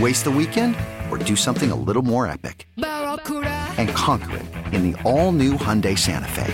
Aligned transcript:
Waste 0.00 0.24
the 0.24 0.30
weekend 0.30 0.74
or 1.08 1.18
do 1.18 1.36
something 1.36 1.70
a 1.70 1.76
little 1.76 2.02
more 2.02 2.26
epic? 2.26 2.66
And 2.76 3.88
conquer 3.90 4.38
it 4.38 4.46
in 4.74 4.90
the 4.90 5.00
all 5.02 5.30
new 5.30 5.52
Hyundai 5.52 5.96
Santa 5.96 6.26
Fe. 6.26 6.52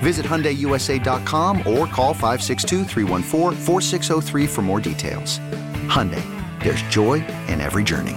Visit 0.00 0.26
HyundaiUSA.com 0.26 1.58
or 1.58 1.86
call 1.86 2.12
562 2.12 2.84
for 4.48 4.62
more 4.62 4.80
details. 4.80 5.38
Hyundai, 5.86 6.24
there's 6.64 6.82
joy 6.90 7.24
in 7.46 7.60
every 7.60 7.84
journey. 7.84 8.16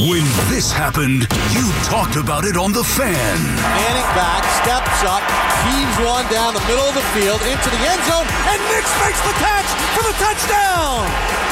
When 0.00 0.24
this 0.50 0.72
happened, 0.72 1.28
you 1.54 1.70
talked 1.84 2.16
about 2.16 2.44
it 2.44 2.56
on 2.56 2.72
The 2.72 2.82
Fan. 2.82 3.38
Manning 3.54 4.10
back, 4.18 4.42
steps 4.64 5.04
up, 5.06 5.22
heaves 5.70 5.98
one 6.02 6.26
down 6.26 6.54
the 6.54 6.64
middle 6.66 6.88
of 6.90 6.94
the 6.94 7.06
field 7.14 7.38
into 7.42 7.70
the 7.70 7.82
end 7.86 8.02
zone, 8.10 8.26
and 8.50 8.58
Nix 8.74 8.90
makes 8.98 9.20
the 9.20 9.34
catch 9.38 9.70
for 9.94 10.02
the 10.02 10.14
touchdown! 10.18 11.51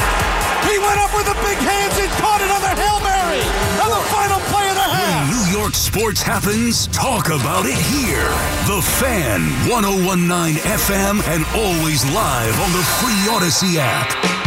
He 0.68 0.76
went 0.78 0.98
up 1.00 1.12
with 1.14 1.26
the 1.26 1.38
big 1.44 1.58
hands 1.58 1.96
and 1.96 2.10
caught 2.20 2.40
it 2.40 2.50
on 2.50 2.60
the 2.60 2.74
Hail 2.76 3.00
Mary 3.00 3.44
on 3.80 3.90
the 3.90 4.04
final 4.12 4.40
play 4.52 4.68
of 4.68 4.76
the 4.76 4.88
half. 4.88 5.28
When 5.28 5.36
New 5.36 5.46
York 5.58 5.74
sports 5.74 6.22
happens, 6.22 6.86
talk 6.88 7.28
about 7.28 7.64
it 7.64 7.78
here. 7.78 8.28
The 8.68 8.82
Fan, 9.00 9.40
1019 9.68 10.60
FM, 10.62 11.22
and 11.28 11.44
always 11.56 12.04
live 12.12 12.54
on 12.60 12.70
the 12.72 12.84
free 13.00 13.22
Odyssey 13.32 13.78
app. 13.78 14.40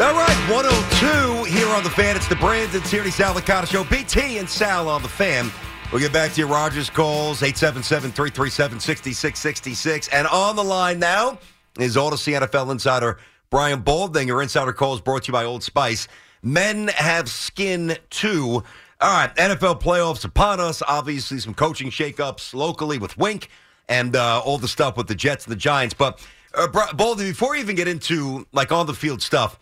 All 0.00 0.14
right, 0.14 0.38
102 0.48 1.44
here 1.44 1.68
on 1.68 1.84
the 1.84 1.90
fan. 1.90 2.16
It's 2.16 2.26
the 2.26 2.36
Brandon 2.36 2.80
Tierney 2.80 3.10
Sal 3.10 3.34
Licata 3.34 3.66
Show. 3.66 3.84
BT 3.84 4.38
and 4.38 4.48
Sal 4.48 4.88
on 4.88 5.02
the 5.02 5.08
fan. 5.08 5.50
We'll 5.92 6.00
get 6.00 6.12
back 6.12 6.32
to 6.34 6.38
your 6.38 6.48
Rodgers 6.48 6.88
calls, 6.88 7.40
877-337-6666. 7.40 10.08
And 10.12 10.28
on 10.28 10.54
the 10.54 10.62
line 10.62 11.00
now 11.00 11.40
is 11.80 11.96
Odyssey 11.96 12.30
NFL 12.32 12.70
insider 12.70 13.18
Brian 13.50 13.82
Baldinger. 13.82 14.40
Insider 14.40 14.72
calls 14.72 15.00
brought 15.00 15.24
to 15.24 15.28
you 15.28 15.32
by 15.32 15.44
Old 15.44 15.64
Spice. 15.64 16.06
Men 16.44 16.86
have 16.88 17.28
skin 17.28 17.96
too. 18.08 18.62
All 19.00 19.10
right, 19.10 19.34
NFL 19.34 19.82
playoffs 19.82 20.24
upon 20.24 20.60
us. 20.60 20.80
Obviously, 20.86 21.40
some 21.40 21.54
coaching 21.54 21.90
shakeups 21.90 22.54
locally 22.54 22.98
with 22.98 23.18
Wink 23.18 23.48
and 23.88 24.14
uh, 24.14 24.40
all 24.44 24.58
the 24.58 24.68
stuff 24.68 24.96
with 24.96 25.08
the 25.08 25.16
Jets 25.16 25.46
and 25.46 25.52
the 25.52 25.56
Giants. 25.56 25.94
But 25.94 26.24
uh, 26.54 26.68
Baldy, 26.94 27.30
before 27.30 27.56
you 27.56 27.62
even 27.62 27.74
get 27.74 27.88
into 27.88 28.46
like 28.52 28.70
on 28.70 28.86
the 28.86 28.94
field 28.94 29.22
stuff, 29.22 29.58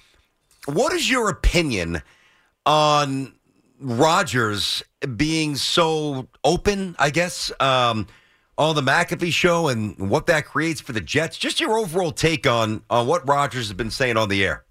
what 0.67 0.93
is 0.93 1.09
your 1.09 1.31
opinion 1.31 2.03
on 2.67 3.33
Rodgers 3.81 4.83
being 5.17 5.57
so 5.57 6.29
open, 6.45 6.97
I 6.99 7.11
guess, 7.11 7.53
um, 7.61 8.07
on 8.57 8.75
the 8.75 8.83
McAfee 8.83 9.33
show 9.33 9.69
and 9.69 10.11
what 10.11 10.27
that 10.27 10.45
creates 10.45 10.81
for 10.81 10.93
the 10.93 11.01
Jets? 11.01 11.39
Just 11.39 11.61
your 11.61 11.79
overall 11.79 12.13
take 12.13 12.47
on 12.47 12.83
on 12.91 13.07
what 13.07 13.27
Rodgers 13.29 13.69
has 13.69 13.73
been 13.75 13.91
saying 13.91 14.17
on 14.17 14.29
the 14.29 14.45
air. 14.45 14.65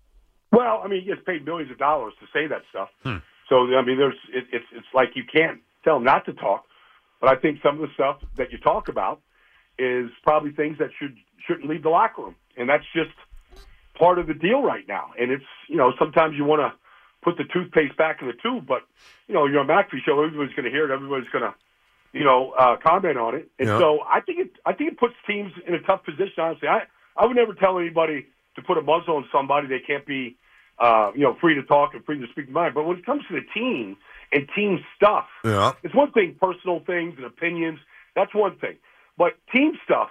Well, 0.52 0.82
I 0.84 0.88
mean, 0.88 1.02
he 1.02 1.08
gets 1.08 1.22
paid 1.26 1.46
millions 1.46 1.72
of 1.72 1.78
dollars 1.78 2.14
to 2.20 2.26
say 2.34 2.48
that 2.48 2.62
stuff. 2.70 2.90
Hmm. 3.04 3.18
So 3.50 3.68
I 3.76 3.84
mean, 3.86 3.98
there's 3.98 4.18
it, 4.34 4.46
it's 4.52 4.66
it's 4.74 4.88
like 4.94 5.10
you 5.16 5.24
can't 5.24 5.60
tell 5.84 5.98
him 5.98 6.04
not 6.04 6.26
to 6.26 6.34
talk. 6.34 6.66
But 7.20 7.30
I 7.30 7.36
think 7.36 7.60
some 7.64 7.76
of 7.76 7.82
the 7.82 7.94
stuff 7.96 8.18
that 8.36 8.52
you 8.52 8.58
talk 8.60 8.90
about 8.90 9.22
is 9.80 10.10
probably 10.24 10.52
things 10.52 10.78
that 10.80 10.90
should 11.00 11.16
shouldn't 11.48 11.70
leave 11.70 11.84
the 11.84 11.90
locker 11.90 12.24
room, 12.24 12.36
and 12.58 12.70
that's 12.70 12.84
just 12.94 13.12
part 13.98 14.20
of 14.20 14.28
the 14.28 14.34
deal 14.34 14.62
right 14.62 14.88
now. 14.88 15.12
And 15.20 15.32
it's 15.32 15.46
you 15.68 15.78
know 15.78 15.94
sometimes 15.98 16.36
you 16.38 16.46
want 16.46 16.62
to 16.62 16.78
put 17.24 17.38
the 17.38 17.44
toothpaste 17.44 17.98
back 17.98 18.22
in 18.22 18.28
the 18.28 18.34
tube, 18.34 18.66
but 18.68 18.84
you 19.28 19.34
know 19.34 19.46
you're 19.46 19.60
on 19.60 19.70
a 19.70 19.74
McAfee 19.74 20.04
show. 20.06 20.22
Everybody's 20.24 20.56
going 20.56 20.66
to 20.66 20.72
hear 20.72 20.90
it. 20.90 20.94
Everybody's 20.94 21.30
going 21.30 21.44
to 21.44 21.54
you 22.14 22.24
know 22.24 22.52
uh, 22.52 22.78
comment 22.78 23.18
on 23.18 23.36
it. 23.36 23.50
And 23.60 23.68
yeah. 23.68 23.80
so 23.80 24.00
I 24.02 24.22
think 24.22 24.40
it 24.40 24.52
I 24.66 24.74
think 24.74 24.94
it 24.94 25.00
puts 25.00 25.14
teams 25.28 25.52
in 25.68 25.74
a 25.74 25.82
tough 25.82 26.04
position. 26.04 26.34
Honestly, 26.40 26.68
I 26.68 26.84
I 27.16 27.26
would 27.26 27.36
never 27.36 27.54
tell 27.54 27.80
anybody 27.80 28.28
to 28.56 28.62
put 28.62 28.78
a 28.78 28.82
muzzle 28.82 29.18
on 29.18 29.26
somebody. 29.32 29.68
They 29.68 29.80
can't 29.80 30.06
be 30.06 30.38
uh, 30.80 31.12
you 31.16 31.24
know 31.24 31.36
free 31.40 31.56
to 31.56 31.64
talk 31.64 31.94
and 31.94 32.04
free 32.06 32.20
to 32.20 32.28
speak 32.32 32.46
their 32.46 32.54
mind. 32.54 32.74
But 32.74 32.86
when 32.86 32.98
it 32.98 33.06
comes 33.06 33.24
to 33.30 33.34
the 33.34 33.46
team 33.54 33.98
and 34.32 34.48
team 34.56 34.84
stuff, 34.96 35.26
yeah. 35.44 35.74
it's 35.84 35.96
one 35.96 36.12
thing 36.12 36.36
personal 36.40 36.82
things 36.86 37.16
and 37.18 37.26
opinions. 37.26 37.80
That's 38.16 38.34
one 38.34 38.58
thing. 38.58 38.78
But 39.18 39.34
team 39.54 39.74
stuff, 39.84 40.10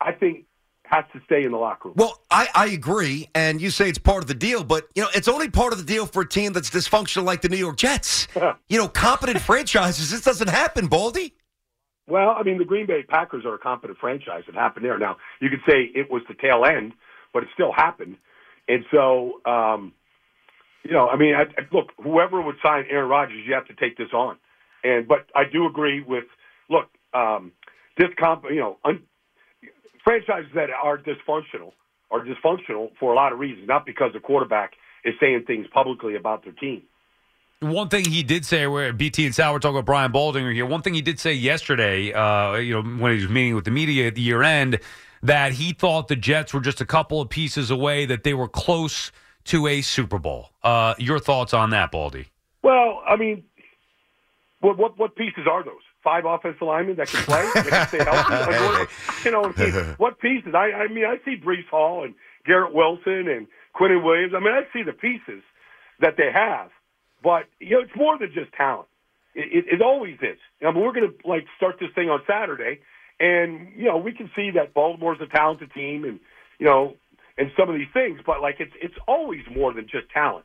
I 0.00 0.12
think 0.12 0.44
has 0.84 1.04
to 1.12 1.20
stay 1.24 1.44
in 1.44 1.52
the 1.52 1.58
locker 1.58 1.88
room. 1.88 1.94
Well, 1.96 2.20
I, 2.30 2.48
I 2.54 2.66
agree, 2.66 3.28
and 3.34 3.60
you 3.60 3.70
say 3.70 3.88
it's 3.88 3.98
part 3.98 4.22
of 4.22 4.28
the 4.28 4.34
deal, 4.34 4.62
but 4.64 4.88
you 4.94 5.02
know 5.02 5.08
it's 5.14 5.28
only 5.28 5.48
part 5.48 5.72
of 5.72 5.78
the 5.78 5.84
deal 5.84 6.06
for 6.06 6.22
a 6.22 6.28
team 6.28 6.52
that's 6.52 6.70
dysfunctional 6.70 7.24
like 7.24 7.42
the 7.42 7.48
New 7.48 7.56
York 7.56 7.76
Jets. 7.76 8.28
you 8.68 8.78
know, 8.78 8.88
competent 8.88 9.40
franchises. 9.40 10.10
This 10.10 10.20
doesn't 10.22 10.48
happen, 10.48 10.86
Baldy. 10.86 11.34
Well, 12.06 12.34
I 12.36 12.42
mean, 12.42 12.58
the 12.58 12.66
Green 12.66 12.86
Bay 12.86 13.02
Packers 13.02 13.44
are 13.46 13.54
a 13.54 13.58
competent 13.58 13.98
franchise. 13.98 14.42
It 14.46 14.54
happened 14.54 14.84
there. 14.84 14.98
Now 14.98 15.16
you 15.40 15.48
could 15.48 15.62
say 15.66 15.90
it 15.94 16.10
was 16.10 16.22
the 16.28 16.34
tail 16.34 16.64
end, 16.64 16.92
but 17.32 17.42
it 17.42 17.48
still 17.54 17.72
happened. 17.72 18.16
And 18.68 18.84
so, 18.90 19.40
um, 19.46 19.92
you 20.84 20.92
know, 20.92 21.08
I 21.08 21.16
mean, 21.16 21.34
I, 21.34 21.42
I, 21.42 21.66
look, 21.72 21.92
whoever 22.02 22.40
would 22.42 22.56
sign 22.62 22.84
Aaron 22.90 23.08
Rodgers, 23.08 23.42
you 23.46 23.54
have 23.54 23.66
to 23.68 23.74
take 23.74 23.96
this 23.96 24.12
on. 24.12 24.36
And 24.82 25.08
but 25.08 25.26
I 25.34 25.44
do 25.50 25.66
agree 25.66 26.02
with 26.06 26.24
look, 26.68 26.88
um, 27.14 27.52
this 27.96 28.08
comp, 28.18 28.44
you 28.50 28.60
know, 28.60 28.78
un, 28.84 29.02
franchises 30.04 30.50
that 30.54 30.68
are 30.70 30.98
dysfunctional 30.98 31.72
are 32.10 32.24
dysfunctional 32.24 32.90
for 33.00 33.12
a 33.12 33.16
lot 33.16 33.32
of 33.32 33.38
reasons, 33.38 33.66
not 33.66 33.84
because 33.84 34.12
the 34.12 34.20
quarterback 34.20 34.74
is 35.04 35.14
saying 35.20 35.44
things 35.46 35.66
publicly 35.72 36.14
about 36.14 36.44
their 36.44 36.52
team. 36.52 36.82
One 37.60 37.88
thing 37.88 38.04
he 38.04 38.22
did 38.22 38.44
say, 38.44 38.66
where 38.66 38.92
BT 38.92 39.26
and 39.26 39.34
Sal 39.34 39.52
were 39.52 39.58
talking 39.58 39.76
about 39.76 39.86
Brian 39.86 40.12
Baldinger 40.12 40.52
here. 40.52 40.66
One 40.66 40.82
thing 40.82 40.92
he 40.92 41.02
did 41.02 41.18
say 41.18 41.32
yesterday, 41.32 42.12
uh, 42.12 42.56
you 42.56 42.74
know, 42.74 42.82
when 42.82 43.16
he 43.16 43.22
was 43.22 43.30
meeting 43.30 43.54
with 43.54 43.64
the 43.64 43.70
media 43.70 44.06
at 44.06 44.16
the 44.16 44.20
year 44.20 44.42
end, 44.42 44.80
that 45.22 45.52
he 45.52 45.72
thought 45.72 46.08
the 46.08 46.16
Jets 46.16 46.52
were 46.52 46.60
just 46.60 46.82
a 46.82 46.86
couple 46.86 47.20
of 47.20 47.30
pieces 47.30 47.70
away, 47.70 48.04
that 48.04 48.22
they 48.22 48.34
were 48.34 48.48
close 48.48 49.10
to 49.44 49.66
a 49.66 49.80
Super 49.80 50.18
Bowl. 50.18 50.50
Uh, 50.62 50.94
your 50.98 51.18
thoughts 51.18 51.54
on 51.54 51.70
that, 51.70 51.90
Baldy? 51.90 52.26
Well, 52.62 53.02
I 53.06 53.16
mean, 53.16 53.44
what 54.60 54.76
what, 54.76 54.98
what 54.98 55.16
pieces 55.16 55.46
are 55.50 55.64
those? 55.64 55.74
Five 56.04 56.26
offensive 56.26 56.60
linemen 56.60 56.96
that 56.96 57.08
can 57.08 57.24
play, 57.24 57.42
that 57.54 57.66
can 57.66 57.88
stay 57.88 58.04
healthy. 58.04 58.92
you 59.24 59.30
know, 59.30 59.94
what 59.96 60.20
pieces? 60.20 60.54
I, 60.54 60.72
I 60.72 60.88
mean, 60.88 61.06
I 61.06 61.16
see 61.24 61.36
Breece 61.42 61.66
Hall 61.70 62.04
and 62.04 62.14
Garrett 62.44 62.74
Wilson 62.74 63.26
and 63.26 63.46
Quinnen 63.74 64.04
Williams. 64.04 64.34
I 64.36 64.40
mean, 64.40 64.52
I 64.52 64.64
see 64.72 64.82
the 64.82 64.92
pieces 64.92 65.42
that 66.00 66.16
they 66.18 66.30
have, 66.32 66.70
but 67.22 67.44
you 67.58 67.70
know, 67.76 67.80
it's 67.80 67.96
more 67.96 68.18
than 68.18 68.32
just 68.34 68.52
talent. 68.52 68.86
It, 69.34 69.64
it, 69.64 69.74
it 69.76 69.82
always 69.82 70.16
is. 70.20 70.38
I 70.62 70.70
mean, 70.72 70.82
we're 70.84 70.92
going 70.92 71.10
to 71.10 71.28
like 71.28 71.46
start 71.56 71.76
this 71.80 71.88
thing 71.94 72.10
on 72.10 72.20
Saturday, 72.26 72.80
and 73.18 73.72
you 73.74 73.86
know, 73.86 73.96
we 73.96 74.12
can 74.12 74.30
see 74.36 74.50
that 74.56 74.74
Baltimore's 74.74 75.20
a 75.22 75.26
talented 75.26 75.72
team, 75.72 76.04
and 76.04 76.20
you 76.58 76.66
know, 76.66 76.96
and 77.38 77.50
some 77.58 77.70
of 77.70 77.76
these 77.76 77.88
things, 77.94 78.20
but 78.26 78.42
like 78.42 78.56
it's 78.60 78.74
it's 78.80 78.94
always 79.08 79.40
more 79.50 79.72
than 79.72 79.84
just 79.84 80.10
talent. 80.12 80.44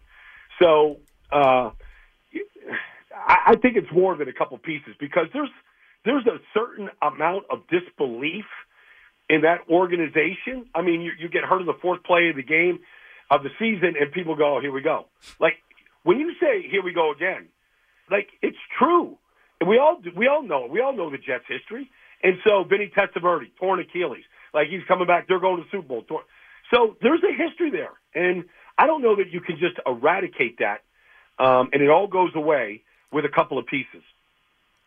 So. 0.57 0.99
uh 1.31 1.71
I, 3.27 3.51
I 3.51 3.55
think 3.55 3.75
it's 3.75 3.91
more 3.91 4.15
than 4.15 4.27
a 4.27 4.33
couple 4.33 4.57
pieces 4.57 4.95
because 4.99 5.27
there's 5.33 5.49
there's 6.05 6.25
a 6.27 6.39
certain 6.53 6.89
amount 7.01 7.45
of 7.49 7.59
disbelief 7.67 8.45
in 9.29 9.41
that 9.41 9.59
organization. 9.69 10.65
I 10.73 10.81
mean, 10.81 11.01
you, 11.01 11.11
you 11.19 11.29
get 11.29 11.43
hurt 11.43 11.59
in 11.59 11.65
the 11.67 11.77
fourth 11.81 12.03
play 12.03 12.29
of 12.29 12.35
the 12.35 12.43
game 12.43 12.79
of 13.29 13.43
the 13.43 13.49
season, 13.59 13.95
and 13.99 14.11
people 14.11 14.35
go, 14.35 14.57
oh, 14.57 14.61
"Here 14.61 14.71
we 14.71 14.81
go." 14.81 15.05
Like 15.39 15.55
when 16.03 16.19
you 16.19 16.33
say 16.39 16.67
"Here 16.69 16.83
we 16.83 16.93
go 16.93 17.11
again," 17.11 17.47
like 18.09 18.29
it's 18.41 18.57
true, 18.77 19.17
and 19.59 19.69
we 19.69 19.77
all 19.77 20.01
we 20.15 20.27
all 20.27 20.43
know 20.43 20.67
we 20.69 20.81
all 20.81 20.95
know 20.95 21.09
the 21.09 21.17
Jets' 21.17 21.45
history. 21.47 21.89
And 22.21 22.35
so 22.45 22.65
Vinny 22.69 22.91
Testaverde, 22.93 23.45
torn 23.57 23.79
Achilles, 23.79 24.25
like 24.53 24.67
he's 24.67 24.83
coming 24.89 25.07
back. 25.07 25.27
They're 25.29 25.39
going 25.39 25.57
to 25.57 25.63
the 25.63 25.69
Super 25.71 25.87
Bowl. 25.87 26.03
Torn. 26.03 26.23
So 26.73 26.97
there's 27.01 27.21
a 27.23 27.31
history 27.31 27.71
there, 27.71 27.93
and 28.13 28.43
I 28.77 28.87
don't 28.87 29.01
know 29.01 29.15
that 29.15 29.31
you 29.31 29.41
can 29.41 29.57
just 29.57 29.75
eradicate 29.85 30.59
that, 30.59 30.81
um, 31.43 31.69
and 31.71 31.81
it 31.81 31.89
all 31.89 32.07
goes 32.07 32.31
away 32.35 32.83
with 33.11 33.25
a 33.25 33.29
couple 33.29 33.57
of 33.57 33.65
pieces. 33.65 34.03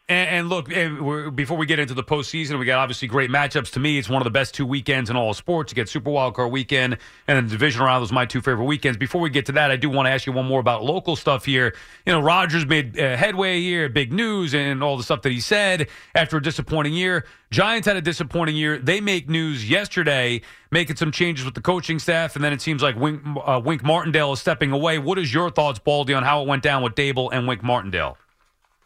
And, 0.09 0.29
and 0.31 0.49
look, 0.49 0.69
we're, 0.69 1.31
before 1.31 1.57
we 1.57 1.65
get 1.65 1.79
into 1.79 1.95
the 1.95 2.03
postseason, 2.03 2.59
we 2.59 2.67
got 2.67 2.79
obviously 2.79 3.07
great 3.07 3.31
matchups. 3.31 3.71
To 3.73 3.81
me, 3.81 3.99
it's 3.99 4.09
one 4.09 4.21
of 4.21 4.25
the 4.25 4.31
best 4.31 4.53
two 4.53 4.67
weekends 4.67 5.09
in 5.11 5.17
all 5.17 5.31
of 5.31 5.37
sports. 5.37 5.71
You 5.71 5.77
get 5.77 5.89
Super 5.89 6.11
Wild 6.11 6.35
Card 6.35 6.51
weekend 6.51 6.99
and 7.29 7.47
the 7.47 7.51
division 7.51 7.83
round. 7.83 8.03
Those 8.03 8.11
my 8.11 8.27
two 8.27 8.41
favorite 8.41 8.65
weekends. 8.65 8.99
Before 8.99 9.21
we 9.21 9.31
get 9.31 9.47
to 9.47 9.53
that, 9.53 9.71
I 9.71 9.77
do 9.77 9.89
want 9.89 10.07
to 10.07 10.11
ask 10.11 10.27
you 10.27 10.33
one 10.33 10.47
more 10.47 10.59
about 10.59 10.83
local 10.83 11.15
stuff 11.15 11.45
here. 11.45 11.75
You 12.05 12.13
know, 12.13 12.21
Rodgers 12.21 12.67
made 12.67 12.99
uh, 12.99 13.17
headway 13.17 13.61
here, 13.61 13.89
big 13.89 14.13
news, 14.13 14.55
and 14.55 14.83
all 14.83 14.97
the 14.97 15.05
stuff 15.05 15.23
that 15.23 15.31
he 15.31 15.41
said 15.41 15.89
after 16.17 16.37
a 16.37 16.43
disappointing 16.43 16.95
year. 16.95 17.25
Giants 17.53 17.87
had 17.87 17.97
a 17.97 18.03
disappointing 18.03 18.57
year. 18.57 18.79
They 18.79 19.01
make 19.01 19.29
news 19.29 19.71
yesterday, 19.71 20.43
making 20.73 20.97
some 20.97 21.13
changes 21.13 21.45
with 21.45 21.55
the 21.55 21.61
coaching 21.61 22.01
staff, 22.01 22.35
and 22.35 22.45
then 22.45 22.53
it 22.53 22.61
seems 22.61 22.83
like 22.83 22.97
Wink, 22.97 23.23
uh, 23.45 23.61
Wink 23.65 23.85
Martindale 23.85 24.33
is 24.33 24.41
stepping 24.41 24.73
away. 24.73 24.99
What 24.99 25.19
is 25.19 25.33
your 25.33 25.49
thoughts, 25.51 25.79
Baldy, 25.79 26.13
on 26.13 26.25
how 26.25 26.43
it 26.43 26.49
went 26.49 26.63
down 26.63 26.83
with 26.83 26.95
Daboll 26.95 27.31
and 27.33 27.47
Wink 27.47 27.63
Martindale? 27.63 28.19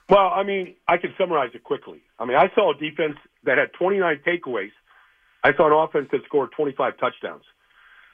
Well, 0.09 0.31
I 0.35 0.45
mean, 0.45 0.75
I 0.87 0.99
can 0.99 1.13
summarize 1.19 1.51
it 1.55 1.65
quickly. 1.65 2.01
I 2.19 2.25
mean, 2.25 2.37
I 2.37 2.49
saw 2.55 2.73
a 2.73 2.79
defense 2.79 3.17
that 3.45 3.59
had 3.59 3.73
29 3.79 4.21
takeaways. 4.27 4.71
I 5.43 5.55
saw 5.57 5.67
an 5.67 5.73
offense 5.73 6.09
that 6.13 6.21
scored 6.27 6.51
25 6.57 6.99
touchdowns. 6.99 7.43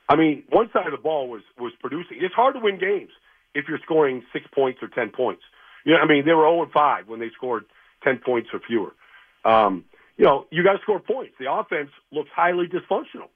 I 0.09 0.17
mean, 0.17 0.44
one 0.49 0.69
side 0.73 0.87
of 0.87 0.93
the 0.93 0.99
ball 1.03 1.29
was 1.29 1.43
was 1.59 1.73
producing. 1.81 2.19
It's 2.21 2.35
hard 2.35 2.55
to 2.55 2.61
win 2.61 2.79
games 2.79 3.11
if 3.55 3.67
you're 3.69 3.79
scoring 3.85 4.23
six 4.33 4.47
points 4.55 4.81
or 4.83 4.89
10 4.89 5.11
points. 5.11 5.43
You 5.85 5.94
know, 5.94 6.00
I 6.00 6.06
mean, 6.06 6.25
they 6.25 6.33
were 6.33 6.44
0 6.44 6.69
5 6.73 7.09
when 7.09 7.21
they 7.21 7.31
scored 7.37 7.65
10 8.05 8.19
points 8.25 8.49
or 8.53 8.61
fewer. 8.67 8.95
Um, 9.45 9.85
you 10.17 10.25
know, 10.25 10.47
you 10.50 10.62
got 10.62 10.73
to 10.73 10.83
score 10.83 11.00
points. 11.00 11.35
The 11.38 11.53
offense 11.53 11.91
looks 12.11 12.31
highly 12.35 12.67
dysfunctional. 12.67 13.29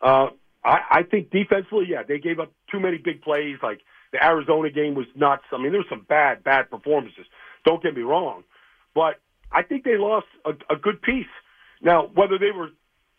Uh, 0.00 0.30
I, 0.64 0.78
I 0.90 1.02
think 1.02 1.30
defensively, 1.30 1.86
yeah, 1.88 2.02
they 2.06 2.18
gave 2.18 2.40
up 2.40 2.52
too 2.70 2.80
many 2.80 2.98
big 2.98 3.22
plays. 3.22 3.58
Like 3.62 3.80
the 4.12 4.24
Arizona 4.24 4.70
game 4.70 4.94
was 4.94 5.06
nuts. 5.14 5.44
I 5.52 5.58
mean, 5.58 5.72
there 5.72 5.80
were 5.80 5.86
some 5.88 6.04
bad, 6.08 6.42
bad 6.42 6.70
performances. 6.70 7.26
Don't 7.66 7.82
get 7.82 7.94
me 7.94 8.02
wrong, 8.02 8.44
but 8.94 9.20
I 9.52 9.62
think 9.62 9.84
they 9.84 9.98
lost 9.98 10.26
a, 10.46 10.50
a 10.72 10.76
good 10.76 11.02
piece. 11.02 11.26
Now, 11.82 12.08
whether 12.14 12.38
they 12.38 12.52
were 12.56 12.70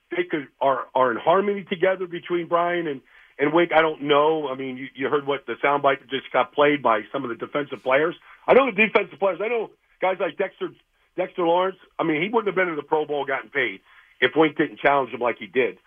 they 0.09 0.23
could 0.23 0.47
are 0.59 0.85
are 0.95 1.11
in 1.11 1.17
harmony 1.17 1.65
together 1.69 2.07
between 2.07 2.47
Brian 2.47 2.87
and 2.87 3.01
and 3.39 3.53
Wink, 3.53 3.71
I 3.75 3.81
don't 3.81 4.03
know. 4.03 4.47
I 4.47 4.55
mean, 4.55 4.77
you, 4.77 4.87
you 4.95 5.09
heard 5.09 5.27
what 5.27 5.45
the 5.45 5.53
soundbite 5.63 6.01
just 6.09 6.31
got 6.33 6.53
played 6.53 6.81
by 6.81 7.01
some 7.11 7.23
of 7.23 7.29
the 7.29 7.35
defensive 7.35 7.83
players. 7.83 8.15
I 8.47 8.53
know 8.53 8.65
the 8.65 8.71
defensive 8.71 9.19
players. 9.19 9.39
I 9.43 9.47
know 9.47 9.69
guys 10.01 10.17
like 10.19 10.37
Dexter 10.37 10.69
Dexter 11.15 11.45
Lawrence. 11.45 11.77
I 11.99 12.03
mean, 12.03 12.21
he 12.21 12.29
wouldn't 12.29 12.47
have 12.47 12.55
been 12.55 12.69
in 12.69 12.75
the 12.75 12.83
Pro 12.83 13.05
Bowl, 13.05 13.25
gotten 13.25 13.49
paid 13.49 13.81
if 14.21 14.31
Wink 14.35 14.57
didn't 14.57 14.79
challenge 14.79 15.13
him 15.13 15.19
like 15.19 15.37
he 15.37 15.47
did. 15.47 15.77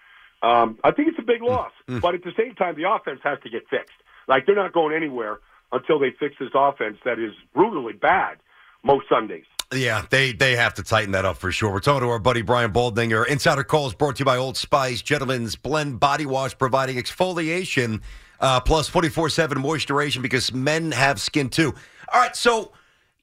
Um, 0.42 0.78
I 0.84 0.92
think 0.92 1.08
it's 1.08 1.18
a 1.18 1.26
big 1.26 1.42
loss, 1.42 1.72
mm-hmm. 1.88 2.00
but 2.00 2.14
at 2.14 2.22
the 2.22 2.32
same 2.36 2.54
time, 2.54 2.76
the 2.76 2.88
offense 2.88 3.20
has 3.24 3.38
to 3.42 3.50
get 3.50 3.68
fixed. 3.68 3.96
Like 4.28 4.46
they're 4.46 4.54
not 4.54 4.72
going 4.72 4.94
anywhere 4.94 5.40
until 5.72 5.98
they 5.98 6.10
fix 6.18 6.36
this 6.38 6.50
offense 6.54 6.98
that 7.04 7.18
is 7.18 7.32
brutally 7.54 7.92
bad 7.92 8.38
most 8.82 9.06
Sundays. 9.08 9.44
Yeah, 9.72 10.04
they 10.10 10.32
they 10.32 10.56
have 10.56 10.74
to 10.74 10.82
tighten 10.82 11.12
that 11.12 11.24
up 11.24 11.36
for 11.36 11.52
sure. 11.52 11.72
We're 11.72 11.80
talking 11.80 12.00
to 12.00 12.08
our 12.08 12.18
buddy 12.18 12.42
Brian 12.42 12.72
Baldinger. 12.72 13.26
Insider 13.28 13.62
calls 13.62 13.94
brought 13.94 14.16
to 14.16 14.20
you 14.20 14.24
by 14.24 14.36
Old 14.36 14.56
Spice, 14.56 15.00
Gentlemen's 15.00 15.54
Blend 15.54 16.00
Body 16.00 16.26
Wash, 16.26 16.58
providing 16.58 16.96
exfoliation 16.96 18.00
uh, 18.40 18.60
plus 18.60 18.88
24 18.88 19.28
7 19.28 19.58
moisturization 19.62 20.22
because 20.22 20.52
men 20.52 20.92
have 20.92 21.20
skin 21.20 21.48
too. 21.48 21.74
All 22.12 22.20
right, 22.20 22.34
so, 22.34 22.72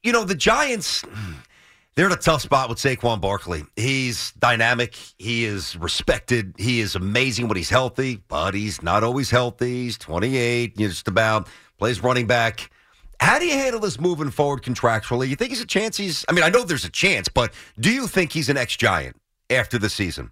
you 0.02 0.12
know, 0.12 0.24
the 0.24 0.34
Giants, 0.34 1.04
they're 1.94 2.06
in 2.06 2.12
a 2.12 2.16
tough 2.16 2.42
spot 2.42 2.68
with 2.68 2.78
Saquon 2.78 3.20
Barkley. 3.20 3.64
He's 3.76 4.32
dynamic, 4.38 4.96
he 5.18 5.44
is 5.44 5.76
respected, 5.76 6.54
he 6.56 6.80
is 6.80 6.94
amazing 6.94 7.48
when 7.48 7.56
he's 7.56 7.70
healthy, 7.70 8.22
but 8.28 8.54
he's 8.54 8.82
not 8.82 9.04
always 9.04 9.30
healthy. 9.30 9.84
He's 9.84 9.98
28, 9.98 10.78
just 10.78 11.08
about, 11.08 11.48
plays 11.78 12.02
running 12.02 12.26
back. 12.26 12.70
How 13.20 13.38
do 13.38 13.46
you 13.46 13.54
handle 13.54 13.80
this 13.80 13.98
moving 13.98 14.30
forward 14.30 14.62
contractually? 14.62 15.28
You 15.28 15.36
think 15.36 15.50
he's 15.50 15.60
a 15.60 15.66
chance? 15.66 15.96
He's. 15.96 16.24
I 16.28 16.32
mean, 16.32 16.44
I 16.44 16.48
know 16.48 16.62
there's 16.64 16.84
a 16.84 16.90
chance, 16.90 17.28
but 17.28 17.52
do 17.78 17.92
you 17.92 18.06
think 18.06 18.32
he's 18.32 18.48
an 18.48 18.56
ex-giant 18.56 19.16
after 19.50 19.78
the 19.78 19.88
season? 19.88 20.30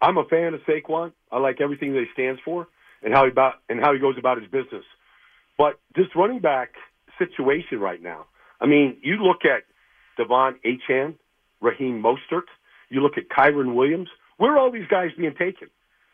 I'm 0.00 0.18
a 0.18 0.24
fan 0.24 0.54
of 0.54 0.60
Saquon. 0.62 1.12
I 1.30 1.38
like 1.38 1.60
everything 1.60 1.92
that 1.94 2.00
he 2.00 2.06
stands 2.12 2.40
for 2.44 2.68
and 3.02 3.12
how 3.12 3.24
he 3.24 3.30
about 3.30 3.54
and 3.68 3.80
how 3.80 3.92
he 3.92 3.98
goes 3.98 4.16
about 4.18 4.40
his 4.40 4.50
business. 4.50 4.84
But 5.58 5.78
this 5.94 6.06
running 6.14 6.40
back 6.40 6.74
situation 7.18 7.78
right 7.78 8.02
now. 8.02 8.26
I 8.60 8.66
mean, 8.66 8.96
you 9.02 9.16
look 9.16 9.44
at 9.44 9.64
De'Von 10.18 10.54
Achane, 10.64 11.14
Raheem 11.60 12.02
Mostert. 12.02 12.46
You 12.90 13.00
look 13.00 13.16
at 13.16 13.28
Kyren 13.28 13.74
Williams. 13.74 14.08
Where 14.36 14.52
are 14.52 14.58
all 14.58 14.70
these 14.70 14.86
guys 14.88 15.10
being 15.16 15.34
taken? 15.34 15.68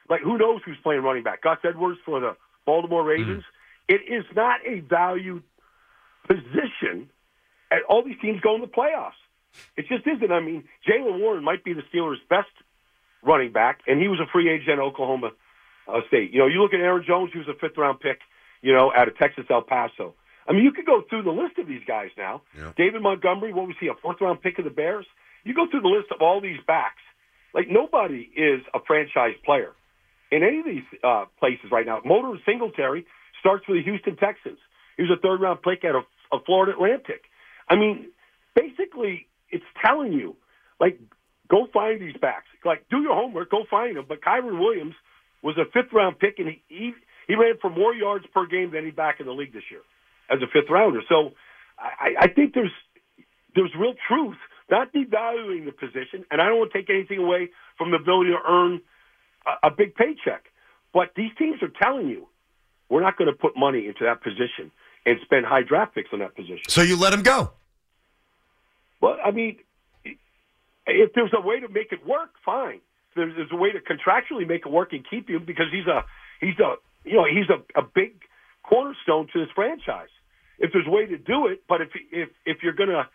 Like, 0.08 0.20
who 0.22 0.38
knows 0.38 0.60
who's 0.64 0.76
playing 0.82 1.02
running 1.02 1.22
back? 1.22 1.42
Gus 1.42 1.58
Edwards 1.64 1.98
for 2.04 2.20
the 2.20 2.36
Baltimore 2.64 3.04
Ravens. 3.04 3.42
Mm. 3.42 3.57
It 3.88 4.02
is 4.06 4.24
not 4.36 4.60
a 4.66 4.80
valued 4.80 5.42
position, 6.26 7.08
and 7.70 7.80
all 7.88 8.04
these 8.04 8.20
teams 8.20 8.40
go 8.40 8.54
in 8.54 8.60
the 8.60 8.66
playoffs. 8.66 9.18
It 9.76 9.86
just 9.88 10.06
isn't. 10.06 10.30
I 10.30 10.40
mean, 10.40 10.64
Jaylen 10.86 11.20
Warren 11.20 11.42
might 11.42 11.64
be 11.64 11.72
the 11.72 11.82
Steelers' 11.92 12.16
best 12.28 12.48
running 13.22 13.52
back, 13.52 13.80
and 13.86 14.00
he 14.00 14.08
was 14.08 14.20
a 14.20 14.30
free 14.30 14.50
agent 14.50 14.70
at 14.70 14.78
Oklahoma 14.78 15.30
uh, 15.88 16.00
State. 16.08 16.32
You 16.32 16.40
know, 16.40 16.46
you 16.46 16.60
look 16.62 16.74
at 16.74 16.80
Aaron 16.80 17.04
Jones, 17.06 17.30
he 17.32 17.38
was 17.38 17.48
a 17.48 17.54
fifth 17.54 17.76
round 17.78 18.00
pick, 18.00 18.20
you 18.62 18.72
know, 18.74 18.92
out 18.94 19.08
of 19.08 19.16
Texas 19.16 19.46
El 19.50 19.62
Paso. 19.62 20.14
I 20.46 20.52
mean, 20.52 20.64
you 20.64 20.72
could 20.72 20.86
go 20.86 21.02
through 21.08 21.22
the 21.22 21.30
list 21.30 21.58
of 21.58 21.66
these 21.66 21.82
guys 21.86 22.10
now. 22.16 22.42
Yeah. 22.56 22.72
David 22.76 23.02
Montgomery, 23.02 23.52
what 23.52 23.66
was 23.66 23.76
he, 23.80 23.88
a 23.88 23.94
fourth 24.00 24.20
round 24.20 24.42
pick 24.42 24.58
of 24.58 24.64
the 24.64 24.70
Bears? 24.70 25.06
You 25.44 25.54
go 25.54 25.66
through 25.70 25.80
the 25.80 25.88
list 25.88 26.08
of 26.12 26.22
all 26.22 26.40
these 26.40 26.58
backs. 26.66 27.02
Like, 27.54 27.68
nobody 27.70 28.30
is 28.36 28.60
a 28.74 28.80
franchise 28.86 29.34
player 29.44 29.72
in 30.30 30.42
any 30.42 30.58
of 30.60 30.66
these 30.66 30.84
uh, 31.02 31.24
places 31.38 31.70
right 31.72 31.86
now. 31.86 32.00
Motor 32.04 32.38
Singletary 32.44 33.06
starts 33.40 33.64
for 33.64 33.74
the 33.74 33.82
Houston 33.82 34.16
Texans. 34.16 34.58
He 34.96 35.02
was 35.02 35.12
a 35.16 35.20
third 35.20 35.40
round 35.40 35.62
pick 35.62 35.84
out 35.84 35.94
of, 35.94 36.04
of 36.32 36.40
Florida 36.44 36.72
Atlantic. 36.72 37.22
I 37.68 37.76
mean, 37.76 38.10
basically, 38.54 39.28
it's 39.50 39.64
telling 39.84 40.12
you, 40.12 40.36
like, 40.80 40.98
go 41.50 41.66
find 41.72 42.00
these 42.00 42.16
backs. 42.20 42.46
Like, 42.64 42.84
do 42.90 43.00
your 43.00 43.14
homework, 43.14 43.50
go 43.50 43.64
find 43.70 43.96
them. 43.96 44.06
But 44.08 44.20
Kyren 44.20 44.58
Williams 44.58 44.94
was 45.42 45.56
a 45.56 45.64
fifth 45.72 45.92
round 45.92 46.18
pick, 46.18 46.38
and 46.38 46.48
he, 46.48 46.62
he 46.68 46.92
he 47.26 47.34
ran 47.34 47.54
for 47.60 47.70
more 47.70 47.94
yards 47.94 48.24
per 48.32 48.46
game 48.46 48.70
than 48.72 48.82
any 48.82 48.90
back 48.90 49.20
in 49.20 49.26
the 49.26 49.32
league 49.32 49.52
this 49.52 49.62
year 49.70 49.82
as 50.30 50.38
a 50.42 50.46
fifth 50.46 50.70
rounder. 50.70 51.00
So 51.08 51.32
I, 51.78 52.14
I 52.20 52.28
think 52.28 52.54
there's 52.54 52.72
there's 53.54 53.70
real 53.78 53.94
truth, 54.08 54.36
not 54.70 54.92
devaluing 54.92 55.64
the 55.64 55.72
position, 55.72 56.24
and 56.30 56.40
I 56.40 56.46
don't 56.46 56.58
want 56.58 56.72
to 56.72 56.78
take 56.78 56.90
anything 56.90 57.18
away 57.18 57.50
from 57.76 57.90
the 57.90 57.98
ability 57.98 58.30
to 58.30 58.38
earn 58.46 58.80
a, 59.46 59.68
a 59.68 59.70
big 59.70 59.94
paycheck. 59.94 60.44
But 60.92 61.12
these 61.16 61.30
teams 61.38 61.62
are 61.62 61.72
telling 61.80 62.08
you 62.08 62.26
we're 62.88 63.02
not 63.02 63.16
going 63.16 63.30
to 63.30 63.36
put 63.36 63.56
money 63.56 63.86
into 63.86 64.04
that 64.04 64.22
position 64.22 64.70
and 65.06 65.18
spend 65.24 65.46
high 65.46 65.62
draft 65.62 65.94
picks 65.94 66.10
on 66.12 66.20
that 66.20 66.34
position. 66.34 66.62
So 66.68 66.82
you 66.82 66.96
let 66.96 67.12
him 67.12 67.22
go? 67.22 67.52
Well, 69.00 69.16
I 69.24 69.30
mean, 69.30 69.56
if 70.86 71.12
there's 71.14 71.32
a 71.36 71.40
way 71.40 71.60
to 71.60 71.68
make 71.68 71.92
it 71.92 72.06
work, 72.06 72.30
fine. 72.44 72.80
There's, 73.14 73.34
there's 73.36 73.52
a 73.52 73.56
way 73.56 73.72
to 73.72 73.80
contractually 73.80 74.46
make 74.46 74.66
it 74.66 74.72
work 74.72 74.92
and 74.92 75.04
keep 75.08 75.28
him 75.28 75.44
because 75.44 75.66
he's 75.72 75.86
a 75.86 76.04
he's 76.40 76.58
a 76.58 76.74
you 77.04 77.16
know 77.16 77.24
he's 77.24 77.48
a, 77.48 77.80
a 77.80 77.82
big 77.82 78.12
cornerstone 78.62 79.28
to 79.32 79.40
this 79.40 79.48
franchise. 79.54 80.08
If 80.58 80.72
there's 80.72 80.86
a 80.86 80.90
way 80.90 81.06
to 81.06 81.18
do 81.18 81.46
it, 81.46 81.62
but 81.68 81.80
if 81.80 81.88
if 82.12 82.28
if 82.44 82.62
you're 82.62 82.74
going 82.74 82.90
to 82.90 83.08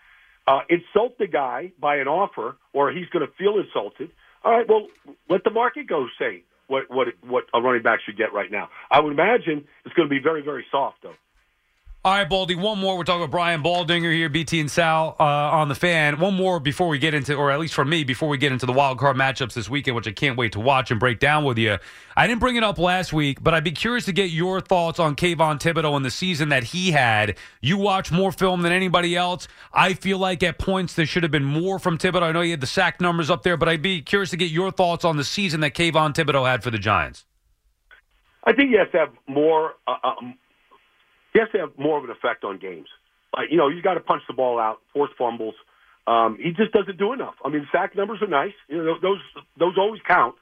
uh, 0.48 0.60
insult 0.70 1.18
the 1.18 1.28
guy 1.28 1.72
by 1.80 1.98
an 1.98 2.08
offer 2.08 2.58
or 2.74 2.92
he's 2.92 3.08
going 3.10 3.26
to 3.26 3.32
feel 3.34 3.58
insulted, 3.58 4.12
all 4.44 4.52
right, 4.52 4.68
well, 4.68 4.88
let 5.30 5.44
the 5.44 5.52
market 5.52 5.88
go 5.88 6.08
say 6.20 6.44
what 6.68 6.84
what 6.90 7.08
what 7.28 7.44
a 7.54 7.62
running 7.62 7.84
back 7.84 8.00
should 8.06 8.18
get 8.18 8.34
right 8.34 8.52
now. 8.52 8.70
I 8.92 9.00
would 9.02 9.14
imagine 9.14 9.66
it's 9.86 9.96
going 9.96 10.10
to 10.10 10.14
be 10.14 10.22
very 10.24 10.42
very 10.44 10.66
soft 10.72 10.98
though. 11.04 11.16
All 12.06 12.12
right, 12.12 12.28
Baldy, 12.28 12.56
one 12.56 12.80
more. 12.80 12.98
We're 12.98 13.06
talking 13.06 13.22
about 13.22 13.32
Brian 13.32 13.64
Baldinger 13.64 14.14
here, 14.14 14.28
BT 14.28 14.60
and 14.60 14.70
Sal 14.70 15.16
uh, 15.22 15.24
on 15.24 15.70
the 15.70 15.76
fan. 15.76 16.20
One 16.20 16.34
more 16.34 16.60
before 16.60 16.90
we 16.90 17.00
get 17.00 17.14
into, 17.14 17.34
or 17.34 17.50
at 17.50 17.62
least 17.62 17.74
for 17.74 17.86
me, 17.86 18.04
before 18.04 18.28
we 18.28 18.38
get 18.38 18.52
into 18.52 18.66
the 18.66 18.74
wild 18.74 19.00
card 19.00 19.16
matchups 19.16 19.54
this 19.54 19.70
weekend, 19.70 19.96
which 19.96 20.06
I 20.06 20.12
can't 20.12 20.38
wait 20.38 20.52
to 20.52 20.60
watch 20.60 20.92
and 20.92 21.00
break 21.00 21.20
down 21.20 21.46
with 21.46 21.58
you. 21.58 21.78
I 22.18 22.28
didn't 22.28 22.42
bring 22.42 22.58
it 22.58 22.64
up 22.64 22.78
last 22.78 23.14
week, 23.14 23.42
but 23.42 23.54
I'd 23.54 23.64
be 23.64 23.72
curious 23.72 24.04
to 24.04 24.12
get 24.12 24.32
your 24.32 24.60
thoughts 24.60 25.00
on 25.00 25.16
Kayvon 25.16 25.62
Thibodeaux 25.62 25.96
and 25.96 26.04
the 26.04 26.12
season 26.12 26.50
that 26.50 26.66
he 26.66 26.92
had. 26.92 27.38
You 27.62 27.78
watch 27.78 28.12
more 28.12 28.34
film 28.34 28.64
than 28.64 28.74
anybody 28.74 29.16
else. 29.16 29.48
I 29.72 29.94
feel 29.94 30.18
like 30.18 30.44
at 30.44 30.58
points 30.58 30.96
there 30.96 31.06
should 31.06 31.24
have 31.24 31.32
been 31.32 31.46
more 31.46 31.80
from 31.80 31.98
Thibodeaux. 31.98 32.24
I 32.24 32.32
know 32.34 32.42
you 32.42 32.52
had 32.52 32.60
the 32.60 32.68
sack 32.68 33.00
numbers 33.00 33.30
up 33.30 33.44
there, 33.44 33.56
but 33.56 33.70
I'd 33.70 33.82
be 33.82 34.02
curious 34.02 34.32
to 34.32 34.38
get 34.38 34.52
your 34.52 34.72
thoughts 34.72 35.06
on 35.06 35.16
the 35.16 35.24
season 35.24 35.62
that 35.62 35.74
Kayvon 35.74 36.14
Thibodeaux 36.14 36.46
had 36.46 36.64
for 36.64 36.70
the 36.70 36.80
Giants. 36.80 37.24
I 38.44 38.52
think 38.52 38.72
he 38.72 38.78
has 38.78 38.90
to 38.92 38.98
have 38.98 39.14
more. 39.26 39.76
Uh, 39.88 39.96
um, 40.04 40.36
he 41.34 41.40
has 41.40 41.50
to 41.52 41.60
have 41.60 41.72
more 41.78 41.98
of 41.98 42.04
an 42.04 42.12
effect 42.12 42.44
on 42.44 42.60
games. 42.60 42.88
Like 43.36 43.48
you 43.52 43.58
know, 43.58 43.68
you 43.68 43.82
got 43.82 43.96
to 43.96 44.00
punch 44.00 44.24
the 44.28 44.34
ball 44.34 44.60
out, 44.60 44.78
force 44.94 45.12
fumbles, 45.18 45.56
Um, 46.06 46.38
he 46.42 46.52
just 46.52 46.72
doesn't 46.74 46.98
do 46.98 47.14
enough. 47.14 47.36
I 47.44 47.50
mean, 47.50 47.68
sack 47.72 47.96
numbers 47.96 48.20
are 48.22 48.28
nice. 48.28 48.54
You 48.68 48.84
know, 48.84 48.96
those 49.02 49.20
those 49.58 49.76
always 49.78 50.02
count. 50.08 50.36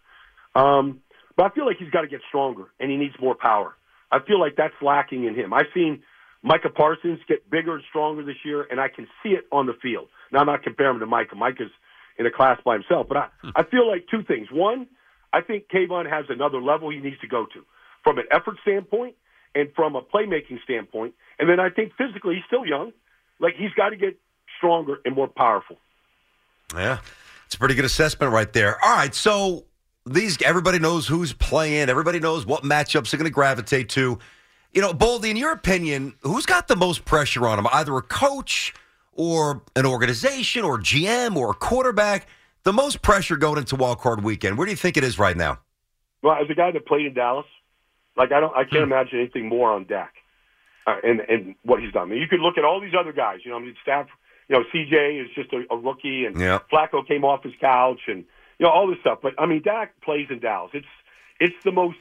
Um, 0.56 1.02
but 1.38 1.52
I 1.52 1.56
feel 1.56 1.66
like 1.66 1.78
he's 1.78 1.90
got 1.92 2.02
to 2.02 2.08
get 2.08 2.22
stronger, 2.28 2.66
and 2.80 2.92
he 2.92 2.98
needs 2.98 3.16
more 3.22 3.36
power. 3.36 3.76
I 4.12 4.20
feel 4.20 4.40
like 4.40 4.56
that's 4.58 4.74
lacking 4.82 5.24
in 5.26 5.36
him. 5.36 5.54
I've 5.54 5.72
seen 5.74 6.04
Micah 6.44 6.70
Parsons 6.70 7.20
get 7.28 7.50
bigger 7.50 7.76
and 7.76 7.84
stronger 7.90 8.26
this 8.26 8.36
year, 8.44 8.68
and 8.70 8.80
I 8.80 8.90
can 8.90 9.08
see 9.24 9.30
it 9.30 9.46
on 9.52 9.68
the 9.68 9.74
field. 9.82 10.08
Now, 10.32 10.40
I'm 10.40 10.48
not 10.48 10.64
comparing 10.64 10.96
him 10.96 11.00
to 11.02 11.06
Micah. 11.06 11.36
Micah's 11.36 11.72
in 12.18 12.26
a 12.26 12.32
class 12.32 12.60
by 12.66 12.74
himself, 12.74 13.08
but 13.08 13.18
I, 13.18 13.28
I 13.56 13.64
feel 13.64 13.88
like 13.88 14.08
two 14.12 14.24
things. 14.24 14.48
One, 14.52 14.88
I 15.32 15.42
think 15.42 15.70
Kayvon 15.74 16.10
has 16.10 16.26
another 16.28 16.62
level 16.62 16.90
he 16.90 16.98
needs 16.98 17.20
to 17.22 17.28
go 17.28 17.46
to 17.46 17.64
from 18.04 18.18
an 18.18 18.26
effort 18.32 18.58
standpoint 18.64 19.16
and 19.56 19.70
from 19.76 19.96
a 19.96 20.02
playmaking 20.02 20.62
standpoint. 20.64 21.14
And 21.40 21.50
then 21.50 21.60
I 21.60 21.70
think 21.70 21.94
physically, 21.98 22.36
he's 22.36 22.44
still 22.46 22.66
young. 22.66 22.92
Like, 23.40 23.56
he's 23.56 23.74
got 23.76 23.90
to 23.90 23.96
get 23.96 24.18
stronger 24.58 25.00
and 25.06 25.16
more 25.16 25.28
powerful. 25.28 25.78
Yeah, 26.76 27.00
it's 27.46 27.56
a 27.56 27.60
pretty 27.60 27.76
good 27.76 27.86
assessment 27.86 28.32
right 28.32 28.52
there. 28.54 28.78
All 28.84 28.96
right, 28.96 29.14
so 29.14 29.66
these 30.06 30.42
everybody 30.42 30.80
knows 30.80 31.08
who's 31.08 31.34
playing. 31.34 31.90
Everybody 31.90 32.20
knows 32.20 32.46
what 32.46 32.64
matchups 32.64 33.12
they're 33.12 33.18
going 33.18 33.30
to 33.30 33.34
gravitate 33.34 33.90
to. 33.90 34.20
You 34.74 34.82
know, 34.82 34.94
Baldy, 34.94 35.30
in 35.30 35.36
your 35.36 35.52
opinion, 35.52 36.14
who's 36.22 36.46
got 36.46 36.68
the 36.68 36.78
most 36.78 37.04
pressure 37.04 37.46
on 37.48 37.60
him? 37.60 37.68
Either 37.74 37.96
a 37.98 38.02
coach 38.02 38.74
or 39.14 39.64
an 39.76 39.86
organization 39.86 40.64
or 40.64 40.80
GM 40.80 41.36
or 41.36 41.52
a 41.52 41.54
quarterback. 41.54 42.28
The 42.64 42.72
most 42.72 43.02
pressure 43.02 43.36
going 43.38 43.58
into 43.58 43.76
Wild 43.76 44.00
Card 44.00 44.24
Weekend. 44.24 44.58
Where 44.58 44.66
do 44.66 44.72
you 44.72 44.78
think 44.78 44.96
it 44.96 45.04
is 45.04 45.18
right 45.18 45.36
now? 45.36 45.60
Well, 46.22 46.36
as 46.36 46.50
a 46.50 46.54
guy 46.54 46.72
that 46.72 46.86
played 46.86 47.08
in 47.08 47.14
Dallas, 47.16 47.48
like 48.18 48.32
I 48.32 48.40
don't, 48.40 48.56
I 48.56 48.64
can't 48.64 48.84
imagine 48.84 49.20
anything 49.20 49.48
more 49.48 49.72
on 49.72 49.86
Dak 49.86 50.14
uh, 50.88 50.96
and 51.04 51.20
and 51.22 51.56
what 51.64 51.82
he's 51.82 51.92
done. 51.94 52.04
I 52.04 52.12
mean, 52.12 52.22
you 52.22 52.28
could 52.28 52.40
look 52.40 52.58
at 52.58 52.66
all 52.66 52.80
these 52.82 52.94
other 53.00 53.14
guys. 53.14 53.40
You 53.44 53.52
know, 53.52 53.58
I 53.58 53.62
mean, 53.62 53.76
staff. 53.82 54.08
You 54.50 54.58
know, 54.58 54.64
CJ 54.74 55.24
is 55.24 55.30
just 55.34 55.54
a, 55.54 55.64
a 55.74 55.78
rookie, 55.78 56.26
and 56.26 56.38
Yeah. 56.40 56.60
Flacco 56.72 57.08
came 57.08 57.24
off 57.24 57.44
his 57.44 57.54
couch, 57.62 58.02
and 58.08 58.26
you 58.60 58.66
know 58.66 58.70
all 58.70 58.88
this 58.88 59.00
stuff. 59.00 59.20
But 59.22 59.34
I 59.40 59.46
mean, 59.46 59.62
Dak 59.64 60.02
plays 60.02 60.28
in 60.30 60.40
Dallas. 60.40 60.72
It's 60.74 60.86
it's 61.40 61.56
the 61.64 61.72
most 61.72 61.98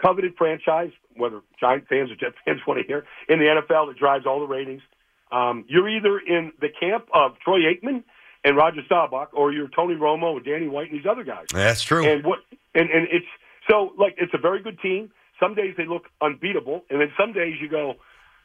coveted 0.00 0.34
franchise, 0.36 0.90
whether 1.16 1.40
Giant 1.60 1.86
fans 1.88 2.10
or 2.10 2.16
Jet 2.16 2.32
fans 2.44 2.60
want 2.66 2.80
to 2.80 2.86
hear, 2.86 3.04
in 3.28 3.38
the 3.38 3.44
NFL 3.44 3.88
that 3.88 3.98
drives 3.98 4.26
all 4.26 4.40
the 4.40 4.46
ratings. 4.46 4.82
Um, 5.30 5.64
you're 5.68 5.88
either 5.88 6.18
in 6.18 6.52
the 6.60 6.68
camp 6.68 7.06
of 7.14 7.38
Troy 7.38 7.60
Aikman 7.60 8.02
and 8.44 8.56
Roger 8.56 8.80
Staubach, 8.84 9.28
or 9.32 9.52
you're 9.52 9.68
Tony 9.68 9.94
Romo 9.94 10.36
and 10.36 10.44
Danny 10.44 10.68
White 10.68 10.90
and 10.90 10.98
these 10.98 11.06
other 11.08 11.24
guys. 11.24 11.46
That's 11.52 11.82
true. 11.82 12.04
And 12.04 12.24
what 12.24 12.40
and 12.74 12.90
and 12.90 13.06
it's 13.10 13.26
so 13.70 13.92
like 13.96 14.16
it's 14.18 14.34
a 14.34 14.38
very 14.38 14.60
good 14.62 14.80
team. 14.80 15.10
Some 15.42 15.54
days 15.54 15.74
they 15.76 15.86
look 15.86 16.04
unbeatable, 16.20 16.84
and 16.88 17.00
then 17.00 17.08
some 17.18 17.32
days 17.32 17.54
you 17.60 17.68
go, 17.68 17.94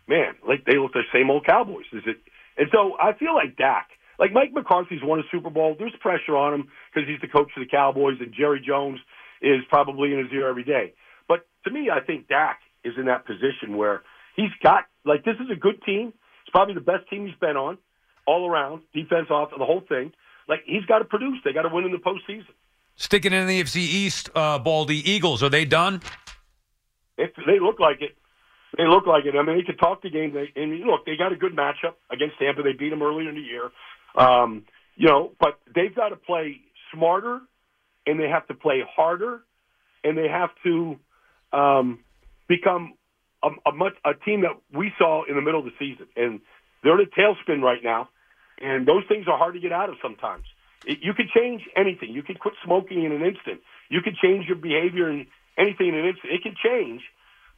man, 0.07 0.33
like 0.47 0.65
they 0.65 0.77
look 0.77 0.93
the 0.93 1.03
same 1.13 1.29
old 1.29 1.45
Cowboys. 1.45 1.85
Is 1.93 2.03
it? 2.07 2.17
And 2.57 2.67
so 2.71 2.97
I 2.99 3.13
feel 3.13 3.35
like 3.35 3.55
Dak, 3.55 3.89
like 4.17 4.33
Mike 4.33 4.51
McCarthy's 4.53 5.03
won 5.03 5.19
a 5.19 5.23
Super 5.31 5.51
Bowl. 5.51 5.75
There's 5.77 5.93
pressure 5.99 6.35
on 6.35 6.53
him 6.55 6.67
because 6.89 7.07
he's 7.07 7.21
the 7.21 7.27
coach 7.27 7.51
of 7.55 7.61
the 7.61 7.69
Cowboys, 7.69 8.17
and 8.19 8.33
Jerry 8.33 8.63
Jones 8.65 8.99
is 9.41 9.61
probably 9.69 10.11
in 10.11 10.19
his 10.19 10.33
ear 10.33 10.49
every 10.49 10.63
day. 10.63 10.93
But 11.27 11.45
to 11.65 11.71
me, 11.71 11.89
I 11.93 12.03
think 12.03 12.27
Dak 12.27 12.59
is 12.83 12.93
in 12.97 13.05
that 13.05 13.27
position 13.27 13.77
where 13.77 14.01
he's 14.35 14.51
got 14.63 14.85
like 15.05 15.23
this 15.23 15.35
is 15.35 15.51
a 15.51 15.59
good 15.59 15.83
team. 15.83 16.13
It's 16.41 16.51
probably 16.51 16.73
the 16.73 16.81
best 16.81 17.07
team 17.09 17.27
he's 17.27 17.35
been 17.39 17.57
on 17.57 17.77
all 18.25 18.49
around, 18.49 18.81
defense, 18.93 19.29
off, 19.29 19.49
the 19.57 19.65
whole 19.65 19.83
thing. 19.87 20.13
Like 20.49 20.59
he's 20.65 20.85
got 20.85 20.99
to 20.99 21.05
produce. 21.05 21.37
They 21.45 21.53
got 21.53 21.63
to 21.63 21.69
win 21.69 21.85
in 21.85 21.91
the 21.91 21.97
postseason. 21.97 22.55
Sticking 22.95 23.31
in 23.33 23.45
the 23.45 23.61
AFC 23.61 23.77
East, 23.77 24.29
uh, 24.33 24.57
Baldy 24.57 25.07
Eagles, 25.09 25.43
are 25.43 25.49
they 25.49 25.65
done? 25.65 26.01
If 27.17 27.31
they 27.45 27.59
look 27.59 27.79
like 27.79 28.01
it, 28.01 28.15
they 28.75 28.85
look 28.85 29.07
like 29.07 29.25
it. 29.25 29.35
I 29.35 29.43
mean, 29.43 29.57
they 29.57 29.63
could 29.63 29.79
talk 29.79 30.01
the 30.01 30.09
game. 30.09 30.33
They 30.33 30.51
and 30.59 30.79
look, 30.81 31.05
they 31.05 31.15
got 31.17 31.31
a 31.31 31.35
good 31.35 31.55
matchup 31.55 31.95
against 32.11 32.37
Tampa. 32.39 32.63
They 32.63 32.73
beat 32.73 32.89
them 32.89 33.01
earlier 33.01 33.29
in 33.29 33.35
the 33.35 33.41
year. 33.41 33.69
Um, 34.15 34.65
you 34.95 35.07
know, 35.07 35.31
but 35.39 35.59
they've 35.73 35.93
got 35.95 36.09
to 36.09 36.15
play 36.15 36.61
smarter, 36.93 37.39
and 38.05 38.19
they 38.19 38.27
have 38.27 38.47
to 38.47 38.53
play 38.53 38.83
harder, 38.95 39.41
and 40.03 40.17
they 40.17 40.27
have 40.27 40.49
to 40.63 40.97
um, 41.53 41.99
become 42.47 42.93
a, 43.43 43.49
a 43.69 43.71
much 43.73 43.93
a 44.05 44.13
team 44.13 44.41
that 44.41 44.57
we 44.77 44.91
saw 44.97 45.23
in 45.27 45.35
the 45.35 45.41
middle 45.41 45.59
of 45.59 45.65
the 45.65 45.77
season. 45.79 46.07
And 46.15 46.41
they're 46.83 46.99
in 46.99 47.07
a 47.07 47.19
tailspin 47.19 47.61
right 47.61 47.83
now, 47.83 48.09
and 48.61 48.87
those 48.87 49.03
things 49.07 49.27
are 49.27 49.37
hard 49.37 49.53
to 49.53 49.59
get 49.59 49.71
out 49.71 49.89
of 49.89 49.95
sometimes. 50.01 50.43
You 50.85 51.13
could 51.13 51.29
change 51.35 51.63
anything. 51.75 52.11
You 52.11 52.23
could 52.23 52.39
quit 52.39 52.53
smoking 52.63 53.03
in 53.03 53.11
an 53.11 53.23
instant. 53.23 53.61
You 53.89 54.01
could 54.01 54.15
change 54.17 54.45
your 54.47 54.57
behavior 54.57 55.09
and 55.09 55.25
anything 55.57 55.89
in 55.89 55.95
an 55.95 56.05
instant. 56.05 56.33
It 56.33 56.43
can 56.43 56.55
change, 56.61 57.01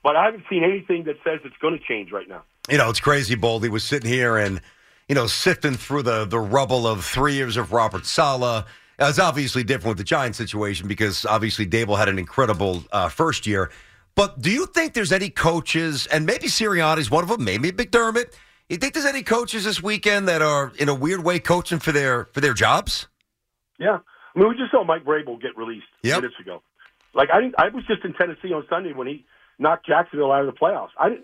but 0.04 0.16
I 0.16 0.26
haven't 0.26 0.44
seen 0.50 0.64
anything 0.64 1.04
that 1.06 1.18
says 1.24 1.40
it's 1.44 1.58
going 1.62 1.78
to 1.78 1.84
change 1.84 2.12
right 2.12 2.28
now. 2.28 2.44
You 2.70 2.78
know, 2.78 2.90
it's 2.90 3.00
crazy, 3.00 3.36
Baldy 3.36 3.70
was 3.70 3.84
sitting 3.84 4.10
here 4.10 4.38
and, 4.38 4.62
you 5.08 5.16
know, 5.16 5.28
sifting 5.28 5.74
through 5.74 6.04
the, 6.04 6.26
the 6.26 6.40
rubble 6.40 6.88
of 6.88 7.04
three 7.04 7.34
years 7.34 7.58
of 7.58 7.72
Robert 7.72 8.06
Saleh. 8.06 8.66
It's 9.00 9.20
obviously 9.20 9.64
different 9.64 9.90
with 9.90 9.98
the 9.98 10.04
Giants 10.04 10.38
situation 10.38 10.88
because 10.88 11.26
obviously 11.26 11.66
Daboll 11.66 11.98
had 11.98 12.10
an 12.10 12.20
incredible 12.20 12.84
uh, 12.92 13.10
first 13.10 13.48
year. 13.48 13.72
But 14.16 14.42
do 14.42 14.52
you 14.52 14.66
think 14.66 14.94
there's 14.94 15.14
any 15.14 15.30
coaches, 15.30 16.06
and 16.08 16.26
maybe 16.26 16.48
Sirianni's 16.48 17.10
one 17.10 17.24
of 17.24 17.30
them, 17.30 17.44
maybe 17.44 17.72
McDermott, 17.72 18.34
you 18.68 18.78
think 18.78 18.94
there's 18.94 19.06
any 19.06 19.24
coaches 19.24 19.64
this 19.64 19.82
weekend 19.82 20.28
that 20.28 20.42
are 20.42 20.74
in 20.78 20.90
a 20.90 20.94
weird 20.94 21.24
way 21.24 21.40
coaching 21.40 21.80
for 21.80 21.92
their 21.92 22.26
for 22.34 22.42
their 22.42 22.54
jobs? 22.54 23.08
Yeah, 23.80 24.00
I 24.36 24.40
mean, 24.40 24.50
we 24.50 24.56
just 24.58 24.72
saw 24.72 24.84
Mike 24.84 25.06
Vrabel 25.06 25.42
get 25.42 25.58
released 25.58 25.88
Yep. 26.04 26.22
minutes 26.22 26.40
ago. 26.40 26.62
Like 27.14 27.30
I, 27.32 27.52
I 27.58 27.70
was 27.70 27.84
just 27.88 28.04
in 28.04 28.14
Tennessee 28.14 28.54
on 28.54 28.66
Sunday 28.70 28.94
when 28.94 29.08
he 29.08 29.26
knocked 29.58 29.88
Jacksonville 29.88 30.32
out 30.32 30.46
of 30.46 30.54
the 30.54 30.60
playoffs. 30.60 30.90
I 30.98 31.20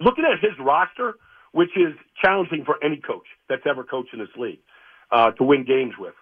looking 0.00 0.24
at 0.24 0.40
his 0.40 0.58
roster, 0.58 1.14
which 1.52 1.70
is 1.76 1.94
challenging 2.22 2.64
for 2.64 2.82
any 2.82 2.96
coach 2.96 3.26
that's 3.48 3.62
ever 3.68 3.84
coached 3.84 4.12
in 4.12 4.20
this 4.20 4.28
league 4.36 4.60
uh, 5.10 5.32
to 5.32 5.44
win 5.44 5.64
games 5.64 5.94
with. 5.98 6.14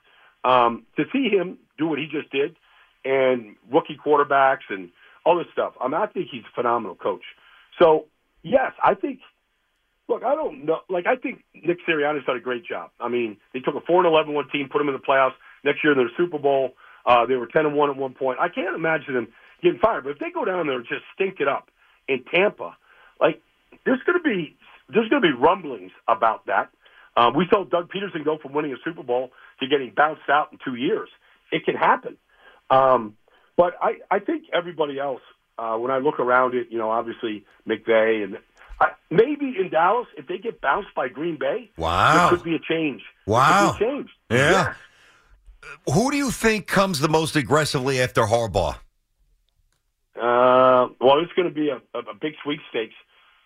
Um, 0.44 0.84
to 0.96 1.04
see 1.12 1.28
him 1.28 1.58
do 1.76 1.86
what 1.86 1.98
he 1.98 2.06
just 2.06 2.30
did, 2.30 2.56
and 3.04 3.56
rookie 3.70 3.98
quarterbacks 4.04 4.66
and 4.70 4.90
all 5.24 5.36
this 5.36 5.46
stuff. 5.52 5.74
I 5.80 5.88
mean, 5.88 6.00
I 6.00 6.06
think 6.06 6.28
he's 6.30 6.42
a 6.42 6.54
phenomenal 6.54 6.96
coach. 6.96 7.22
So 7.80 8.06
yes, 8.42 8.72
I 8.82 8.94
think 8.94 9.20
Look, 10.08 10.24
I 10.24 10.34
don't 10.34 10.64
know. 10.64 10.80
Like, 10.88 11.06
I 11.06 11.16
think 11.16 11.44
Nick 11.54 11.78
Sirianni's 11.86 12.24
done 12.24 12.36
a 12.36 12.40
great 12.40 12.64
job. 12.64 12.90
I 12.98 13.08
mean, 13.08 13.36
they 13.52 13.60
took 13.60 13.74
a 13.74 13.80
four 13.86 13.98
and 13.98 14.06
eleven 14.06 14.32
one 14.32 14.48
team, 14.50 14.68
put 14.72 14.78
them 14.78 14.88
in 14.88 14.94
the 14.94 15.00
playoffs. 15.06 15.34
Next 15.64 15.84
year, 15.84 15.94
they're 15.94 16.04
the 16.04 16.10
Super 16.16 16.38
Bowl. 16.38 16.72
Uh, 17.08 17.24
they 17.26 17.34
were 17.36 17.46
ten 17.46 17.64
and 17.66 17.74
one 17.74 17.88
at 17.90 17.96
one 17.96 18.12
point. 18.14 18.38
I 18.38 18.48
can't 18.50 18.76
imagine 18.76 19.14
them 19.14 19.28
getting 19.62 19.80
fired. 19.80 20.04
But 20.04 20.10
if 20.10 20.18
they 20.18 20.30
go 20.30 20.44
down 20.44 20.66
there 20.66 20.76
and 20.76 20.86
just 20.86 21.02
stink 21.14 21.40
it 21.40 21.48
up 21.48 21.70
in 22.06 22.22
Tampa, 22.32 22.76
like 23.20 23.40
there's 23.84 24.00
going 24.06 24.18
to 24.18 24.22
be 24.22 24.54
there's 24.90 25.08
going 25.08 25.22
to 25.22 25.28
be 25.28 25.34
rumblings 25.34 25.90
about 26.06 26.46
that. 26.46 26.68
Um, 27.16 27.34
we 27.34 27.46
saw 27.50 27.64
Doug 27.64 27.90
Pederson 27.90 28.24
go 28.24 28.38
from 28.38 28.52
winning 28.52 28.72
a 28.72 28.76
Super 28.84 29.02
Bowl 29.02 29.30
to 29.60 29.66
getting 29.66 29.90
bounced 29.96 30.28
out 30.30 30.52
in 30.52 30.58
two 30.64 30.76
years. 30.76 31.08
It 31.50 31.64
can 31.64 31.74
happen. 31.74 32.16
Um, 32.70 33.16
but 33.56 33.74
I, 33.82 33.94
I 34.10 34.18
think 34.20 34.44
everybody 34.52 35.00
else, 35.00 35.22
uh, 35.58 35.76
when 35.78 35.90
I 35.90 35.98
look 35.98 36.20
around 36.20 36.54
it, 36.54 36.68
you 36.70 36.78
know, 36.78 36.90
obviously 36.90 37.44
McVay 37.66 38.22
and 38.22 38.38
I, 38.80 38.90
maybe 39.10 39.56
in 39.58 39.70
Dallas, 39.70 40.06
if 40.16 40.28
they 40.28 40.38
get 40.38 40.60
bounced 40.60 40.94
by 40.94 41.08
Green 41.08 41.38
Bay, 41.40 41.70
Wow. 41.76 42.28
there 42.28 42.36
could 42.38 42.44
be 42.44 42.54
a 42.54 42.60
change. 42.60 43.02
Wow. 43.26 43.62
There 43.62 43.72
could 43.72 43.78
be 43.78 43.84
a 43.86 43.90
change. 43.90 44.10
Yeah. 44.30 44.74
Who 45.92 46.10
do 46.10 46.16
you 46.16 46.30
think 46.30 46.66
comes 46.66 47.00
the 47.00 47.08
most 47.08 47.36
aggressively 47.36 48.00
after 48.00 48.22
Harbaugh? 48.22 48.76
Uh, 50.16 50.88
well, 51.00 51.20
it's 51.20 51.32
going 51.36 51.48
to 51.48 51.54
be 51.54 51.68
a, 51.68 51.76
a, 51.96 52.14
big 52.20 52.34
sweepstakes. 52.42 52.94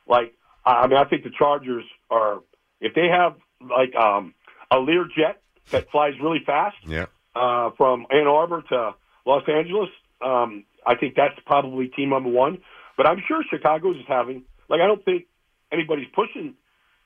Like, 0.08 0.34
I 0.64 0.72
I 0.72 0.86
mean, 0.86 0.96
I 0.96 1.04
think 1.04 1.24
the 1.24 1.30
Chargers 1.36 1.84
are, 2.10 2.40
if 2.80 2.94
they 2.94 3.08
have 3.08 3.36
like 3.60 3.94
um, 3.94 4.34
a 4.70 4.78
Lear 4.78 5.06
jet 5.16 5.42
that 5.70 5.90
flies 5.90 6.14
really 6.22 6.40
fast 6.44 6.76
Yeah. 6.86 7.06
uh, 7.34 7.70
from 7.76 8.06
Ann 8.10 8.26
Arbor 8.26 8.62
to 8.70 8.94
Los 9.26 9.42
Angeles, 9.48 9.90
um, 10.24 10.64
I 10.86 10.94
think 10.96 11.14
that's 11.14 11.38
probably 11.46 11.88
team 11.88 12.10
number 12.10 12.30
one. 12.30 12.58
But 12.96 13.06
I'm 13.06 13.22
sure 13.26 13.42
Chicago's 13.48 13.96
is 13.96 14.04
having, 14.08 14.44
like, 14.68 14.80
I 14.80 14.86
don't 14.86 15.04
think 15.04 15.24
anybody's 15.72 16.08
pushing 16.14 16.54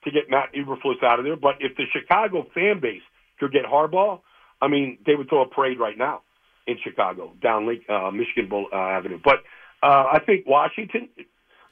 to 0.04 0.10
get 0.10 0.30
Matt 0.30 0.52
Eberflus 0.54 1.02
out 1.02 1.18
of 1.18 1.24
there. 1.24 1.36
But 1.36 1.56
if 1.60 1.76
the 1.76 1.84
Chicago 1.92 2.46
fan 2.54 2.80
base 2.80 3.02
could 3.38 3.52
get 3.52 3.64
Harbaugh, 3.64 4.20
I 4.60 4.68
mean, 4.68 4.98
they 5.06 5.14
would 5.14 5.28
throw 5.28 5.42
a 5.42 5.48
parade 5.48 5.78
right 5.78 5.96
now 5.96 6.22
in 6.66 6.76
Chicago 6.82 7.32
down 7.42 7.68
Lake 7.68 7.84
uh, 7.88 8.10
Michigan 8.10 8.48
Bowl, 8.48 8.68
uh, 8.72 8.76
Avenue. 8.76 9.20
But 9.22 9.36
uh, 9.82 10.04
I 10.12 10.20
think 10.24 10.46
Washington, 10.46 11.08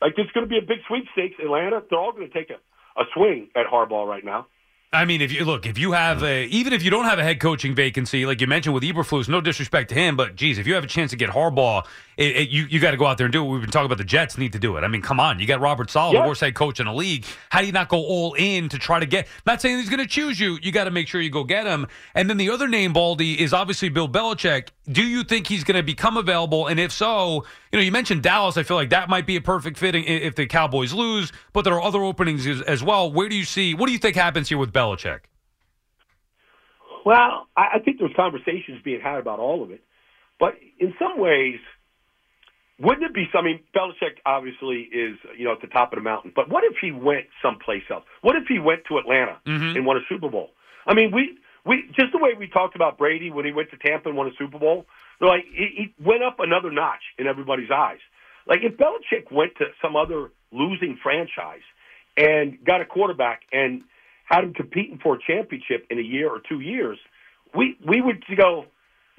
like, 0.00 0.14
it's 0.16 0.30
going 0.32 0.46
to 0.46 0.50
be 0.50 0.58
a 0.58 0.66
big 0.66 0.78
sweepstakes. 0.86 1.36
Atlanta, 1.42 1.82
they're 1.88 1.98
all 1.98 2.12
going 2.12 2.28
to 2.28 2.34
take 2.34 2.50
a, 2.50 3.00
a 3.00 3.04
swing 3.14 3.48
at 3.56 3.66
Harbaugh 3.66 4.06
right 4.06 4.24
now. 4.24 4.46
I 4.94 5.04
mean, 5.04 5.20
if 5.20 5.32
you 5.32 5.44
look, 5.44 5.66
if 5.66 5.76
you 5.76 5.92
have 5.92 6.22
a, 6.22 6.44
even 6.46 6.72
if 6.72 6.82
you 6.82 6.90
don't 6.90 7.04
have 7.04 7.18
a 7.18 7.24
head 7.24 7.40
coaching 7.40 7.74
vacancy, 7.74 8.24
like 8.26 8.40
you 8.40 8.46
mentioned 8.46 8.74
with 8.74 8.84
Eberflus, 8.84 9.28
no 9.28 9.40
disrespect 9.40 9.88
to 9.90 9.94
him, 9.94 10.16
but 10.16 10.36
geez, 10.36 10.56
if 10.58 10.66
you 10.66 10.74
have 10.74 10.84
a 10.84 10.86
chance 10.86 11.10
to 11.10 11.16
get 11.16 11.30
Harbaugh, 11.30 11.84
it, 12.16 12.36
it, 12.36 12.48
you 12.50 12.66
you 12.70 12.78
got 12.78 12.92
to 12.92 12.96
go 12.96 13.06
out 13.06 13.18
there 13.18 13.24
and 13.26 13.32
do 13.32 13.44
it. 13.44 13.48
We've 13.48 13.60
been 13.60 13.70
talking 13.72 13.86
about 13.86 13.98
the 13.98 14.04
Jets 14.04 14.38
need 14.38 14.52
to 14.52 14.58
do 14.60 14.76
it. 14.76 14.84
I 14.84 14.88
mean, 14.88 15.02
come 15.02 15.18
on, 15.18 15.40
you 15.40 15.46
got 15.48 15.60
Robert 15.60 15.90
Saleh, 15.90 16.12
the 16.22 16.28
worst 16.28 16.40
head 16.42 16.54
coach 16.54 16.78
in 16.78 16.86
the 16.86 16.92
league. 16.94 17.24
How 17.50 17.60
do 17.60 17.66
you 17.66 17.72
not 17.72 17.88
go 17.88 17.98
all 17.98 18.34
in 18.34 18.68
to 18.68 18.78
try 18.78 19.00
to 19.00 19.06
get? 19.06 19.26
Not 19.46 19.60
saying 19.60 19.78
he's 19.78 19.88
going 19.90 19.98
to 20.00 20.06
choose 20.06 20.38
you. 20.38 20.56
You 20.62 20.70
got 20.70 20.84
to 20.84 20.92
make 20.92 21.08
sure 21.08 21.20
you 21.20 21.30
go 21.30 21.42
get 21.42 21.66
him. 21.66 21.88
And 22.14 22.30
then 22.30 22.36
the 22.36 22.50
other 22.50 22.68
name, 22.68 22.92
Baldy, 22.92 23.40
is 23.42 23.52
obviously 23.52 23.88
Bill 23.88 24.08
Belichick. 24.08 24.68
Do 24.92 25.02
you 25.02 25.24
think 25.24 25.48
he's 25.48 25.64
going 25.64 25.76
to 25.76 25.82
become 25.82 26.16
available? 26.16 26.68
And 26.68 26.78
if 26.78 26.92
so, 26.92 27.44
you 27.72 27.78
know, 27.78 27.82
you 27.84 27.90
mentioned 27.90 28.22
Dallas. 28.22 28.56
I 28.56 28.62
feel 28.62 28.76
like 28.76 28.90
that 28.90 29.08
might 29.08 29.26
be 29.26 29.34
a 29.34 29.40
perfect 29.40 29.76
fit 29.76 29.96
i- 29.96 29.98
if 29.98 30.36
the 30.36 30.46
Cowboys 30.46 30.92
lose, 30.92 31.32
but 31.52 31.62
there 31.64 31.74
are 31.74 31.82
other 31.82 32.04
openings 32.04 32.46
as, 32.46 32.60
as 32.62 32.84
well. 32.84 33.10
Where 33.10 33.28
do 33.28 33.34
you 33.34 33.44
see? 33.44 33.74
What 33.74 33.86
do 33.86 33.92
you 33.92 33.98
think 33.98 34.14
happens 34.14 34.48
here 34.48 34.58
with 34.58 34.72
Belichick? 34.72 34.83
Well, 37.04 37.48
I, 37.56 37.74
I 37.74 37.78
think 37.80 37.98
there's 37.98 38.14
conversations 38.16 38.80
being 38.84 39.00
had 39.00 39.18
about 39.18 39.38
all 39.38 39.62
of 39.62 39.70
it, 39.70 39.82
but 40.40 40.54
in 40.78 40.94
some 40.98 41.18
ways, 41.18 41.58
wouldn't 42.80 43.04
it 43.04 43.14
be 43.14 43.26
something? 43.32 43.60
Belichick 43.76 44.18
obviously 44.26 44.88
is 44.92 45.16
you 45.36 45.44
know 45.44 45.52
at 45.52 45.60
the 45.60 45.68
top 45.68 45.92
of 45.92 45.98
the 45.98 46.02
mountain, 46.02 46.32
but 46.34 46.48
what 46.48 46.64
if 46.64 46.76
he 46.80 46.90
went 46.90 47.26
someplace 47.42 47.84
else? 47.90 48.04
What 48.22 48.36
if 48.36 48.44
he 48.48 48.58
went 48.58 48.84
to 48.88 48.98
Atlanta 48.98 49.38
Mhm. 49.46 49.76
and 49.76 49.86
won 49.86 49.96
a 49.96 50.04
Super 50.08 50.28
Bowl? 50.28 50.50
I 50.86 50.94
mean, 50.94 51.12
we 51.12 51.38
we 51.64 51.84
just 51.96 52.12
the 52.12 52.18
way 52.18 52.34
we 52.38 52.48
talked 52.48 52.74
about 52.74 52.98
Brady 52.98 53.30
when 53.30 53.44
he 53.44 53.52
went 53.52 53.70
to 53.70 53.76
Tampa 53.76 54.08
and 54.08 54.18
won 54.18 54.26
a 54.26 54.34
Super 54.38 54.58
Bowl. 54.58 54.86
They're 55.20 55.28
like 55.28 55.44
he, 55.44 55.66
he 55.76 55.94
went 56.04 56.22
up 56.22 56.40
another 56.40 56.70
notch 56.70 57.02
in 57.18 57.26
everybody's 57.26 57.70
eyes. 57.70 58.00
Like 58.46 58.60
if 58.62 58.76
Belichick 58.76 59.30
went 59.30 59.56
to 59.58 59.66
some 59.80 59.94
other 59.94 60.30
losing 60.52 60.98
franchise 61.02 61.62
and 62.16 62.58
got 62.64 62.80
a 62.80 62.84
quarterback 62.84 63.42
and 63.52 63.82
had 64.24 64.44
him 64.44 64.54
competing 64.54 64.98
for 65.02 65.16
a 65.16 65.18
championship 65.26 65.86
in 65.90 65.98
a 65.98 66.02
year 66.02 66.28
or 66.28 66.40
two 66.48 66.60
years, 66.60 66.98
we 67.54 67.76
we 67.86 68.00
would 68.00 68.24
go, 68.36 68.64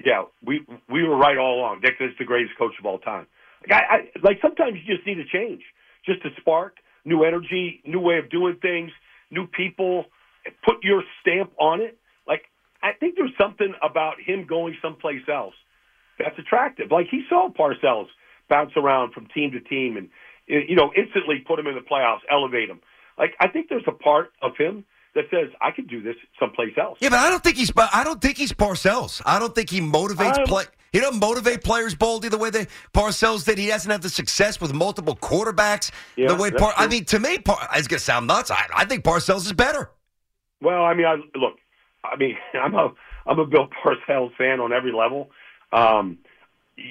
yeah, 0.04 0.24
we 0.44 0.66
we 0.88 1.02
were 1.02 1.16
right 1.16 1.38
all 1.38 1.60
along. 1.60 1.80
Dick 1.80 1.94
is 2.00 2.10
the 2.18 2.24
greatest 2.24 2.56
coach 2.58 2.72
of 2.78 2.86
all 2.86 2.98
time. 2.98 3.26
Like, 3.62 3.80
I, 3.80 3.94
I, 3.94 3.98
like 4.22 4.38
sometimes 4.42 4.76
you 4.84 4.94
just 4.94 5.06
need 5.06 5.18
a 5.18 5.24
change, 5.24 5.62
just 6.04 6.24
a 6.24 6.30
spark, 6.40 6.76
new 7.04 7.24
energy, 7.24 7.80
new 7.86 8.00
way 8.00 8.18
of 8.18 8.30
doing 8.30 8.58
things, 8.60 8.90
new 9.30 9.46
people. 9.46 10.06
Put 10.64 10.76
your 10.82 11.02
stamp 11.20 11.52
on 11.58 11.80
it. 11.80 11.98
Like 12.28 12.42
I 12.82 12.92
think 12.98 13.14
there's 13.16 13.34
something 13.40 13.74
about 13.82 14.14
him 14.24 14.46
going 14.46 14.76
someplace 14.82 15.22
else 15.32 15.54
that's 16.18 16.38
attractive. 16.38 16.90
Like 16.90 17.06
he 17.10 17.22
saw 17.28 17.48
Parcells 17.50 18.06
bounce 18.48 18.72
around 18.76 19.12
from 19.12 19.26
team 19.34 19.52
to 19.52 19.60
team 19.60 19.96
and 19.96 20.08
you 20.46 20.76
know 20.76 20.92
instantly 20.96 21.44
put 21.46 21.58
him 21.58 21.66
in 21.66 21.74
the 21.74 21.80
playoffs, 21.80 22.20
elevate 22.30 22.68
him. 22.68 22.80
Like 23.18 23.34
I 23.40 23.48
think 23.48 23.68
there's 23.68 23.86
a 23.86 23.92
part 23.92 24.32
of 24.42 24.52
him 24.58 24.84
that 25.16 25.24
says 25.30 25.48
I 25.60 25.72
could 25.72 25.88
do 25.88 26.00
this 26.02 26.14
someplace 26.38 26.74
else. 26.78 26.98
Yeah, 27.00 27.08
but 27.08 27.18
I 27.18 27.28
don't 27.30 27.42
think 27.42 27.56
he's. 27.56 27.72
I 27.76 28.04
don't 28.04 28.20
think 28.20 28.36
he's 28.36 28.52
Parcells. 28.52 29.20
I 29.26 29.38
don't 29.40 29.54
think 29.54 29.70
he 29.70 29.80
motivates 29.80 30.38
I'm- 30.38 30.46
play. 30.46 30.64
He 30.92 31.00
doesn't 31.00 31.20
motivate 31.20 31.62
players, 31.62 31.94
Baldy, 31.94 32.28
the 32.28 32.38
way 32.38 32.48
that 32.48 32.68
Parcells 32.94 33.44
did. 33.44 33.58
He 33.58 33.68
hasn't 33.68 33.92
had 33.92 34.00
the 34.00 34.08
success 34.08 34.60
with 34.62 34.72
multiple 34.72 35.14
quarterbacks. 35.14 35.90
Yeah, 36.16 36.28
the 36.28 36.36
way 36.36 36.50
Par- 36.50 36.72
I 36.74 36.86
mean, 36.86 37.04
to 37.06 37.18
me, 37.18 37.36
Par- 37.38 37.68
it's 37.74 37.86
gonna 37.88 38.00
sound 38.00 38.28
nuts. 38.28 38.50
I, 38.50 38.66
I 38.74 38.84
think 38.86 39.04
Parcells 39.04 39.44
is 39.44 39.52
better. 39.52 39.90
Well, 40.62 40.84
I 40.84 40.94
mean, 40.94 41.04
I 41.04 41.16
look. 41.36 41.56
I 42.04 42.16
mean, 42.16 42.36
I'm 42.54 42.74
a 42.74 42.94
I'm 43.26 43.38
a 43.38 43.46
Bill 43.46 43.68
Parcells 43.84 44.34
fan 44.36 44.60
on 44.60 44.72
every 44.72 44.92
level, 44.92 45.30
um, 45.72 46.18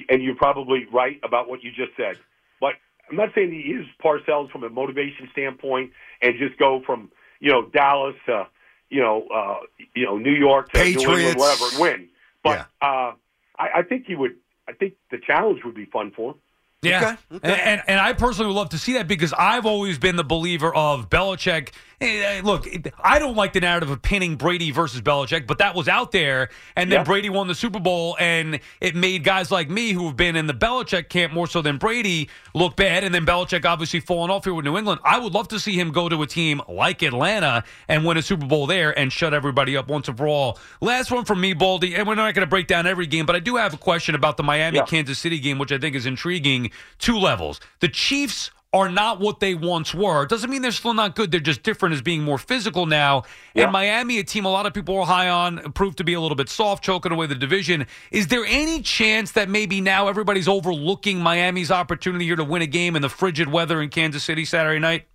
and 0.08 0.22
you're 0.22 0.36
probably 0.36 0.86
right 0.92 1.18
about 1.24 1.48
what 1.48 1.64
you 1.64 1.70
just 1.70 1.96
said. 1.96 2.18
But 2.60 2.74
I'm 3.10 3.16
not 3.16 3.30
saying 3.34 3.50
he 3.50 3.72
is 3.72 3.86
Parcells 4.04 4.50
from 4.52 4.62
a 4.62 4.68
motivation 4.70 5.28
standpoint, 5.32 5.90
and 6.22 6.34
just 6.38 6.58
go 6.58 6.82
from 6.86 7.10
you 7.40 7.50
know 7.50 7.66
Dallas 7.66 8.14
to 8.26 8.46
you 8.90 9.00
know 9.00 9.26
uh, 9.34 9.58
you 9.94 10.04
know 10.04 10.18
New 10.18 10.32
York 10.32 10.72
to 10.72 10.78
New 10.78 10.90
England, 10.90 11.06
Patriots. 11.06 11.36
whatever, 11.36 11.64
and 11.72 11.80
win. 11.80 12.08
But 12.42 12.58
uh, 12.80 13.12
I, 13.58 13.68
I 13.76 13.82
think 13.82 14.06
he 14.06 14.14
would. 14.14 14.36
I 14.68 14.72
think 14.72 14.94
the 15.10 15.18
challenge 15.18 15.64
would 15.64 15.74
be 15.74 15.84
fun 15.86 16.12
for 16.14 16.32
him. 16.32 16.38
Yeah, 16.82 17.16
Okay, 17.30 17.36
okay. 17.36 17.52
And, 17.52 17.60
and 17.60 17.82
and 17.88 18.00
I 18.00 18.12
personally 18.12 18.48
would 18.48 18.58
love 18.58 18.68
to 18.70 18.78
see 18.78 18.94
that 18.94 19.08
because 19.08 19.32
I've 19.32 19.66
always 19.66 19.98
been 19.98 20.16
the 20.16 20.24
believer 20.24 20.74
of 20.74 21.08
Belichick. 21.08 21.70
Look, 22.00 22.68
I 23.02 23.18
don't 23.18 23.36
like 23.36 23.54
the 23.54 23.60
narrative 23.60 23.88
of 23.90 24.02
pinning 24.02 24.36
Brady 24.36 24.70
versus 24.70 25.00
Belichick, 25.00 25.46
but 25.46 25.58
that 25.58 25.74
was 25.74 25.88
out 25.88 26.12
there, 26.12 26.50
and 26.76 26.92
then 26.92 27.00
Yeah. 27.00 27.04
Brady 27.04 27.30
won 27.30 27.48
the 27.48 27.54
Super 27.54 27.80
Bowl, 27.80 28.16
and 28.20 28.60
it 28.82 28.94
made 28.94 29.24
guys 29.24 29.50
like 29.50 29.70
me 29.70 29.92
who 29.92 30.06
have 30.06 30.16
been 30.16 30.36
in 30.36 30.46
the 30.46 30.52
Belichick 30.54 31.08
camp 31.08 31.32
more 31.32 31.46
so 31.46 31.62
than 31.62 31.78
Brady 31.78 32.28
look 32.52 32.76
bad, 32.76 33.02
and 33.02 33.14
then 33.14 33.24
Belichick 33.24 33.64
obviously 33.64 34.00
falling 34.00 34.30
off 34.30 34.44
here 34.44 34.52
with 34.52 34.64
New 34.66 34.76
England. 34.76 35.00
I 35.04 35.18
would 35.18 35.32
love 35.32 35.48
to 35.48 35.58
see 35.58 35.72
him 35.78 35.90
go 35.90 36.08
to 36.10 36.20
a 36.22 36.26
team 36.26 36.60
like 36.68 37.02
Atlanta 37.02 37.64
and 37.88 38.04
win 38.04 38.18
a 38.18 38.22
Super 38.22 38.46
Bowl 38.46 38.66
there 38.66 38.96
and 38.98 39.10
shut 39.10 39.32
everybody 39.32 39.74
up 39.76 39.88
once 39.88 40.08
and 40.08 40.18
for 40.18 40.28
all. 40.28 40.58
Last 40.82 41.10
one 41.10 41.24
from 41.24 41.40
me, 41.40 41.54
Baldy, 41.54 41.94
and 41.96 42.06
we're 42.06 42.14
not 42.14 42.34
going 42.34 42.44
to 42.46 42.50
break 42.50 42.66
down 42.66 42.86
every 42.86 43.06
game, 43.06 43.24
but 43.24 43.36
I 43.36 43.40
do 43.40 43.56
have 43.56 43.72
a 43.72 43.78
question 43.78 44.14
about 44.14 44.36
the 44.36 44.42
Miami. 44.42 44.80
Kansas 44.86 45.18
City 45.18 45.38
game, 45.38 45.58
which 45.58 45.72
I 45.72 45.78
think 45.78 45.96
is 45.96 46.04
intriguing. 46.06 46.70
Two 46.98 47.16
levels. 47.16 47.58
The 47.80 47.88
Chiefs 47.88 48.50
are 48.72 48.90
not 48.90 49.20
what 49.20 49.40
they 49.40 49.54
once 49.54 49.94
were. 49.94 50.26
Doesn't 50.26 50.50
mean 50.50 50.60
they're 50.60 50.70
still 50.70 50.92
not 50.92 51.14
good. 51.14 51.30
They're 51.30 51.40
just 51.40 51.62
different 51.62 51.94
as 51.94 52.02
being 52.02 52.22
more 52.22 52.36
physical 52.36 52.84
now. 52.84 53.22
Yeah. 53.54 53.64
And 53.64 53.72
Miami, 53.72 54.18
a 54.18 54.24
team 54.24 54.44
a 54.44 54.50
lot 54.50 54.66
of 54.66 54.74
people 54.74 54.98
are 54.98 55.06
high 55.06 55.28
on, 55.28 55.72
proved 55.72 55.98
to 55.98 56.04
be 56.04 56.14
a 56.14 56.20
little 56.20 56.36
bit 56.36 56.48
soft, 56.48 56.84
choking 56.84 57.12
away 57.12 57.26
the 57.26 57.34
division. 57.34 57.86
Is 58.10 58.26
there 58.26 58.44
any 58.44 58.82
chance 58.82 59.32
that 59.32 59.48
maybe 59.48 59.80
now 59.80 60.08
everybody's 60.08 60.48
overlooking 60.48 61.20
Miami's 61.20 61.70
opportunity 61.70 62.26
here 62.26 62.36
to 62.36 62.44
win 62.44 62.60
a 62.60 62.66
game 62.66 62.96
in 62.96 63.02
the 63.02 63.08
frigid 63.08 63.48
weather 63.48 63.80
in 63.80 63.88
Kansas 63.88 64.24
City 64.24 64.44
Saturday 64.44 64.80
night? 64.80 65.06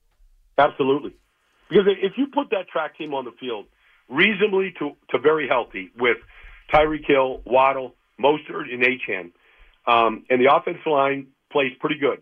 Absolutely. 0.58 1.14
Because 1.70 1.86
if 2.02 2.14
you 2.18 2.28
put 2.34 2.50
that 2.52 2.68
track 2.68 2.98
team 2.98 3.14
on 3.14 3.26
the 3.26 3.32
field 3.40 3.66
reasonably 4.10 4.74
to, 4.80 4.92
to 5.10 5.20
very 5.20 5.48
healthy 5.48 5.92
with 5.98 6.18
Tyreek 6.74 7.06
Hill, 7.08 7.42
Waddle, 7.46 7.96
Mostert, 8.20 8.74
and 8.74 8.84
Achane, 8.84 9.32
um, 9.88 10.26
and 10.30 10.42
the 10.42 10.54
offensive 10.54 10.82
line 10.86 11.28
plays 11.52 11.72
pretty 11.80 11.98
good, 11.98 12.22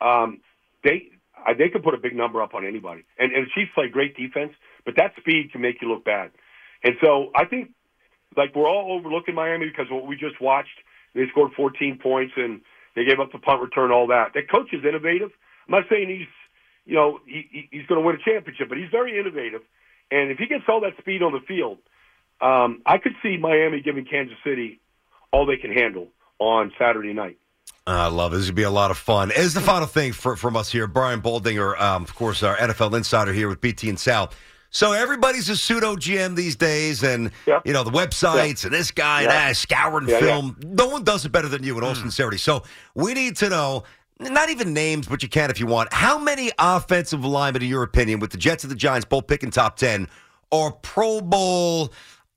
um, 0.00 0.40
they 0.84 1.10
uh, 1.36 1.54
they 1.58 1.68
could 1.70 1.84
put 1.84 1.94
a 1.94 1.98
big 1.98 2.16
number 2.16 2.42
up 2.42 2.54
on 2.54 2.66
anybody. 2.66 3.04
And, 3.18 3.32
and 3.32 3.46
the 3.46 3.50
Chiefs 3.54 3.72
play 3.74 3.88
great 3.88 4.16
defense, 4.16 4.52
but 4.84 4.94
that 4.96 5.12
speed 5.20 5.52
can 5.52 5.60
make 5.62 5.82
you 5.82 5.88
look 5.88 6.04
bad. 6.04 6.30
And 6.84 6.94
so 7.02 7.30
I 7.36 7.46
think 7.46 7.70
like 8.36 8.54
we're 8.54 8.68
all 8.68 8.92
overlooking 8.98 9.34
Miami 9.34 9.68
because 9.68 9.86
what 9.90 10.06
we 10.06 10.16
just 10.16 10.40
watched, 10.40 10.76
they 11.14 11.22
scored 11.30 11.52
14 11.56 11.98
points 12.02 12.34
and 12.36 12.60
they 12.96 13.04
gave 13.04 13.20
up 13.20 13.32
the 13.32 13.38
punt 13.38 13.62
return, 13.62 13.92
all 13.92 14.08
that. 14.08 14.32
That 14.34 14.50
coach 14.50 14.68
is 14.74 14.84
innovative. 14.84 15.30
I'm 15.68 15.72
not 15.72 15.84
saying 15.90 16.08
he's, 16.10 16.28
you 16.86 16.96
know, 16.96 17.20
he, 17.26 17.48
he- 17.50 17.68
he's 17.72 17.86
going 17.86 18.00
to 18.00 18.06
win 18.06 18.16
a 18.16 18.24
championship, 18.30 18.68
but 18.68 18.78
he's 18.78 18.90
very 18.90 19.18
innovative. 19.18 19.62
And 20.10 20.30
if 20.32 20.38
he 20.38 20.46
gets 20.46 20.64
all 20.68 20.80
that 20.82 20.96
speed 20.98 21.22
on 21.22 21.32
the 21.32 21.40
field, 21.48 21.78
um, 22.40 22.82
I 22.86 22.98
could 22.98 23.14
see 23.22 23.38
Miami 23.38 23.82
giving 23.82 24.06
Kansas 24.06 24.36
City 24.44 24.80
all 25.32 25.46
they 25.46 25.58
can 25.58 25.72
handle 25.72 26.08
on 26.40 26.72
Saturday 26.78 27.14
night. 27.14 27.38
I 27.86 28.06
love 28.06 28.32
it. 28.32 28.36
This 28.36 28.46
would 28.46 28.54
be 28.54 28.62
a 28.62 28.70
lot 28.70 28.90
of 28.92 28.98
fun. 28.98 29.32
As 29.32 29.54
the 29.54 29.60
final 29.60 29.86
thing 29.88 30.12
for, 30.12 30.36
from 30.36 30.56
us 30.56 30.70
here, 30.70 30.86
Brian 30.86 31.20
Baldinger, 31.20 31.78
um, 31.80 32.04
of 32.04 32.14
course, 32.14 32.42
our 32.42 32.56
NFL 32.56 32.96
insider 32.96 33.32
here 33.32 33.48
with 33.48 33.60
BT 33.60 33.88
and 33.88 33.98
Sal. 33.98 34.32
So 34.70 34.92
everybody's 34.92 35.48
a 35.50 35.56
pseudo 35.56 35.96
GM 35.96 36.34
these 36.34 36.56
days, 36.56 37.02
and 37.02 37.30
Yeah. 37.46 37.60
you 37.64 37.72
know 37.74 37.84
the 37.84 37.90
websites 37.90 38.64
and 38.64 38.72
this 38.72 38.90
guy 38.90 39.22
and 39.22 39.30
that 39.30 39.56
scouring 39.56 40.08
Yeah, 40.08 40.18
film. 40.20 40.56
No 40.64 40.86
one 40.88 41.04
does 41.04 41.26
it 41.26 41.32
better 41.32 41.48
than 41.48 41.62
you, 41.62 41.76
in 41.76 41.84
all 41.84 41.94
sincerity. 41.94 42.38
So 42.38 42.62
we 42.94 43.12
need 43.12 43.36
to 43.38 43.50
know, 43.50 43.82
not 44.18 44.48
even 44.48 44.72
names, 44.72 45.06
but 45.08 45.22
you 45.22 45.28
can 45.28 45.50
if 45.50 45.60
you 45.60 45.66
want. 45.66 45.92
How 45.92 46.16
many 46.18 46.52
offensive 46.58 47.22
linemen, 47.24 47.62
in 47.62 47.68
your 47.68 47.82
opinion, 47.82 48.18
with 48.20 48.30
the 48.30 48.38
Jets 48.38 48.64
and 48.64 48.70
the 48.70 48.76
Giants 48.76 49.04
both 49.04 49.26
picking 49.26 49.50
top 49.50 49.76
ten, 49.76 50.08
are 50.52 50.70
Pro 50.72 51.20
Bowl, 51.20 51.92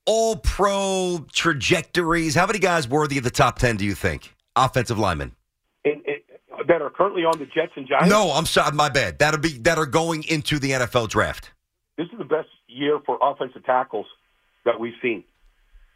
All 0.06 0.36
Pro 0.36 1.26
trajectories? 1.32 2.36
How 2.36 2.48
many 2.48 2.60
guys 2.60 2.86
worthy 2.88 3.18
of 3.18 3.24
the 3.24 3.30
top 3.30 3.60
ten? 3.60 3.78
Do 3.78 3.86
you 3.86 3.96
think 3.96 4.35
offensive 4.56 5.00
linemen? 5.00 5.36
That 5.84 6.82
are 6.82 6.90
currently 6.90 7.24
on 7.24 7.38
the 7.38 7.46
Jets 7.46 7.74
and 7.76 7.88
Giants. 7.88 8.10
No, 8.10 8.32
I'm 8.32 8.46
sorry, 8.46 8.72
my 8.72 8.90
bad. 8.90 9.20
That'll 9.20 9.40
be 9.40 9.58
that 9.60 9.78
are 9.78 9.86
going 9.86 10.24
into 10.24 10.58
the 10.58 10.72
NFL 10.72 11.10
draft. 11.10 11.52
this 11.98 12.08
is 12.12 12.18
the 12.18 12.26
best 12.26 12.50
year 12.68 13.00
for 13.06 13.20
offensive 13.22 13.64
tackles 13.66 14.08
that 14.66 14.80
we've 14.80 14.94
seen. 15.02 15.24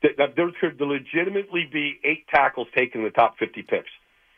There 0.01 0.51
could 0.61 0.79
legitimately 0.79 1.69
be 1.71 1.99
eight 2.03 2.27
tackles 2.29 2.67
taken 2.75 3.01
in 3.01 3.05
the 3.05 3.11
top 3.11 3.37
50 3.37 3.63
picks. 3.63 3.89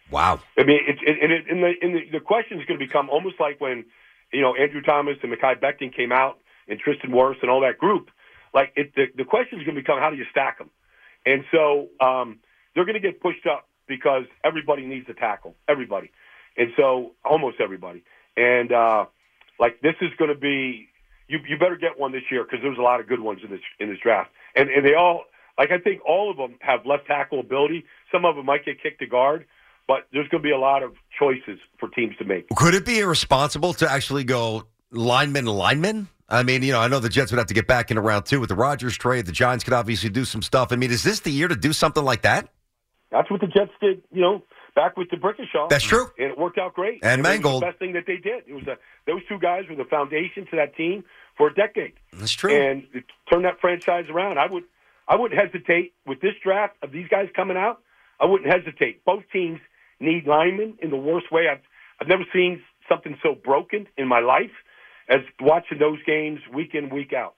Wow. 0.09 0.39
I 0.57 0.63
mean, 0.63 0.79
it's 0.87 0.99
it, 1.05 1.17
and, 1.21 1.31
it, 1.31 1.45
and, 1.49 1.63
the, 1.63 1.73
and 1.81 1.95
the, 1.95 2.19
the 2.19 2.19
question 2.19 2.59
is 2.59 2.65
going 2.65 2.79
to 2.79 2.85
become 2.85 3.09
almost 3.09 3.39
like 3.39 3.61
when 3.61 3.85
you 4.33 4.41
know 4.41 4.55
Andrew 4.55 4.81
Thomas 4.81 5.17
and 5.23 5.31
Mekhi 5.31 5.59
Becton 5.59 5.95
came 5.95 6.11
out 6.11 6.39
and 6.67 6.79
Tristan 6.79 7.11
Wirfs 7.11 7.41
and 7.41 7.49
all 7.49 7.61
that 7.61 7.77
group. 7.77 8.09
Like 8.53 8.73
it, 8.75 8.93
the 8.95 9.05
the 9.15 9.23
question 9.23 9.59
is 9.59 9.65
going 9.65 9.75
to 9.75 9.81
become 9.81 9.99
how 9.99 10.09
do 10.09 10.17
you 10.17 10.25
stack 10.31 10.57
them? 10.57 10.69
And 11.25 11.45
so 11.51 11.87
um, 12.01 12.39
they're 12.73 12.85
going 12.85 12.99
to 13.01 13.07
get 13.07 13.21
pushed 13.21 13.45
up 13.45 13.69
because 13.91 14.23
everybody 14.41 14.85
needs 14.85 15.05
a 15.09 15.13
tackle, 15.13 15.53
everybody, 15.67 16.09
and 16.55 16.69
so 16.77 17.11
almost 17.25 17.57
everybody. 17.59 18.03
And 18.37 18.71
uh, 18.71 19.05
like 19.59 19.81
this 19.81 19.95
is 19.99 20.11
going 20.17 20.33
to 20.33 20.39
be 20.39 20.87
you 21.27 21.39
you 21.45 21.57
better 21.57 21.75
get 21.75 21.99
one 21.99 22.13
this 22.13 22.23
year 22.31 22.43
because 22.43 22.59
there's 22.63 22.77
a 22.77 22.81
lot 22.81 23.01
of 23.01 23.07
good 23.07 23.19
ones 23.19 23.41
in 23.43 23.51
this 23.51 23.59
in 23.81 23.89
this 23.89 23.99
draft, 24.01 24.31
and 24.55 24.69
and 24.69 24.85
they 24.85 24.93
all 24.93 25.25
like 25.57 25.71
I 25.71 25.77
think 25.77 26.01
all 26.07 26.31
of 26.31 26.37
them 26.37 26.55
have 26.61 26.85
left 26.85 27.07
tackle 27.07 27.41
ability. 27.41 27.83
Some 28.13 28.23
of 28.23 28.37
them 28.37 28.45
might 28.45 28.63
get 28.63 28.81
kicked 28.81 28.99
to 28.99 29.07
guard, 29.07 29.45
but 29.87 30.07
there's 30.13 30.29
going 30.29 30.41
to 30.41 30.47
be 30.47 30.53
a 30.53 30.57
lot 30.57 30.83
of 30.83 30.93
choices 31.19 31.59
for 31.77 31.89
teams 31.89 32.15
to 32.19 32.23
make. 32.23 32.47
Could 32.55 32.75
it 32.75 32.85
be 32.85 32.99
irresponsible 32.99 33.73
to 33.73 33.91
actually 33.91 34.23
go 34.23 34.67
lineman 34.91 35.45
lineman? 35.45 36.07
I 36.29 36.43
mean, 36.43 36.63
you 36.63 36.71
know, 36.71 36.79
I 36.79 36.87
know 36.87 36.99
the 36.99 37.09
Jets 37.09 37.33
would 37.33 37.39
have 37.39 37.47
to 37.47 37.53
get 37.53 37.67
back 37.67 37.91
into 37.91 37.99
round 37.99 38.25
two 38.25 38.39
with 38.39 38.47
the 38.47 38.55
Rodgers 38.55 38.97
trade. 38.97 39.25
The 39.25 39.33
Giants 39.33 39.65
could 39.65 39.73
obviously 39.73 40.09
do 40.09 40.23
some 40.23 40.41
stuff. 40.41 40.71
I 40.71 40.77
mean, 40.77 40.89
is 40.89 41.03
this 41.03 41.19
the 41.19 41.29
year 41.29 41.49
to 41.49 41.57
do 41.57 41.73
something 41.73 42.05
like 42.05 42.21
that? 42.21 42.47
That's 43.11 43.29
what 43.29 43.41
the 43.41 43.47
Jets 43.47 43.71
did, 43.81 44.01
you 44.11 44.21
know, 44.21 44.43
back 44.73 44.95
with 44.95 45.09
D'Brickashaw. 45.09 45.69
That's 45.69 45.83
true. 45.83 46.07
and 46.17 46.31
it 46.31 46.37
worked 46.37 46.57
out 46.57 46.73
great. 46.73 47.03
And 47.03 47.19
it 47.19 47.23
was 47.23 47.29
Mangold. 47.29 47.61
the 47.61 47.65
best 47.67 47.79
thing 47.79 47.93
that 47.93 48.05
they 48.07 48.17
did. 48.17 48.43
It 48.47 48.53
was 48.53 48.65
a, 48.67 48.77
those 49.05 49.21
two 49.27 49.37
guys 49.37 49.63
were 49.69 49.75
the 49.75 49.85
foundation 49.85 50.45
to 50.49 50.55
that 50.55 50.75
team 50.75 51.03
for 51.37 51.47
a 51.47 51.53
decade. 51.53 51.93
That's 52.13 52.31
true. 52.31 52.53
and 52.55 52.83
it 52.93 53.03
turned 53.29 53.45
that 53.45 53.59
franchise 53.59 54.05
around. 54.09 54.39
I 54.39 54.47
would, 54.49 54.63
I 55.07 55.17
wouldn't 55.17 55.39
hesitate 55.39 55.93
with 56.07 56.21
this 56.21 56.33
draft 56.41 56.75
of 56.81 56.91
these 56.91 57.07
guys 57.09 57.27
coming 57.35 57.57
out. 57.57 57.81
I 58.19 58.25
wouldn't 58.25 58.49
hesitate. 58.49 59.03
Both 59.03 59.23
teams 59.33 59.59
need 59.99 60.25
linemen 60.25 60.77
in 60.81 60.89
the 60.89 60.95
worst 60.97 61.31
way. 61.31 61.47
I've, 61.51 61.61
I've 61.99 62.07
never 62.07 62.23
seen 62.33 62.61
something 62.87 63.17
so 63.21 63.35
broken 63.35 63.87
in 63.97 64.07
my 64.07 64.19
life 64.19 64.51
as 65.09 65.19
watching 65.41 65.79
those 65.79 65.99
games 66.05 66.39
week 66.53 66.73
in 66.73 66.89
week 66.89 67.11
out. 67.13 67.35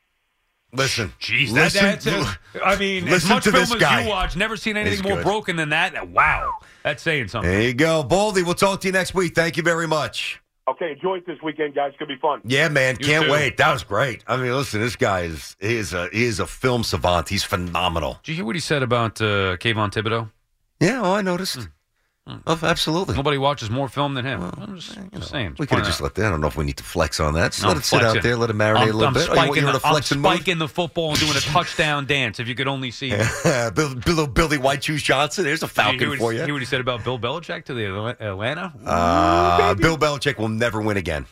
Listen, 0.73 1.13
Jeez, 1.19 1.51
that, 1.53 1.73
listen, 1.73 1.83
that's 1.83 2.07
a, 2.55 2.65
I 2.65 2.77
mean, 2.77 3.07
as 3.07 3.27
much 3.29 3.43
to 3.43 3.51
film 3.51 3.61
this 3.61 3.73
as 3.75 3.79
guy. 3.79 4.03
you 4.03 4.09
watch, 4.09 4.35
never 4.35 4.57
seen 4.57 4.75
anything 4.75 4.97
He's 4.97 5.03
more 5.03 5.17
good. 5.17 5.23
broken 5.23 5.55
than 5.55 5.69
that. 5.69 6.09
Wow, 6.09 6.49
that's 6.83 7.03
saying 7.03 7.27
something. 7.27 7.49
There 7.51 7.61
you 7.61 7.73
go, 7.75 8.01
Baldy. 8.03 8.41
We'll 8.43 8.55
talk 8.55 8.81
to 8.81 8.87
you 8.87 8.91
next 8.91 9.13
week. 9.13 9.35
Thank 9.35 9.55
you 9.57 9.63
very 9.63 9.87
much. 9.87 10.39
Okay, 10.67 10.93
enjoy 10.93 11.17
it 11.17 11.25
this 11.27 11.37
weekend, 11.43 11.75
guys. 11.75 11.89
It's 11.89 11.97
gonna 11.99 12.15
be 12.15 12.19
fun. 12.19 12.41
Yeah, 12.45 12.69
man, 12.69 12.95
You 12.99 13.05
can't 13.05 13.25
too. 13.25 13.31
wait. 13.31 13.57
That 13.57 13.71
was 13.73 13.83
great. 13.83 14.23
I 14.27 14.37
mean, 14.37 14.51
listen, 14.53 14.79
this 14.81 14.95
guy 14.95 15.21
is 15.21 15.55
he 15.59 15.75
is 15.75 15.93
a 15.93 16.07
he 16.11 16.23
is 16.23 16.39
a 16.39 16.47
film 16.47 16.83
savant. 16.83 17.29
He's 17.29 17.43
phenomenal. 17.43 18.19
Did 18.23 18.31
you 18.31 18.35
hear 18.37 18.45
what 18.45 18.55
he 18.55 18.61
said 18.61 18.81
about 18.81 19.21
uh, 19.21 19.57
Kayvon 19.57 19.91
Thibodeaux? 19.91 20.31
Yeah, 20.79 21.01
oh, 21.03 21.13
I 21.13 21.21
noticed. 21.21 21.67
Oh, 22.25 22.57
absolutely. 22.63 23.15
Nobody 23.17 23.37
watches 23.37 23.69
more 23.69 23.89
film 23.89 24.13
than 24.13 24.23
him. 24.23 24.41
I'm 24.57 24.77
just, 24.79 24.97
just 25.13 25.29
saying. 25.29 25.57
We 25.59 25.67
could 25.67 25.79
have 25.79 25.85
just 25.87 25.99
out. 25.99 26.05
let 26.05 26.15
that. 26.15 26.25
I 26.25 26.29
don't 26.29 26.39
know 26.39 26.47
if 26.47 26.55
we 26.55 26.63
need 26.63 26.77
to 26.77 26.83
flex 26.83 27.19
on 27.19 27.33
that. 27.33 27.51
Just 27.51 27.63
I'm 27.63 27.69
let 27.69 27.77
it 27.77 27.83
sit 27.83 27.99
flexing. 27.99 28.17
out 28.19 28.23
there. 28.23 28.37
Let 28.37 28.49
it 28.49 28.55
marinate 28.55 28.77
I'm, 28.77 28.89
a 28.89 28.93
little 28.93 29.07
I'm 29.07 29.13
bit. 29.13 29.27
Oh, 29.29 29.33
you 29.33 29.37
want- 29.39 29.47
Spiking, 29.49 29.65
you 29.65 29.71
the, 29.73 29.87
I'm 29.87 29.93
move? 29.93 30.05
spiking 30.05 30.57
the 30.57 30.67
football 30.69 31.09
and 31.09 31.19
doing 31.19 31.31
a 31.35 31.39
touchdown 31.41 32.05
dance. 32.05 32.39
If 32.39 32.47
you 32.47 32.55
could 32.55 32.69
only 32.69 32.91
see. 32.91 33.09
Bill, 33.75 33.95
Bill, 33.95 34.27
Billy 34.27 34.57
White 34.57 34.85
Shoes 34.85 35.03
Johnson. 35.03 35.43
There's 35.43 35.63
a 35.63 35.65
you 35.65 35.69
Falcon 35.69 36.09
what, 36.11 36.17
for 36.19 36.31
he- 36.31 36.37
you. 36.39 36.45
hear 36.45 36.53
what 36.53 36.61
he 36.61 36.65
said 36.65 36.79
about 36.79 37.03
Bill 37.03 37.19
Belichick 37.19 37.65
to 37.65 37.73
the 37.73 37.87
Atla- 37.87 38.17
Atlanta? 38.21 38.73
Uh, 38.85 39.73
Bill 39.75 39.97
Belichick 39.97 40.37
will 40.37 40.47
never 40.49 40.81
win 40.81 40.95
again. 40.95 41.25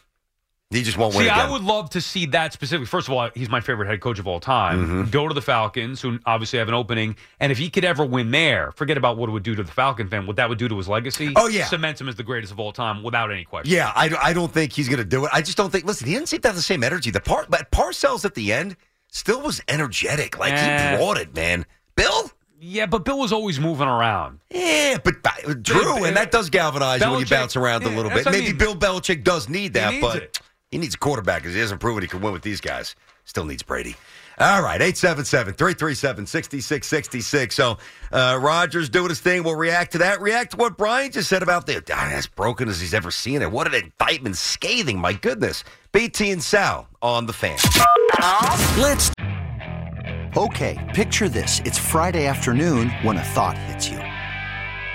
He 0.71 0.83
just 0.83 0.97
won't 0.97 1.13
win 1.13 1.25
See. 1.25 1.29
I 1.29 1.49
would 1.51 1.63
love 1.63 1.89
to 1.91 2.01
see 2.01 2.25
that 2.27 2.53
specifically. 2.53 2.85
First 2.85 3.07
of 3.09 3.13
all, 3.13 3.29
he's 3.35 3.49
my 3.49 3.59
favorite 3.59 3.87
head 3.87 3.99
coach 3.99 4.19
of 4.19 4.27
all 4.27 4.39
time. 4.39 4.85
Mm-hmm. 4.85 5.09
Go 5.11 5.27
to 5.27 5.33
the 5.33 5.41
Falcons, 5.41 6.01
who 6.01 6.17
obviously 6.25 6.59
have 6.59 6.69
an 6.69 6.73
opening, 6.73 7.17
and 7.41 7.51
if 7.51 7.57
he 7.57 7.69
could 7.69 7.83
ever 7.83 8.05
win 8.05 8.31
there, 8.31 8.71
forget 8.71 8.97
about 8.97 9.17
what 9.17 9.27
it 9.27 9.33
would 9.33 9.43
do 9.43 9.53
to 9.53 9.63
the 9.63 9.71
Falcon 9.71 10.07
fan. 10.07 10.25
What 10.25 10.37
that 10.37 10.47
would 10.47 10.57
do 10.57 10.69
to 10.69 10.77
his 10.77 10.87
legacy. 10.87 11.33
Oh, 11.35 11.47
yeah. 11.47 11.65
cements 11.65 11.99
him 11.99 12.07
as 12.07 12.15
the 12.15 12.23
greatest 12.23 12.53
of 12.53 12.59
all 12.59 12.71
time 12.71 13.03
without 13.03 13.31
any 13.31 13.43
question. 13.43 13.73
Yeah, 13.73 13.91
I, 13.95 14.09
I 14.21 14.33
don't 14.33 14.51
think 14.53 14.71
he's 14.71 14.87
going 14.87 14.99
to 14.99 15.05
do 15.05 15.25
it. 15.25 15.31
I 15.33 15.41
just 15.41 15.57
don't 15.57 15.69
think. 15.71 15.83
Listen, 15.85 16.07
he 16.07 16.13
didn't 16.13 16.29
seem 16.29 16.39
to 16.41 16.47
have 16.47 16.55
the 16.55 16.61
same 16.61 16.83
energy. 16.83 17.11
The 17.11 17.19
part, 17.19 17.49
but 17.49 17.69
Parcells 17.71 18.23
at 18.23 18.33
the 18.35 18.53
end 18.53 18.77
still 19.09 19.41
was 19.41 19.61
energetic. 19.67 20.39
Like 20.39 20.53
Eh. 20.53 20.91
he 20.91 20.97
brought 20.97 21.17
it, 21.17 21.35
man. 21.35 21.65
Bill. 21.97 22.31
Yeah, 22.63 22.85
but 22.85 23.03
Bill 23.05 23.17
was 23.17 23.33
always 23.33 23.59
moving 23.59 23.87
around. 23.87 24.39
Yeah, 24.51 24.99
but 25.03 25.63
Drew, 25.63 26.05
and 26.05 26.15
that 26.15 26.29
does 26.31 26.51
galvanize 26.51 27.01
you 27.01 27.09
when 27.09 27.19
you 27.19 27.25
bounce 27.25 27.55
around 27.55 27.83
a 27.83 27.89
little 27.89 28.11
bit. 28.11 28.23
what 28.23 28.27
I 28.27 28.31
Maybe 28.31 28.47
mean. 28.49 28.57
Bill 28.57 28.75
Belichick 28.75 29.23
does 29.23 29.49
need 29.49 29.73
that, 29.73 29.99
but 29.99 30.17
it. 30.17 30.39
He 30.71 30.77
needs 30.77 30.95
a 30.95 30.97
quarterback 30.97 31.41
because 31.41 31.53
he 31.53 31.59
hasn't 31.59 31.81
proven 31.81 32.01
he 32.01 32.07
can 32.07 32.21
win 32.21 32.31
with 32.33 32.41
these 32.41 32.61
guys. 32.61 32.95
Still 33.25 33.45
needs 33.45 33.61
Brady. 33.61 33.95
All 34.39 34.61
right, 34.63 34.81
877 34.81 35.53
337 35.53 36.25
6666. 36.25 37.53
So, 37.53 37.77
uh, 38.11 38.39
Rodgers 38.41 38.89
doing 38.89 39.09
his 39.09 39.19
thing. 39.19 39.43
We'll 39.43 39.55
react 39.55 39.91
to 39.91 39.97
that. 39.99 40.21
React 40.21 40.51
to 40.51 40.57
what 40.57 40.77
Brian 40.77 41.11
just 41.11 41.29
said 41.29 41.43
about 41.43 41.67
the. 41.67 41.83
As 41.93 42.25
broken 42.25 42.67
as 42.69 42.81
he's 42.81 42.93
ever 42.93 43.11
seen 43.11 43.41
it. 43.41 43.51
What 43.51 43.67
an 43.67 43.75
indictment. 43.75 44.37
Scathing. 44.37 44.97
My 44.97 45.13
goodness. 45.13 45.63
BT 45.91 46.31
and 46.31 46.41
Sal 46.41 46.87
on 47.01 47.25
the 47.25 47.33
fan. 47.33 47.57
Let's 48.77 49.11
Okay, 50.37 50.77
picture 50.93 51.27
this. 51.27 51.59
It's 51.65 51.77
Friday 51.77 52.25
afternoon 52.25 52.89
when 53.03 53.17
a 53.17 53.23
thought 53.23 53.57
hits 53.57 53.89
you. 53.89 53.97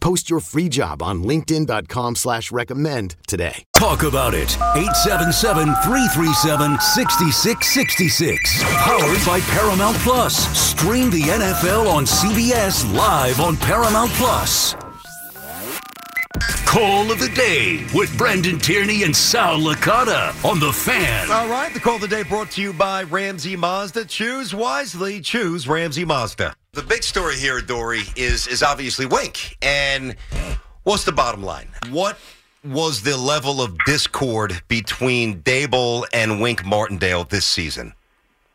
Post 0.00 0.30
your 0.30 0.40
free 0.40 0.68
job 0.68 1.02
on 1.02 1.22
linkedin.com 1.22 2.16
slash 2.16 2.50
recommend 2.50 3.16
today. 3.26 3.64
talk 3.74 4.02
about 4.02 4.34
it. 4.34 4.56
877 4.76 5.66
337 5.84 6.80
6666. 6.80 8.62
Powered 8.64 9.26
by 9.26 9.40
Paramount 9.52 9.96
Plus. 9.98 10.36
Stream 10.58 11.10
the 11.10 11.22
NFL 11.22 11.88
on 11.90 12.04
CBS 12.04 12.92
live 12.94 13.40
on 13.40 13.56
Paramount 13.56 14.10
Plus. 14.12 14.74
Call 16.66 17.10
of 17.10 17.18
the 17.18 17.28
day 17.30 17.84
with 17.92 18.16
Brandon 18.16 18.56
Tierney 18.58 19.02
and 19.02 19.14
Sal 19.14 19.58
Licata 19.58 20.32
on 20.44 20.60
the 20.60 20.72
fan. 20.72 21.28
All 21.30 21.48
right, 21.48 21.74
the 21.74 21.80
call 21.80 21.96
of 21.96 22.00
the 22.02 22.08
day 22.08 22.22
brought 22.22 22.52
to 22.52 22.62
you 22.62 22.72
by 22.72 23.02
Ramsey 23.02 23.56
Mazda. 23.56 24.04
Choose 24.04 24.54
wisely. 24.54 25.20
Choose 25.20 25.66
Ramsey 25.66 26.04
Mazda. 26.04 26.54
The 26.72 26.82
big 26.82 27.02
story 27.02 27.34
here, 27.34 27.60
Dory, 27.60 28.02
is 28.14 28.46
is 28.46 28.62
obviously 28.62 29.04
Wink. 29.04 29.56
And 29.60 30.14
what's 30.84 31.02
the 31.02 31.10
bottom 31.10 31.42
line? 31.42 31.66
What 31.90 32.16
was 32.64 33.02
the 33.02 33.16
level 33.16 33.60
of 33.60 33.76
discord 33.86 34.62
between 34.68 35.42
Daboll 35.42 36.04
and 36.12 36.40
Wink 36.40 36.64
Martindale 36.64 37.24
this 37.24 37.44
season? 37.44 37.92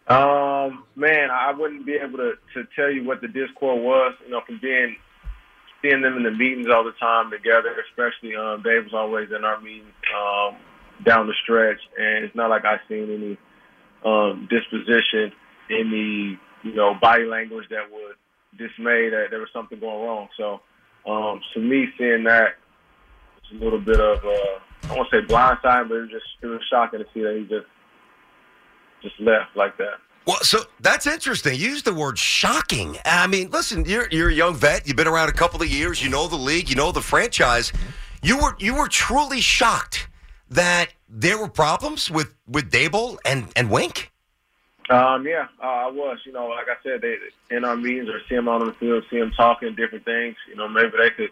Um, 0.07 0.85
man, 0.95 1.29
I 1.29 1.51
wouldn't 1.51 1.85
be 1.85 1.95
able 1.95 2.19
to, 2.19 2.33
to 2.53 2.63
tell 2.73 2.89
you 2.89 3.03
what 3.03 3.19
the 3.19 3.27
discord 3.27 3.81
was, 3.81 4.13
you 4.23 4.31
know, 4.31 4.39
from 4.47 4.59
being 4.61 4.95
seeing 5.81 6.01
them 6.01 6.15
in 6.15 6.23
the 6.23 6.31
meetings 6.31 6.67
all 6.73 6.85
the 6.85 6.93
time 6.93 7.29
together, 7.31 7.75
especially 7.89 8.33
um 8.37 8.61
Dave 8.63 8.85
was 8.85 8.93
always 8.93 9.27
in 9.35 9.43
our 9.43 9.59
meetings 9.59 9.91
um 10.15 10.55
down 11.03 11.27
the 11.27 11.33
stretch 11.43 11.81
and 11.99 12.23
it's 12.23 12.33
not 12.33 12.49
like 12.49 12.63
I 12.63 12.79
seen 12.87 13.11
any 13.11 13.37
um 14.05 14.47
disposition, 14.49 15.33
any, 15.69 16.39
you 16.65 16.73
know, 16.73 16.93
body 16.99 17.23
language 17.23 17.65
that 17.69 17.89
would 17.91 18.15
dismay 18.57 19.09
that 19.09 19.27
there 19.29 19.39
was 19.39 19.49
something 19.53 19.79
going 19.79 20.05
wrong. 20.05 20.27
So 20.35 20.59
um 21.09 21.39
to 21.53 21.59
me 21.59 21.87
seeing 21.97 22.23
that 22.25 22.55
it's 23.37 23.61
a 23.61 23.63
little 23.63 23.79
bit 23.79 23.99
of 23.99 24.25
uh 24.25 24.59
I 24.89 24.95
won't 24.95 25.09
say 25.09 25.21
blindside, 25.21 25.87
but 25.87 25.95
it 25.95 26.01
was 26.01 26.09
just 26.09 26.25
it 26.41 26.47
was 26.47 26.61
shocking 26.69 26.99
to 26.99 27.05
see 27.13 27.21
that 27.21 27.37
he 27.37 27.43
just 27.43 27.67
just 29.01 29.19
left 29.19 29.55
like 29.55 29.77
that. 29.77 29.99
Well, 30.25 30.39
so 30.41 30.61
that's 30.79 31.05
interesting. 31.05 31.53
You 31.53 31.69
used 31.69 31.85
the 31.85 31.93
word 31.93 32.17
shocking. 32.17 32.97
I 33.05 33.27
mean, 33.27 33.51
listen, 33.51 33.85
you're 33.85 34.07
you're 34.09 34.29
a 34.29 34.33
young 34.33 34.55
vet. 34.55 34.87
You've 34.87 34.97
been 34.97 35.07
around 35.07 35.29
a 35.29 35.33
couple 35.33 35.61
of 35.61 35.67
years. 35.67 36.03
You 36.03 36.09
know 36.09 36.27
the 36.27 36.35
league. 36.35 36.69
You 36.69 36.75
know 36.75 36.91
the 36.91 37.01
franchise. 37.01 37.71
You 38.23 38.37
were 38.37 38.55
you 38.57 38.73
were 38.73 38.87
truly 38.87 39.39
shocked 39.39 40.09
that 40.49 40.87
there 41.07 41.37
were 41.37 41.47
problems 41.47 42.09
with 42.09 42.33
with 42.47 42.71
Daboll 42.71 43.17
and 43.23 43.51
and 43.55 43.69
Wink. 43.69 44.11
Um, 44.89 45.25
yeah, 45.25 45.47
uh, 45.61 45.65
I 45.65 45.87
was. 45.87 46.19
You 46.25 46.31
know, 46.31 46.47
like 46.47 46.67
I 46.69 46.75
said, 46.83 47.01
they 47.01 47.17
in 47.55 47.65
our 47.65 47.75
meetings 47.75 48.09
or 48.09 48.19
see 48.29 48.35
him 48.35 48.47
out 48.47 48.61
on 48.61 48.67
the 48.67 48.73
field, 48.73 49.03
see 49.09 49.17
him 49.17 49.31
talking 49.31 49.75
different 49.75 50.05
things. 50.05 50.35
You 50.47 50.55
know, 50.55 50.67
maybe 50.67 50.91
they 50.97 51.09
could 51.09 51.31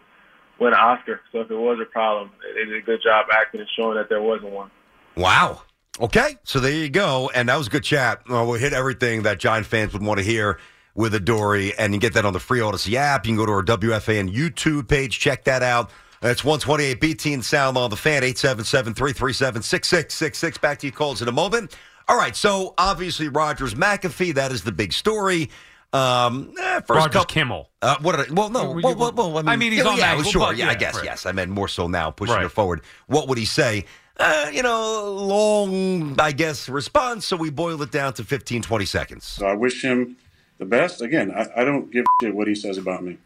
win 0.60 0.74
an 0.74 0.80
Oscar. 0.80 1.22
So 1.32 1.42
if 1.42 1.52
it 1.52 1.56
was 1.56 1.80
a 1.82 1.86
problem, 1.86 2.32
they 2.42 2.66
did 2.66 2.76
a 2.76 2.82
good 2.82 3.02
job 3.04 3.28
acting 3.32 3.62
and 3.62 3.70
showing 3.76 3.96
that 3.98 4.10
there 4.10 4.22
wasn't 4.22 4.52
one. 4.52 4.72
Wow. 5.16 5.62
Okay, 6.00 6.38
so 6.44 6.60
there 6.60 6.72
you 6.72 6.90
go, 6.90 7.30
and 7.36 7.50
that 7.50 7.56
was 7.56 7.68
a 7.68 7.70
good 7.70 7.84
chat. 7.84 8.24
We'll 8.28 8.54
hit 8.54 8.74
everything 8.74 9.24
that 9.24 9.38
Giant 9.38 9.68
fans 9.68 9.94
would 9.94 10.02
want 10.02 10.18
to 10.18 10.24
hear 10.26 10.58
with 10.96 11.14
Adoree', 11.14 11.74
and 11.78 11.94
you 11.94 12.00
get 12.00 12.16
that 12.16 12.26
on 12.26 12.34
the 12.34 12.40
free 12.40 12.62
Odyssey 12.62 12.98
app. 12.98 13.28
You 13.28 13.30
can 13.30 13.38
go 13.38 13.46
to 13.46 13.52
our 13.52 13.62
WFAN 13.62 14.34
YouTube 14.34 14.88
page, 14.88 15.20
check 15.20 15.44
that 15.44 15.62
out. 15.62 15.92
That's 16.22 16.44
128 16.44 17.00
BT 17.00 17.34
and 17.34 17.46
Sound 17.46 17.78
on 17.78 17.92
the 17.92 17.96
fan, 17.96 18.24
877 18.24 18.96
337 18.96 19.62
6666. 19.62 20.58
Back 20.58 20.80
to 20.80 20.88
you, 20.88 20.92
calls 20.92 21.22
in 21.22 21.28
a 21.28 21.32
moment. 21.32 21.76
All 22.08 22.18
right, 22.18 22.36
so 22.36 22.74
obviously 22.78 23.30
Rodgers 23.30 23.76
McAfee, 23.76 24.34
that 24.36 24.52
is 24.52 24.64
the 24.64 24.72
big 24.72 24.94
story. 24.94 25.50
Um, 25.94 26.54
eh, 26.60 26.80
first 26.82 26.90
Rodgers 26.90 27.14
couple, 27.14 27.26
Kimmel. 27.26 27.70
Uh, 27.82 27.98
what 28.02 28.16
did 28.18 28.30
I, 28.30 28.34
well, 28.34 28.50
no, 28.50 28.72
We- 28.72 28.82
well, 28.84 28.96
well, 28.96 29.14
well, 29.14 29.38
I 29.38 29.42
mean, 29.42 29.50
I 29.50 29.56
mean, 29.58 29.72
he's 29.74 29.84
yeah, 29.84 29.90
on 29.90 29.98
yeah, 29.98 30.16
that, 30.18 30.26
sure, 30.26 30.42
but 30.48 30.58
yeah, 30.58 30.70
I 30.70 30.76
guess, 30.76 30.96
right. 30.96 31.06
yes. 31.06 31.26
I 31.26 31.32
meant 31.32 31.52
more 31.52 31.68
so 31.68 31.88
now, 31.88 32.10
pushing 32.12 32.36
Right. 32.36 32.46
it 32.46 32.50
forward. 32.50 32.82
What 33.08 33.28
would 33.28 33.38
he 33.38 33.46
say? 33.46 33.86
Uh, 34.18 34.50
you 34.52 34.62
know, 34.64 35.12
long, 35.12 36.20
I 36.20 36.32
guess, 36.32 36.68
response. 36.70 37.26
So 37.26 37.36
we 37.38 37.50
boil 37.50 37.82
it 37.82 37.92
down 37.92 38.14
to 38.14 38.24
15, 38.24 38.62
20 38.62 38.86
seconds. 38.86 39.26
So 39.26 39.46
I 39.48 39.54
wish 39.54 39.84
him 39.84 40.18
the 40.60 40.66
best. 40.66 41.02
Again, 41.02 41.32
I, 41.32 41.48
I 41.58 41.64
don't 41.64 41.92
give 41.92 42.06
a 42.06 42.26
shit 42.26 42.36
what 42.36 42.48
he 42.48 42.56
says 42.56 42.78
about 42.78 43.04
me. 43.04 43.18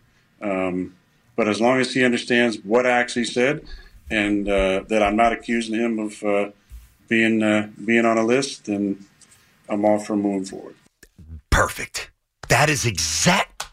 Um, 0.41 0.93
but 1.35 1.47
as 1.47 1.59
long 1.61 1.79
as 1.79 1.93
he 1.93 2.03
understands 2.05 2.57
what 2.63 2.85
I 2.85 2.91
actually 2.91 3.25
said 3.25 3.65
and 4.09 4.47
uh, 4.47 4.83
that 4.87 5.03
I'm 5.03 5.15
not 5.15 5.33
accusing 5.33 5.75
him 5.75 5.99
of 5.99 6.23
uh, 6.23 6.49
being 7.07 7.43
uh, 7.43 7.69
being 7.83 8.05
on 8.05 8.17
a 8.17 8.23
list, 8.23 8.65
then 8.65 9.05
I'm 9.69 9.85
all 9.85 9.99
for 9.99 10.15
moving 10.15 10.45
forward. 10.45 10.75
Perfect. 11.49 12.11
That 12.49 12.69
is 12.69 12.85
exact. 12.85 13.65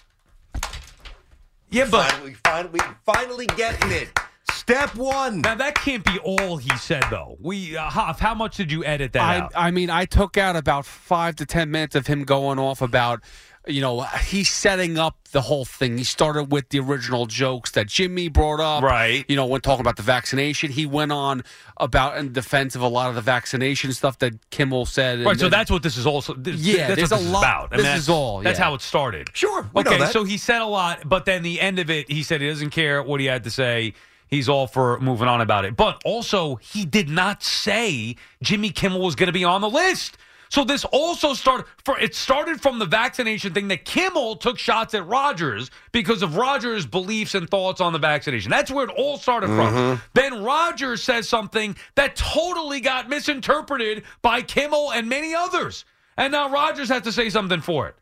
Yeah, 1.70 1.88
but 1.90 2.10
Finally, 2.12 2.36
finally, 2.44 2.80
finally 3.04 3.46
getting 3.56 3.90
it. 3.90 4.08
Step 4.52 4.94
one. 4.94 5.40
Now 5.40 5.54
that 5.56 5.74
can't 5.74 6.04
be 6.04 6.18
all 6.20 6.56
he 6.56 6.74
said, 6.78 7.04
though. 7.10 7.36
We 7.40 7.76
uh, 7.76 7.90
Hoff, 7.90 8.20
how 8.20 8.34
much 8.34 8.56
did 8.56 8.70
you 8.70 8.84
edit 8.84 9.12
that 9.12 9.22
I, 9.22 9.38
out? 9.40 9.52
I 9.54 9.70
mean, 9.70 9.90
I 9.90 10.04
took 10.04 10.38
out 10.38 10.56
about 10.56 10.86
five 10.86 11.36
to 11.36 11.46
ten 11.46 11.70
minutes 11.70 11.94
of 11.94 12.06
him 12.06 12.24
going 12.24 12.58
off 12.58 12.80
about, 12.80 13.22
you 13.66 13.80
know, 13.80 14.02
he's 14.02 14.52
setting 14.52 14.98
up 14.98 15.16
the 15.32 15.40
whole 15.40 15.64
thing. 15.64 15.96
He 15.98 16.04
started 16.04 16.52
with 16.52 16.68
the 16.68 16.80
original 16.80 17.26
jokes 17.26 17.70
that 17.72 17.86
Jimmy 17.88 18.28
brought 18.28 18.60
up, 18.60 18.82
Right. 18.82 19.24
You 19.28 19.36
know, 19.36 19.46
when 19.46 19.60
talking 19.62 19.80
about 19.80 19.96
the 19.96 20.02
vaccination, 20.02 20.70
he 20.70 20.84
went 20.86 21.12
on 21.12 21.42
about 21.78 22.18
in 22.18 22.32
defense 22.32 22.74
of 22.76 22.82
a 22.82 22.88
lot 22.88 23.08
of 23.08 23.14
the 23.14 23.20
vaccination 23.20 23.92
stuff 23.92 24.18
that 24.18 24.34
Kimmel 24.50 24.84
said. 24.86 25.16
and 25.18 25.26
Right, 25.26 25.36
so 25.36 25.44
then- 25.44 25.50
that's 25.52 25.70
what 25.70 25.82
this 25.82 25.96
is 25.96 26.06
also. 26.06 26.34
This, 26.34 26.56
Yeah, 26.60 26.88
that's 26.88 26.96
there's 26.96 27.10
what 27.10 27.20
a 27.20 27.22
this 27.24 27.32
lot- 27.32 27.38
is 27.40 27.44
about. 27.44 27.70
this 27.70 27.82
that's, 27.82 27.98
is 28.00 28.08
all, 28.08 28.40
That's 28.42 28.58
how 28.58 28.74
it 28.74 28.80
started. 28.82 29.30
Sure, 29.32 29.68
okay, 29.74 30.06
so 30.06 30.24
he 30.24 30.36
said 30.38 30.60
a 30.60 30.66
lot, 30.66 31.08
but 31.08 31.24
then 31.24 31.42
the 31.42 31.60
end 31.60 31.78
of 31.78 31.90
it, 31.90 32.10
he 32.10 32.22
said 32.22 32.40
he 32.40 32.48
doesn't 32.48 32.70
care 32.70 33.02
what 33.02 33.18
he 33.20 33.26
had 33.26 33.44
to 33.44 33.50
say. 33.50 33.94
He's 34.28 34.48
all 34.48 34.66
for 34.66 34.98
moving 35.00 35.28
on 35.28 35.40
about 35.40 35.64
it. 35.64 35.76
But 35.76 36.02
also, 36.04 36.56
he 36.56 36.84
did 36.84 37.08
not 37.08 37.42
say 37.42 38.16
Jimmy 38.42 38.70
Kimmel 38.70 39.00
was 39.00 39.14
going 39.14 39.28
to 39.28 39.32
be 39.32 39.44
on 39.44 39.60
the 39.60 39.70
list. 39.70 40.16
So 40.54 40.62
this 40.62 40.84
also 40.84 41.34
started 41.34 41.66
for 41.84 41.98
it 41.98 42.14
started 42.14 42.60
from 42.60 42.78
the 42.78 42.86
vaccination 42.86 43.52
thing 43.52 43.66
that 43.66 43.84
Kimmel 43.84 44.36
took 44.36 44.56
shots 44.56 44.94
at 44.94 45.04
Rodgers 45.04 45.68
because 45.90 46.22
of 46.22 46.36
Rodgers' 46.36 46.86
beliefs 46.86 47.34
and 47.34 47.50
thoughts 47.50 47.80
on 47.80 47.92
the 47.92 47.98
vaccination. 47.98 48.52
That's 48.52 48.70
where 48.70 48.84
it 48.84 48.92
all 48.96 49.16
started 49.16 49.48
from. 49.48 49.74
Mm-hmm. 49.74 50.00
Then 50.14 50.44
Rodgers 50.44 51.02
says 51.02 51.28
something 51.28 51.74
that 51.96 52.14
totally 52.14 52.78
got 52.78 53.08
misinterpreted 53.08 54.04
by 54.22 54.42
Kimmel 54.42 54.92
and 54.92 55.08
many 55.08 55.34
others. 55.34 55.84
And 56.16 56.30
now 56.30 56.48
Rodgers 56.48 56.88
has 56.88 57.02
to 57.02 57.10
say 57.10 57.30
something 57.30 57.60
for 57.60 57.88
it. 57.88 57.96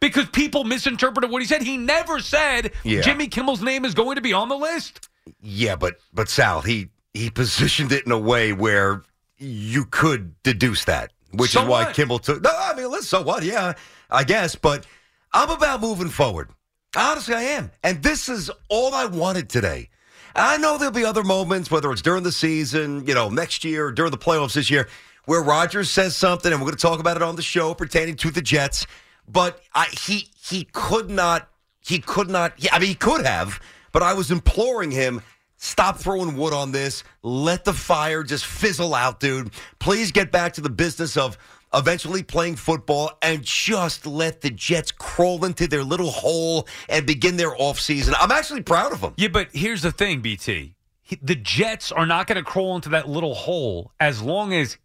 Because 0.00 0.30
people 0.30 0.64
misinterpreted 0.64 1.30
what 1.30 1.42
he 1.42 1.46
said. 1.46 1.60
He 1.60 1.76
never 1.76 2.20
said 2.20 2.72
Yeah. 2.84 3.02
Jimmy 3.02 3.28
Kimmel's 3.28 3.60
name 3.60 3.84
is 3.84 3.92
going 3.92 4.16
to 4.16 4.22
be 4.22 4.32
on 4.32 4.48
the 4.48 4.56
list. 4.56 5.10
Yeah, 5.42 5.76
but 5.76 5.96
but 6.14 6.30
Sal, 6.30 6.62
he 6.62 6.88
he 7.12 7.28
positioned 7.28 7.92
it 7.92 8.06
in 8.06 8.12
a 8.12 8.18
way 8.18 8.54
where 8.54 9.02
you 9.36 9.84
could 9.84 10.42
deduce 10.42 10.86
that, 10.86 11.12
which 11.32 11.52
So 11.52 11.62
is 11.62 11.68
why 11.68 11.84
what? 11.84 11.94
Kimmel 11.94 12.18
took. 12.18 12.42
No, 12.42 12.50
I 12.52 12.74
mean, 12.74 12.90
listen, 12.90 13.04
so 13.04 13.22
what? 13.22 13.42
Yeah, 13.42 13.74
I 14.10 14.24
guess, 14.24 14.54
but 14.54 14.86
I'm 15.32 15.50
about 15.50 15.80
moving 15.80 16.08
forward. 16.08 16.50
Honestly, 16.96 17.34
I 17.34 17.42
am, 17.42 17.70
and 17.82 18.02
this 18.02 18.28
is 18.28 18.50
all 18.68 18.94
I 18.94 19.06
wanted 19.06 19.48
today. 19.48 19.88
I 20.34 20.56
know 20.58 20.78
there'll 20.78 20.92
be 20.92 21.04
other 21.04 21.24
moments, 21.24 21.70
whether 21.70 21.90
it's 21.92 22.02
during 22.02 22.22
the 22.22 22.32
season, 22.32 23.06
you 23.06 23.14
know, 23.14 23.28
next 23.28 23.64
year, 23.64 23.86
or 23.86 23.92
during 23.92 24.10
the 24.10 24.18
playoffs 24.18 24.54
this 24.54 24.70
year, 24.70 24.88
where 25.26 25.42
Rodgers 25.42 25.90
says 25.90 26.16
something, 26.16 26.52
and 26.52 26.60
we're 26.60 26.66
going 26.66 26.76
to 26.76 26.82
talk 26.82 27.00
about 27.00 27.16
it 27.16 27.22
on 27.22 27.36
the 27.36 27.42
show 27.42 27.74
pertaining 27.74 28.16
to 28.16 28.30
the 28.30 28.42
Jets. 28.42 28.86
But 29.28 29.60
I, 29.74 29.86
he 29.86 30.28
he 30.42 30.64
could 30.72 31.10
not 31.10 31.48
he 31.84 31.98
could 31.98 32.30
not. 32.30 32.54
Yeah, 32.56 32.74
I 32.74 32.78
mean, 32.78 32.88
he 32.88 32.94
could 32.94 33.24
have, 33.26 33.60
but 33.92 34.02
I 34.02 34.14
was 34.14 34.30
imploring 34.30 34.90
him. 34.90 35.22
Stop 35.64 35.98
throwing 35.98 36.36
wood 36.36 36.52
on 36.52 36.72
this. 36.72 37.04
Let 37.22 37.64
the 37.64 37.72
fire 37.72 38.24
just 38.24 38.44
fizzle 38.44 38.96
out, 38.96 39.20
dude. 39.20 39.52
Please 39.78 40.10
get 40.10 40.32
back 40.32 40.54
to 40.54 40.60
the 40.60 40.68
business 40.68 41.16
of 41.16 41.38
eventually 41.72 42.24
playing 42.24 42.56
football 42.56 43.12
and 43.22 43.44
just 43.44 44.04
let 44.04 44.40
the 44.40 44.50
Jets 44.50 44.90
crawl 44.90 45.44
into 45.44 45.68
their 45.68 45.84
little 45.84 46.10
hole 46.10 46.66
and 46.88 47.06
begin 47.06 47.36
their 47.36 47.52
offseason. 47.54 48.12
I'm 48.18 48.32
actually 48.32 48.62
proud 48.62 48.92
of 48.92 49.00
them. 49.00 49.14
Yeah, 49.16 49.28
but 49.28 49.50
here's 49.52 49.82
the 49.82 49.92
thing, 49.92 50.20
BT. 50.20 50.74
The 51.22 51.36
Jets 51.36 51.92
are 51.92 52.06
not 52.06 52.26
going 52.26 52.38
to 52.38 52.44
crawl 52.44 52.74
into 52.74 52.88
that 52.88 53.08
little 53.08 53.34
hole 53.36 53.92
as 54.00 54.20
long 54.20 54.52
as 54.52 54.78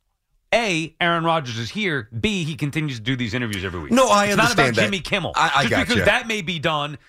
A, 0.53 0.95
Aaron 1.01 1.23
Rodgers 1.23 1.57
is 1.57 1.71
here, 1.71 2.07
B, 2.19 2.43
he 2.43 2.55
continues 2.55 2.97
to 2.97 3.01
do 3.03 3.15
these 3.15 3.33
interviews 3.33 3.65
every 3.65 3.79
week. 3.79 3.91
No, 3.93 4.09
I 4.09 4.25
it's 4.27 4.37
not 4.37 4.53
about 4.53 4.75
that. 4.75 4.83
Jimmy 4.83 4.99
Kimmel. 4.99 5.33
I- 5.35 5.51
I 5.55 5.61
Just 5.63 5.69
gotcha. 5.71 5.85
because 5.87 6.05
that 6.05 6.27
may 6.27 6.43
be 6.43 6.59
done, 6.59 6.99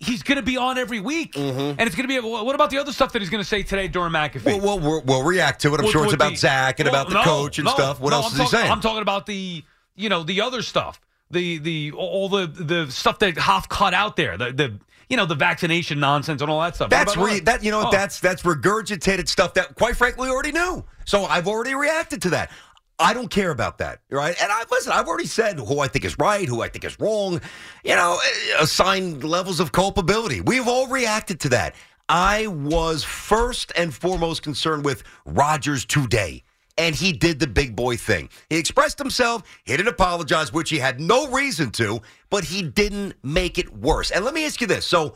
he's 0.00 0.22
going 0.24 0.36
to 0.36 0.42
be 0.42 0.56
on 0.56 0.78
every 0.78 0.98
week. 0.98 1.34
Mm-hmm. 1.34 1.60
And 1.78 1.82
it's 1.82 1.94
going 1.94 2.08
to 2.08 2.22
be, 2.22 2.26
what 2.26 2.54
about 2.54 2.70
the 2.70 2.78
other 2.78 2.90
stuff 2.90 3.12
that 3.12 3.22
he's 3.22 3.30
going 3.30 3.42
to 3.42 3.48
say 3.48 3.62
today 3.62 3.86
during 3.86 4.12
McAfee? 4.12 4.44
Well, 4.44 4.58
we'll, 4.60 4.80
we'll, 4.80 5.02
we'll 5.02 5.22
react 5.22 5.60
to 5.62 5.74
it. 5.74 5.80
I'm 5.80 5.86
sure 5.90 6.04
it's 6.04 6.14
about 6.14 6.30
the- 6.30 6.36
Zach 6.36 6.80
and 6.80 6.88
Well, 6.90 7.02
about 7.02 7.08
the 7.10 7.14
no, 7.14 7.22
coach 7.22 7.58
and 7.58 7.66
no, 7.66 7.72
stuff. 7.74 8.00
What 8.00 8.10
no, 8.10 8.16
else 8.16 8.26
I'm 8.26 8.32
is 8.32 8.36
he 8.38 8.44
talking- 8.44 8.58
saying? 8.58 8.72
I'm 8.72 8.80
talking 8.80 9.02
about 9.02 9.26
the, 9.26 9.62
you 9.94 10.08
know, 10.08 10.22
the 10.24 10.40
other 10.40 10.62
stuff. 10.62 11.00
The 11.32 11.58
the 11.58 11.92
all 11.92 12.28
the 12.28 12.48
the 12.48 12.90
stuff 12.90 13.20
that 13.20 13.38
Hoff 13.38 13.68
cut 13.68 13.94
out 13.94 14.16
there. 14.16 14.36
The 14.36 14.50
the 14.52 14.80
you 15.08 15.16
know 15.16 15.26
the 15.26 15.36
vaccination 15.36 16.00
nonsense 16.00 16.42
and 16.42 16.50
all 16.50 16.60
that 16.60 16.74
stuff. 16.74 16.90
That's 16.90 17.16
re- 17.16 17.38
that 17.40 17.62
you 17.62 17.70
know 17.70 17.84
Oh. 17.86 17.90
that's 17.92 18.18
that's 18.18 18.42
regurgitated 18.42 19.28
stuff 19.28 19.54
that 19.54 19.76
quite 19.76 19.94
frankly 19.96 20.26
we 20.28 20.34
already 20.34 20.50
knew. 20.50 20.84
So 21.04 21.26
I've 21.26 21.46
already 21.46 21.76
reacted 21.76 22.20
to 22.22 22.30
that. 22.30 22.50
I 23.00 23.14
don't 23.14 23.30
care 23.30 23.50
about 23.50 23.78
that, 23.78 24.02
right? 24.10 24.36
And 24.40 24.52
I 24.52 24.62
listen. 24.70 24.92
I've 24.92 25.08
already 25.08 25.26
said 25.26 25.58
who 25.58 25.80
I 25.80 25.88
think 25.88 26.04
is 26.04 26.18
right, 26.18 26.46
who 26.46 26.62
I 26.62 26.68
think 26.68 26.84
is 26.84 27.00
wrong. 27.00 27.40
You 27.82 27.96
know, 27.96 28.18
eh, 28.22 28.56
assigned 28.60 29.24
levels 29.24 29.58
of 29.58 29.72
culpability. 29.72 30.42
We've 30.42 30.68
all 30.68 30.86
reacted 30.86 31.40
to 31.40 31.48
that. 31.50 31.74
I 32.08 32.48
was 32.48 33.02
first 33.02 33.72
and 33.76 33.94
foremost 33.94 34.42
concerned 34.42 34.84
with 34.84 35.02
Rodgers 35.24 35.84
today. 35.84 36.42
And 36.76 36.94
he 36.94 37.12
did 37.12 37.38
the 37.40 37.46
big 37.46 37.76
boy 37.76 37.96
thing. 37.96 38.30
He 38.48 38.56
expressed 38.56 38.98
himself. 38.98 39.42
He 39.64 39.76
didn't 39.76 39.88
apologize, 39.88 40.52
which 40.52 40.70
he 40.70 40.78
had 40.78 40.98
no 41.00 41.28
reason 41.28 41.70
to, 41.72 42.00
but 42.30 42.44
he 42.44 42.62
didn't 42.62 43.14
make 43.22 43.58
it 43.58 43.76
worse. 43.76 44.10
And 44.10 44.24
let 44.24 44.34
me 44.34 44.46
ask 44.46 44.60
you 44.60 44.66
this. 44.66 44.86
So, 44.86 45.14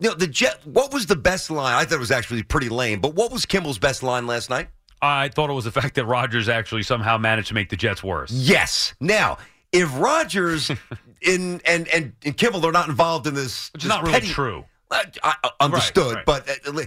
you 0.00 0.08
know, 0.08 0.14
the 0.14 0.26
Jet, 0.26 0.60
what 0.64 0.92
was 0.92 1.06
the 1.06 1.16
best 1.16 1.50
line? 1.50 1.74
I 1.74 1.84
thought 1.84 1.96
it 1.96 2.00
was 2.00 2.10
actually 2.10 2.42
pretty 2.42 2.68
lame, 2.68 3.00
but 3.00 3.14
what 3.14 3.30
was 3.30 3.44
Kimmel's 3.46 3.78
best 3.78 4.02
line 4.02 4.26
last 4.26 4.48
night? 4.48 4.68
I 5.02 5.28
thought 5.28 5.50
it 5.50 5.54
was 5.54 5.64
the 5.64 5.72
fact 5.80 5.96
that 5.96 6.04
Rodgers 6.06 6.48
actually 6.48 6.84
somehow 6.84 7.18
managed 7.18 7.48
to 7.48 7.54
make 7.54 7.68
the 7.68 7.76
Jets 7.76 8.02
worse. 8.02 8.30
Yes. 8.30 8.94
Now, 9.00 9.38
if 9.72 9.98
Rodgers 9.98 10.70
in 11.20 11.60
and, 11.66 11.88
and 11.88 12.12
and 12.24 12.36
Kimmel 12.36 12.64
are 12.66 12.72
not 12.72 12.88
involved 12.88 13.26
in 13.26 13.34
this, 13.34 13.70
Which 13.72 13.82
is 13.84 13.88
not 13.88 14.02
really 14.02 14.12
petty- 14.14 14.28
true. 14.28 14.64
I, 14.90 15.04
I 15.24 15.50
understood, 15.60 16.16
right. 16.16 16.26
but 16.26 16.46
uh, 16.68 16.82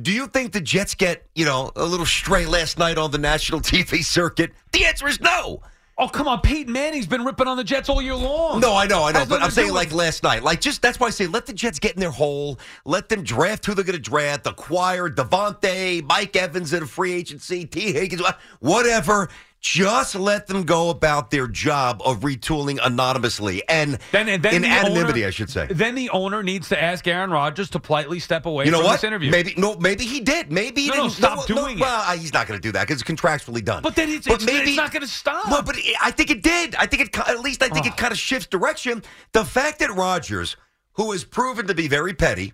do 0.00 0.10
you 0.10 0.26
think 0.26 0.52
the 0.52 0.60
Jets 0.62 0.94
get 0.94 1.26
you 1.34 1.44
know 1.44 1.70
a 1.76 1.84
little 1.84 2.06
stray 2.06 2.46
last 2.46 2.78
night 2.78 2.96
on 2.98 3.10
the 3.10 3.18
national 3.18 3.60
TV 3.72 4.02
circuit? 4.02 4.52
The 4.72 4.86
answer 4.86 5.06
is 5.06 5.20
no. 5.20 5.62
Oh, 5.98 6.08
come 6.08 6.26
on. 6.26 6.40
Peyton 6.40 6.72
Manning's 6.72 7.06
been 7.06 7.24
ripping 7.24 7.46
on 7.46 7.56
the 7.56 7.64
Jets 7.64 7.88
all 7.88 8.00
year 8.00 8.14
long. 8.14 8.60
No, 8.60 8.74
I 8.74 8.86
know, 8.86 9.04
I 9.04 9.12
know, 9.12 9.20
Has 9.20 9.28
but 9.28 9.42
I'm 9.42 9.50
saying 9.50 9.72
like 9.72 9.88
with- 9.88 9.96
last 9.98 10.22
night, 10.22 10.42
like 10.42 10.60
just 10.60 10.80
that's 10.82 10.98
why 10.98 11.08
I 11.08 11.10
say 11.10 11.26
let 11.26 11.44
the 11.46 11.52
Jets 11.52 11.78
get 11.78 11.94
in 11.94 12.00
their 12.00 12.10
hole, 12.10 12.58
let 12.84 13.08
them 13.08 13.22
draft 13.22 13.66
who 13.66 13.74
they're 13.74 13.84
going 13.84 13.94
to 13.94 14.00
draft, 14.02 14.46
acquire 14.46 15.08
Devontae, 15.10 16.02
Mike 16.04 16.34
Evans 16.34 16.72
in 16.72 16.82
a 16.82 16.86
free 16.86 17.12
agency, 17.12 17.66
Tee 17.66 17.92
Higgins, 17.92 18.22
whatever. 18.60 19.28
Just 19.62 20.16
let 20.16 20.48
them 20.48 20.64
go 20.64 20.90
about 20.90 21.30
their 21.30 21.46
job 21.46 22.02
of 22.04 22.20
retooling 22.20 22.80
anonymously 22.82 23.62
and, 23.68 23.96
Then, 24.10 24.28
and 24.28 24.42
then 24.42 24.54
in 24.56 24.62
the 24.62 24.68
anonymity, 24.68 25.20
owner- 25.20 25.28
I 25.28 25.30
should 25.30 25.50
say. 25.50 25.68
Then 25.70 25.94
the 25.94 26.10
owner 26.10 26.42
needs 26.42 26.68
to 26.70 26.82
ask 26.82 27.06
Aaron 27.06 27.30
Rodgers 27.30 27.70
to 27.70 27.78
politely 27.78 28.18
step 28.18 28.44
away 28.44 28.64
You 28.64 28.72
know 28.72 28.78
from 28.78 28.86
what? 28.86 28.92
this 28.94 29.04
interview. 29.04 29.30
Maybe 29.30 29.54
no. 29.56 29.76
Maybe 29.76 30.04
he 30.04 30.18
did. 30.18 30.50
Maybe 30.50 30.82
he 30.82 30.88
No, 30.88 30.94
no, 30.96 31.02
didn't. 31.04 31.12
stop 31.14 31.46
doing 31.46 31.78
it. 31.78 31.80
Well, 31.80 32.18
he's 32.18 32.32
not 32.34 32.48
going 32.48 32.58
to 32.60 32.62
do 32.62 32.72
that 32.72 32.88
because 32.88 33.00
it's 33.00 33.08
contractually 33.08 33.64
done. 33.64 33.84
But 33.84 33.94
then 33.94 34.08
it's, 34.08 34.26
it's, 34.26 34.44
it's 34.44 34.76
not 34.76 34.90
going 34.90 35.02
to 35.02 35.06
stop. 35.08 35.48
Well, 35.48 35.62
but 35.62 35.76
it- 35.78 35.94
I 36.02 36.10
think 36.10 36.30
it 36.30 36.42
did. 36.42 36.74
I 36.74 36.86
think 36.86 37.02
it. 37.02 37.16
At 37.28 37.38
least 37.38 37.62
I 37.62 37.68
think 37.68 37.86
Oh. 37.86 37.90
it 37.90 37.96
kind 37.96 38.10
of 38.10 38.18
shifts 38.18 38.48
direction. 38.48 39.04
The 39.30 39.44
fact 39.44 39.78
that 39.78 39.94
Rodgers, 39.94 40.56
who 40.94 41.12
has 41.12 41.22
proven 41.22 41.68
to 41.68 41.74
be 41.74 41.86
very 41.86 42.14
petty, 42.14 42.52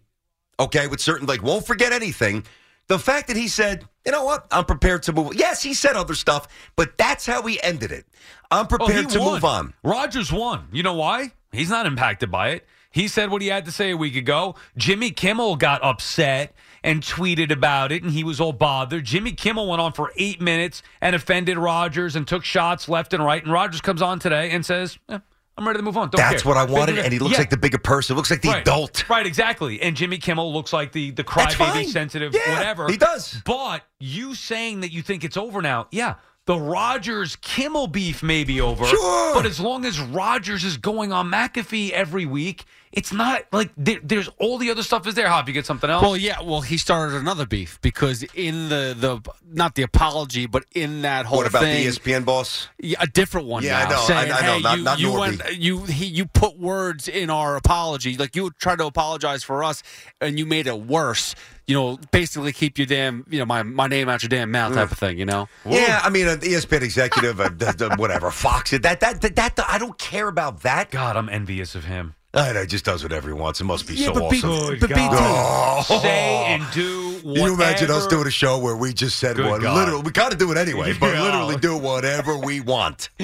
okay, 0.60 0.86
with 0.88 1.00
certain 1.00 1.26
like 1.26 1.42
won't 1.42 1.66
forget 1.66 1.90
anything. 1.92 2.44
The 2.88 2.98
fact 2.98 3.28
that 3.28 3.36
he 3.36 3.48
said, 3.48 3.86
you 4.06 4.12
know 4.12 4.24
what, 4.24 4.46
I'm 4.50 4.64
prepared 4.64 5.02
to 5.04 5.12
move. 5.12 5.34
Yes, 5.34 5.62
he 5.62 5.74
said 5.74 5.94
other 5.96 6.14
stuff, 6.14 6.48
but 6.74 6.96
that's 6.96 7.26
how 7.26 7.42
he 7.42 7.62
ended 7.62 7.92
it. 7.92 8.06
I'm 8.50 8.64
Oh, 8.64 8.68
prepared 8.68 9.10
to 9.10 9.20
won. 9.20 9.32
move 9.34 9.44
on. 9.44 9.74
Rodgers 9.82 10.32
won. 10.32 10.68
You 10.72 10.82
know 10.82 10.94
why? 10.94 11.32
He's 11.52 11.68
not 11.70 11.84
impacted 11.86 12.30
by 12.30 12.50
it. 12.50 12.66
He 12.90 13.06
said 13.06 13.30
what 13.30 13.42
he 13.42 13.48
had 13.48 13.66
to 13.66 13.72
say 13.72 13.90
a 13.90 13.96
week 13.96 14.16
ago. 14.16 14.54
Jimmy 14.76 15.10
Kimmel 15.10 15.56
got 15.56 15.84
upset 15.84 16.54
and 16.82 17.02
tweeted 17.02 17.50
about 17.52 17.92
it, 17.92 18.02
and 18.02 18.12
he 18.12 18.24
was 18.24 18.40
all 18.40 18.52
bothered. 18.54 19.04
Jimmy 19.04 19.32
Kimmel 19.32 19.68
went 19.68 19.82
on 19.82 19.92
for 19.92 20.10
eight 20.16 20.40
minutes 20.40 20.82
and 21.02 21.14
offended 21.14 21.58
Rodgers 21.58 22.16
and 22.16 22.26
took 22.26 22.44
shots 22.44 22.88
left 22.88 23.12
and 23.12 23.22
right. 23.22 23.42
And 23.42 23.52
Rodgers 23.52 23.82
comes 23.82 24.00
on 24.00 24.18
today 24.18 24.50
and 24.50 24.64
says, 24.64 24.98
"Eh, 25.10 25.18
"I'm 25.58 25.66
ready 25.66 25.78
to 25.78 25.82
move 25.82 25.96
on." 25.98 26.08
Don't 26.10 26.16
That's 26.18 26.42
care." 26.42 26.48
what 26.50 26.56
I 26.56 26.64
wanted, 26.64 26.98
and 26.98 27.12
he 27.12 27.18
looks 27.18 27.32
Yeah. 27.32 27.38
like 27.40 27.50
the 27.50 27.56
bigger 27.58 27.78
person. 27.78 28.16
Looks 28.16 28.30
like 28.30 28.40
the 28.42 28.48
right. 28.48 28.62
adult. 28.62 29.04
Right, 29.10 29.26
exactly. 29.26 29.80
And 29.82 29.96
Jimmy 29.96 30.18
Kimmel 30.18 30.52
looks 30.54 30.72
like 30.72 30.92
the 30.92 31.10
the 31.10 31.24
crybaby, 31.24 31.86
sensitive, 31.86 32.34
Yeah, 32.34 32.54
whatever. 32.54 32.88
he 32.88 32.96
does. 32.96 33.40
But 33.44 33.82
you 33.98 34.34
saying 34.34 34.80
that 34.80 34.92
you 34.92 35.02
think 35.02 35.24
it's 35.24 35.36
over 35.36 35.60
now, 35.60 35.88
yeah. 35.90 36.14
The 36.46 36.58
Rodgers 36.58 37.36
Kimmel 37.42 37.88
beef 37.88 38.22
may 38.22 38.42
be 38.42 38.58
over. 38.58 38.86
Sure. 38.86 39.34
But 39.34 39.44
as 39.44 39.60
long 39.60 39.84
as 39.84 40.00
Rodgers 40.00 40.64
is 40.64 40.78
going 40.78 41.12
on 41.12 41.30
McAfee 41.30 41.90
every 41.90 42.24
week, 42.24 42.64
it's 42.98 43.12
not 43.12 43.42
like 43.52 43.70
there, 43.76 44.00
there's 44.02 44.28
all 44.38 44.58
the 44.58 44.70
other 44.70 44.82
stuff 44.82 45.06
is 45.06 45.14
there. 45.14 45.28
Hop, 45.28 45.46
you 45.46 45.54
get 45.54 45.64
something 45.66 45.88
else? 45.88 46.02
Well, 46.02 46.16
yeah. 46.16 46.42
Well, 46.42 46.60
he 46.60 46.76
started 46.76 47.14
another 47.16 47.46
beef 47.46 47.78
because 47.80 48.24
in 48.34 48.68
the 48.68 48.94
the 48.98 49.30
not 49.50 49.74
the 49.76 49.82
apology, 49.82 50.46
but 50.46 50.64
in 50.74 51.02
that 51.02 51.24
whole 51.26 51.38
What 51.38 51.46
about 51.46 51.62
thing, 51.62 51.84
the 51.84 51.90
ESPN 51.90 52.24
boss? 52.24 52.68
Yeah, 52.80 52.98
a 53.00 53.06
different 53.06 53.46
one. 53.46 53.62
Yeah, 53.62 53.78
I 53.86 53.88
know, 53.88 53.96
I- 53.96 54.06
Saying, 54.06 54.32
I 54.32 54.40
know, 54.46 54.52
hey, 54.56 54.60
not- 54.62 54.78
you, 54.78 54.84
not 54.84 54.98
you 54.98 55.12
went, 55.12 55.42
you 55.56 55.84
he, 55.84 56.06
you 56.06 56.26
put 56.26 56.58
words 56.58 57.06
in 57.08 57.30
our 57.30 57.56
apology, 57.56 58.16
like 58.16 58.34
you 58.34 58.50
tried 58.58 58.78
to 58.78 58.86
apologize 58.86 59.44
for 59.44 59.62
us, 59.62 59.82
and 60.20 60.38
you 60.38 60.44
made 60.46 60.66
it 60.66 60.80
worse. 60.80 61.34
You 61.66 61.74
know, 61.74 61.98
basically 62.12 62.52
keep 62.52 62.78
your 62.78 62.86
damn, 62.86 63.26
you 63.28 63.38
know, 63.38 63.44
my 63.44 63.62
my 63.62 63.86
name 63.88 64.08
out 64.08 64.22
your 64.22 64.28
damn 64.30 64.50
mouth, 64.50 64.74
type 64.74 64.90
of 64.90 64.98
thing. 64.98 65.18
You 65.18 65.26
know. 65.26 65.48
Yeah, 65.66 66.00
I 66.02 66.08
mean, 66.10 66.26
an 66.26 66.40
ESPN 66.40 66.82
executive, 66.82 67.40
uh, 67.40 67.50
d- 67.50 67.66
d- 67.76 67.88
whatever, 67.96 68.30
Fox, 68.30 68.70
that, 68.70 68.82
that, 68.82 69.20
that, 69.20 69.36
that, 69.36 69.60
I 69.68 69.76
don't 69.78 69.98
care 69.98 70.28
about 70.28 70.62
that. 70.62 70.90
God, 70.90 71.16
I'm 71.16 71.28
envious 71.28 71.74
of 71.74 71.84
him. 71.84 72.14
I 72.38 72.52
know, 72.52 72.60
he 72.62 72.66
just 72.66 72.84
does 72.84 73.02
whatever 73.02 73.28
he 73.28 73.34
wants. 73.34 73.60
It 73.60 73.64
must 73.64 73.86
be 73.86 73.94
Yeah, 73.94 74.06
so 74.06 74.14
but 74.14 74.30
B- 74.30 74.38
awesome. 74.44 74.78
but 74.80 74.88
BT 74.88 75.00
Oh. 75.10 75.84
Say 76.02 76.44
and 76.46 76.64
do 76.72 77.20
Can 77.20 77.34
you 77.34 77.54
imagine 77.54 77.90
us 77.90 78.06
doing 78.06 78.26
a 78.26 78.30
show 78.30 78.58
where 78.58 78.76
we 78.76 78.92
just 78.92 79.18
said 79.18 79.36
Good 79.36 79.46
what? 79.50 79.60
God. 79.60 79.76
Literally, 79.76 80.02
we 80.02 80.12
kind 80.12 80.32
of 80.32 80.38
do 80.38 80.50
it 80.52 80.56
anyway, 80.58 80.94
but 80.98 81.14
Yeah. 81.14 81.22
literally 81.24 81.56
do 81.56 81.76
whatever 81.76 82.36
we 82.38 82.60
want. 82.60 83.08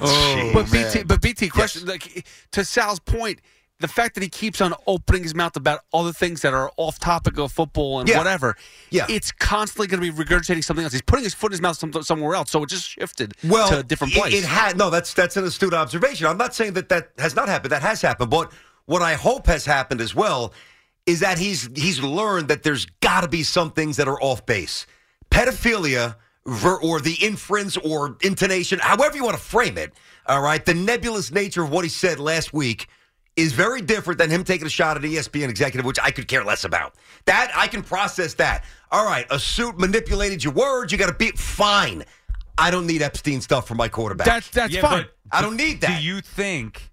Oh, 0.00 0.50
But 0.54 0.70
BT, 0.70 1.02
but 1.02 1.20
BT, 1.20 1.48
question 1.48 1.86
like 1.86 2.24
to 2.52 2.64
Sal's 2.64 3.00
point, 3.00 3.40
the 3.80 3.88
fact 3.88 4.14
that 4.14 4.22
he 4.22 4.28
keeps 4.28 4.60
on 4.60 4.74
opening 4.86 5.22
his 5.22 5.34
mouth 5.34 5.54
about 5.56 5.80
other 5.94 6.12
things 6.12 6.42
that 6.42 6.52
are 6.52 6.70
off 6.76 6.98
topic 6.98 7.38
of 7.38 7.52
football 7.52 8.00
and 8.00 8.08
Yeah. 8.08 8.18
whatever, 8.18 8.56
Yeah. 8.90 9.06
it's 9.08 9.30
constantly 9.30 9.86
going 9.86 10.02
to 10.02 10.12
be 10.12 10.24
regurgitating 10.24 10.64
something 10.64 10.82
else. 10.82 10.92
He's 10.92 11.02
putting 11.02 11.22
his 11.24 11.34
foot 11.34 11.48
in 11.48 11.52
his 11.52 11.60
mouth 11.60 11.78
some, 11.78 11.92
somewhere 12.02 12.34
else, 12.34 12.50
so 12.50 12.62
it 12.64 12.68
just 12.68 12.88
shifted 12.88 13.34
well, 13.44 13.68
to 13.68 13.78
a 13.78 13.82
different 13.84 14.14
it- 14.14 14.18
place. 14.18 14.34
It, 14.34 14.44
had 14.44 14.76
no. 14.76 14.90
That's 14.90 15.12
that's 15.14 15.36
an 15.36 15.44
astute 15.44 15.74
observation. 15.74 16.26
I'm 16.26 16.38
not 16.38 16.54
saying 16.54 16.72
that 16.72 16.88
that 16.88 17.10
has 17.18 17.36
not 17.36 17.48
happened. 17.48 17.70
That 17.72 17.82
has 17.82 18.02
happened. 18.02 18.30
But 18.30 18.50
what 18.86 19.02
I 19.02 19.14
hope 19.14 19.46
has 19.46 19.64
happened 19.64 20.00
as 20.00 20.14
well 20.14 20.52
is 21.06 21.20
that 21.20 21.38
he's 21.38 21.68
he's 21.76 22.00
learned 22.00 22.48
that 22.48 22.64
there's 22.64 22.84
got 23.00 23.20
to 23.20 23.28
be 23.28 23.42
some 23.44 23.70
things 23.70 23.96
that 23.98 24.08
are 24.08 24.20
off 24.20 24.44
base. 24.44 24.86
Pedophilia 25.30 26.16
or 26.82 27.00
the 27.00 27.16
inference 27.20 27.76
or 27.76 28.16
intonation, 28.22 28.78
however 28.80 29.16
you 29.16 29.22
want 29.24 29.36
to 29.36 29.42
frame 29.42 29.76
it. 29.78 29.92
All 30.26 30.40
right, 30.40 30.64
the 30.64 30.74
nebulous 30.74 31.30
nature 31.30 31.62
of 31.62 31.70
what 31.70 31.84
he 31.84 31.90
said 31.90 32.18
last 32.18 32.52
week 32.52 32.88
is 33.38 33.52
very 33.52 33.80
different 33.80 34.18
than 34.18 34.28
him 34.28 34.42
taking 34.42 34.66
a 34.66 34.70
shot 34.70 34.96
at 34.96 35.02
ESPN 35.04 35.48
executive, 35.48 35.86
which 35.86 35.98
I 36.02 36.10
could 36.10 36.26
care 36.26 36.42
less 36.44 36.64
about. 36.64 36.94
That 37.26 37.52
I 37.54 37.68
can 37.68 37.82
process 37.84 38.34
that. 38.34 38.64
All 38.90 39.04
right, 39.04 39.26
a 39.30 39.38
suit 39.38 39.78
manipulated 39.78 40.42
your 40.42 40.52
words. 40.52 40.90
You 40.90 40.98
got 40.98 41.06
to 41.06 41.14
be 41.14 41.30
fine. 41.30 42.04
I 42.58 42.72
don't 42.72 42.86
need 42.86 43.00
Epstein 43.00 43.40
stuff 43.40 43.68
for 43.68 43.76
my 43.76 43.88
quarterback. 43.88 44.26
That's 44.26 44.50
that's 44.50 44.74
Yeah, 44.74 44.80
fine. 44.80 45.06
I 45.30 45.40
don't 45.40 45.56
need 45.56 45.80
that. 45.82 46.00
Do 46.00 46.04
you 46.04 46.20
think 46.20 46.90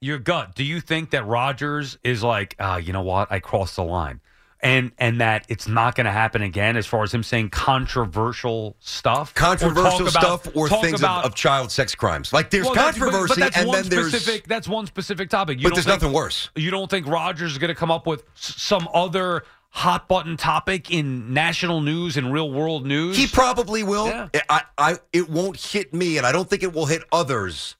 your 0.00 0.18
gut? 0.18 0.54
Do 0.54 0.64
you 0.64 0.80
think 0.80 1.10
that 1.10 1.26
Rodgers 1.26 1.98
is 2.02 2.22
like, 2.22 2.56
ah, 2.58 2.78
you 2.78 2.94
know 2.94 3.02
what? 3.02 3.30
I 3.30 3.38
crossed 3.40 3.76
the 3.76 3.84
line, 3.84 4.20
and 4.64 4.90
and 4.98 5.20
that 5.20 5.46
it's 5.48 5.68
not 5.68 5.94
going 5.94 6.06
to 6.06 6.10
happen 6.12 6.42
again? 6.42 6.76
As 6.76 6.86
far 6.86 7.02
as 7.04 7.14
him 7.14 7.22
saying 7.22 7.50
controversial 7.50 8.76
stuff, 8.80 9.30
Or 9.32 9.34
controversial 9.34 10.08
about- 10.08 10.10
stuff 10.42 10.56
or 10.56 10.68
talk 10.68 10.82
things 10.82 11.00
about- 11.00 11.24
of, 11.24 11.32
of 11.32 11.34
child 11.36 11.70
sex 11.70 11.94
crimes. 11.94 12.32
Like 12.32 12.50
there's 12.50 12.64
Well, 12.64 12.74
that's- 12.74 12.98
but- 12.98 13.04
controversy, 13.10 13.34
but, 13.34 13.38
that's 13.40 13.56
and 13.58 13.68
one 13.68 13.82
then 13.82 13.88
there's 13.90 14.08
specific. 14.08 14.48
That's 14.48 14.66
one 14.68 14.86
specific 14.86 15.30
topic. 15.30 15.58
You 15.58 15.64
but 15.68 15.74
there's 15.74 15.86
think- 15.86 16.00
nothing 16.02 16.12
worse. 16.14 16.50
You 16.56 16.70
don't 16.70 16.90
think 16.90 17.06
Rodgers 17.06 17.52
is 17.52 17.58
going 17.58 17.68
to 17.68 17.74
come 17.74 17.90
up 17.90 18.06
with 18.06 18.24
some 18.34 18.88
other 18.92 19.44
hot 19.70 20.06
button 20.08 20.36
topic 20.36 20.90
in 20.90 21.32
national 21.34 21.80
news 21.80 22.16
and 22.16 22.32
real 22.32 22.50
world 22.50 22.86
news? 22.86 23.16
He 23.16 23.26
probably 23.26 23.82
will. 23.82 24.06
Yeah. 24.06 24.28
I, 24.48 24.62
I, 24.78 24.96
it 25.12 25.28
won't 25.28 25.60
hit 25.60 25.92
me, 25.92 26.16
and 26.16 26.24
I 26.26 26.32
don't 26.32 26.48
think 26.48 26.62
it 26.62 26.72
will 26.72 26.86
hit 26.86 27.02
others 27.12 27.76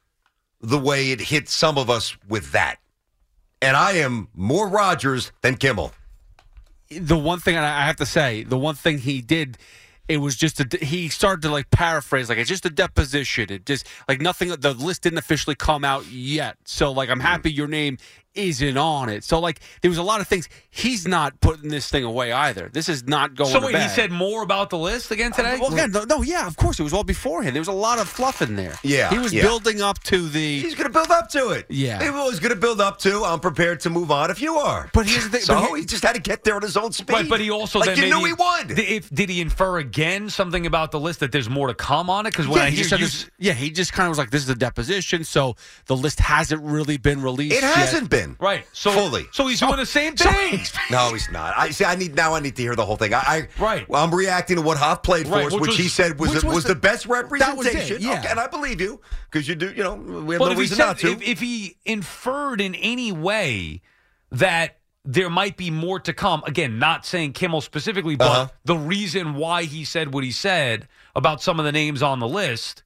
the 0.61 0.79
way 0.79 1.13
it 1.13 1.21
hit 1.21 1.49
some 1.49 1.79
of 1.79 1.89
us 1.91 2.17
with 2.29 2.53
that. 2.53 2.77
And 3.63 3.77
I 3.77 3.93
am 3.93 4.29
more 4.35 4.69
Rodgers 4.69 5.31
than 5.43 5.57
Kimmel. 5.57 5.93
The 6.91 7.19
one 7.19 7.41
thing 7.41 7.57
I 7.57 7.87
have 7.87 7.97
to 7.97 8.07
say, 8.07 8.45
the 8.45 8.59
one 8.59 8.75
thing 8.75 8.99
he 8.99 9.21
did, 9.21 9.59
it 10.09 10.19
was 10.19 10.37
just 10.37 10.61
a, 10.61 10.85
he 10.85 11.09
started 11.09 11.43
to 11.43 11.51
like 11.51 11.71
paraphrase, 11.71 12.29
like 12.29 12.39
it's 12.39 12.49
just 12.49 12.67
a 12.67 12.71
deposition. 12.71 13.51
It 13.51 13.67
just 13.67 13.87
like 14.09 14.21
nothing. 14.21 14.49
The 14.49 14.75
list 14.75 15.03
didn't 15.03 15.19
officially 15.19 15.57
come 15.57 15.85
out 15.85 16.07
yet, 16.07 16.57
so 16.65 16.93
like 16.93 17.09
I'm 17.09 17.19
mm-hmm. 17.19 17.27
happy 17.27 17.53
your 17.53 17.69
name 17.69 17.99
isn't 18.35 18.77
on 18.77 19.09
it. 19.09 19.25
So 19.25 19.39
like 19.39 19.61
there 19.83 19.91
was 19.91 19.99
a 19.99 20.03
lot 20.03 20.21
of 20.21 20.29
things. 20.29 20.49
He's 20.71 21.07
not 21.07 21.41
putting 21.41 21.71
this 21.71 21.89
thing 21.89 22.05
away 22.05 22.33
either. 22.33 22.69
This 22.73 22.89
is 22.89 23.07
not 23.07 23.35
going. 23.35 23.51
so 23.51 23.61
to 23.61 23.67
wait, 23.67 23.77
he 23.77 23.89
said 23.89 24.11
more 24.11 24.43
about 24.43 24.71
the 24.71 24.79
list 24.79 25.11
again 25.11 25.33
uh, 25.33 25.37
today. 25.37 25.59
Well, 25.61 25.73
again, 25.73 25.93
no, 25.93 26.05
no, 26.05 26.23
yeah, 26.23 26.47
of 26.47 26.57
course, 26.57 26.81
it 26.81 26.83
was 26.83 26.93
all 26.93 27.05
beforehand. 27.05 27.55
There 27.55 27.61
was 27.61 27.69
a 27.69 27.73
lot 27.73 27.99
of 27.99 28.09
fluff 28.09 28.43
in 28.43 28.57
there. 28.57 28.75
Yeah, 28.83 29.11
he 29.11 29.19
was 29.19 29.33
yeah. 29.33 29.43
building 29.43 29.81
up 29.81 30.03
to 30.05 30.29
the. 30.29 30.61
He's 30.61 30.75
going 30.75 30.87
to 30.87 30.93
build 30.93 31.11
up 31.11 31.29
to 31.31 31.51
it. 31.51 31.67
Yeah. 31.69 32.03
He 32.03 32.11
was 32.11 32.41
going 32.41 32.53
to 32.55 32.61
build 32.61 32.81
up 32.81 32.99
to. 33.01 33.25
I'm 33.25 33.41
prepared 33.41 33.81
to 33.81 33.91
move 33.91 34.11
on 34.11 34.31
if 34.31 34.41
you 34.41 34.57
are. 34.57 34.91
But 34.93 35.07
here's 35.07 35.25
the 35.25 35.31
thing- 35.31 35.41
So 35.43 35.55
but 35.55 35.67
here- 35.69 35.77
he 35.77 35.85
just 35.85 36.03
had 36.03 36.15
to 36.15 36.21
get 36.21 36.45
there 36.45 36.57
at 36.57 36.63
his 36.63 36.77
own 36.77 36.93
speed. 36.93 37.13
But, 37.13 37.29
but 37.29 37.41
he 37.41 37.51
also 37.51 37.79
like 37.79 37.89
then 37.89 37.97
you 37.97 38.03
maybe, 38.05 38.19
knew 38.19 38.25
he 38.27 38.33
would. 38.33 38.69
Did, 38.69 38.79
if, 38.81 39.11
did 39.11 39.29
he 39.31 39.41
infer 39.41 39.79
again 39.79 40.29
something 40.31 40.67
about 40.67 40.91
the 40.91 41.01
list 41.01 41.21
that 41.21 41.33
there's 41.33 41.49
more 41.49 41.69
to 41.69 41.75
come 41.75 42.11
on 42.11 42.27
it? 42.27 42.31
Because 42.31 42.49
when 42.49 42.59
yeah, 42.59 42.65
I 42.65 42.71
he 42.71 42.77
hear 42.77 42.79
just 42.83 42.91
said 42.91 43.01
you, 43.01 43.07
this- 43.07 43.31
yeah, 43.39 43.53
he 43.53 43.71
just 43.71 43.93
kind 43.93 44.07
of 44.07 44.11
was 44.11 44.19
like, 44.19 44.31
"This 44.31 44.43
is 44.43 44.49
a 44.49 44.55
deposition, 44.55 45.25
so 45.25 45.57
the 45.87 45.97
list 45.97 46.21
hasn't 46.21 46.63
really 46.63 46.97
been 46.97 47.23
released." 47.23 47.57
it 47.57 47.63
yet. 47.63 47.75
hasn't 47.77 48.11
been 48.25 48.37
right, 48.41 48.67
so 48.73 48.91
fully. 48.91 49.27
so 49.33 49.47
he's 49.47 49.61
doing 49.61 49.77
the 49.77 49.87
same 49.87 50.17
thing. 50.17 50.61
No, 50.91 51.13
he's 51.13 51.31
not. 51.31 51.55
I 51.57 51.71
see. 51.71 51.85
I 51.85 51.95
need 51.95 52.15
now. 52.15 52.35
I 52.35 52.41
need 52.41 52.57
to 52.57 52.63
hear 52.63 52.75
the 52.77 52.85
whole 52.85 52.97
thing. 52.97 53.15
I, 53.15 53.23
I 53.27 53.49
Right. 53.63 53.89
Well, 53.89 54.03
I'm 54.05 54.15
reacting 54.15 54.57
to 54.57 54.63
what 54.63 54.77
Hoff 54.79 55.03
played 55.03 55.27
for 55.29 55.35
us, 55.37 55.45
which 55.53 55.61
which, 55.61 55.69
was- 55.69 55.77
he 55.79 55.89
said 55.89 56.19
was 56.19 56.35
was 56.35 56.45
was 56.45 56.63
the- 56.65 56.75
the, 56.75 56.81
best 56.81 57.07
representation. 57.07 57.97
it, 57.97 58.03
yeah. 58.03 58.19
Okay, 58.19 58.29
and 58.31 58.39
I 58.41 58.47
believe 58.47 58.81
you 58.81 59.01
because 59.31 59.49
you 59.49 59.55
do. 59.55 59.73
You 59.73 59.83
know, 59.83 59.95
we 59.95 60.35
have 60.35 60.41
But 60.41 60.53
no 60.53 60.59
reason 60.59 60.77
said, 60.77 60.85
not 60.87 60.99
to. 61.01 61.13
if, 61.13 61.23
if 61.23 61.41
he 61.41 61.77
inferred 61.85 62.61
in 62.61 62.75
any 62.77 63.13
way 63.13 63.81
that 64.33 64.79
there 65.05 65.29
might 65.31 65.57
be 65.57 65.71
more 65.71 66.01
to 66.01 66.13
come, 66.13 66.43
again, 66.47 66.79
not 66.79 67.05
saying 67.05 67.33
Kimmel 67.35 67.61
specifically, 67.61 68.17
but 68.17 68.31
Uh-huh. 68.31 68.49
the 68.65 68.77
reason 68.77 69.35
why 69.35 69.65
he 69.65 69.85
said 69.85 70.15
what 70.15 70.25
he 70.25 70.31
said 70.31 70.89
about 71.15 71.43
some 71.43 71.59
of 71.59 71.65
the 71.67 71.73
names 71.73 72.03
on 72.03 72.21
the 72.21 72.29
list. 72.29 72.83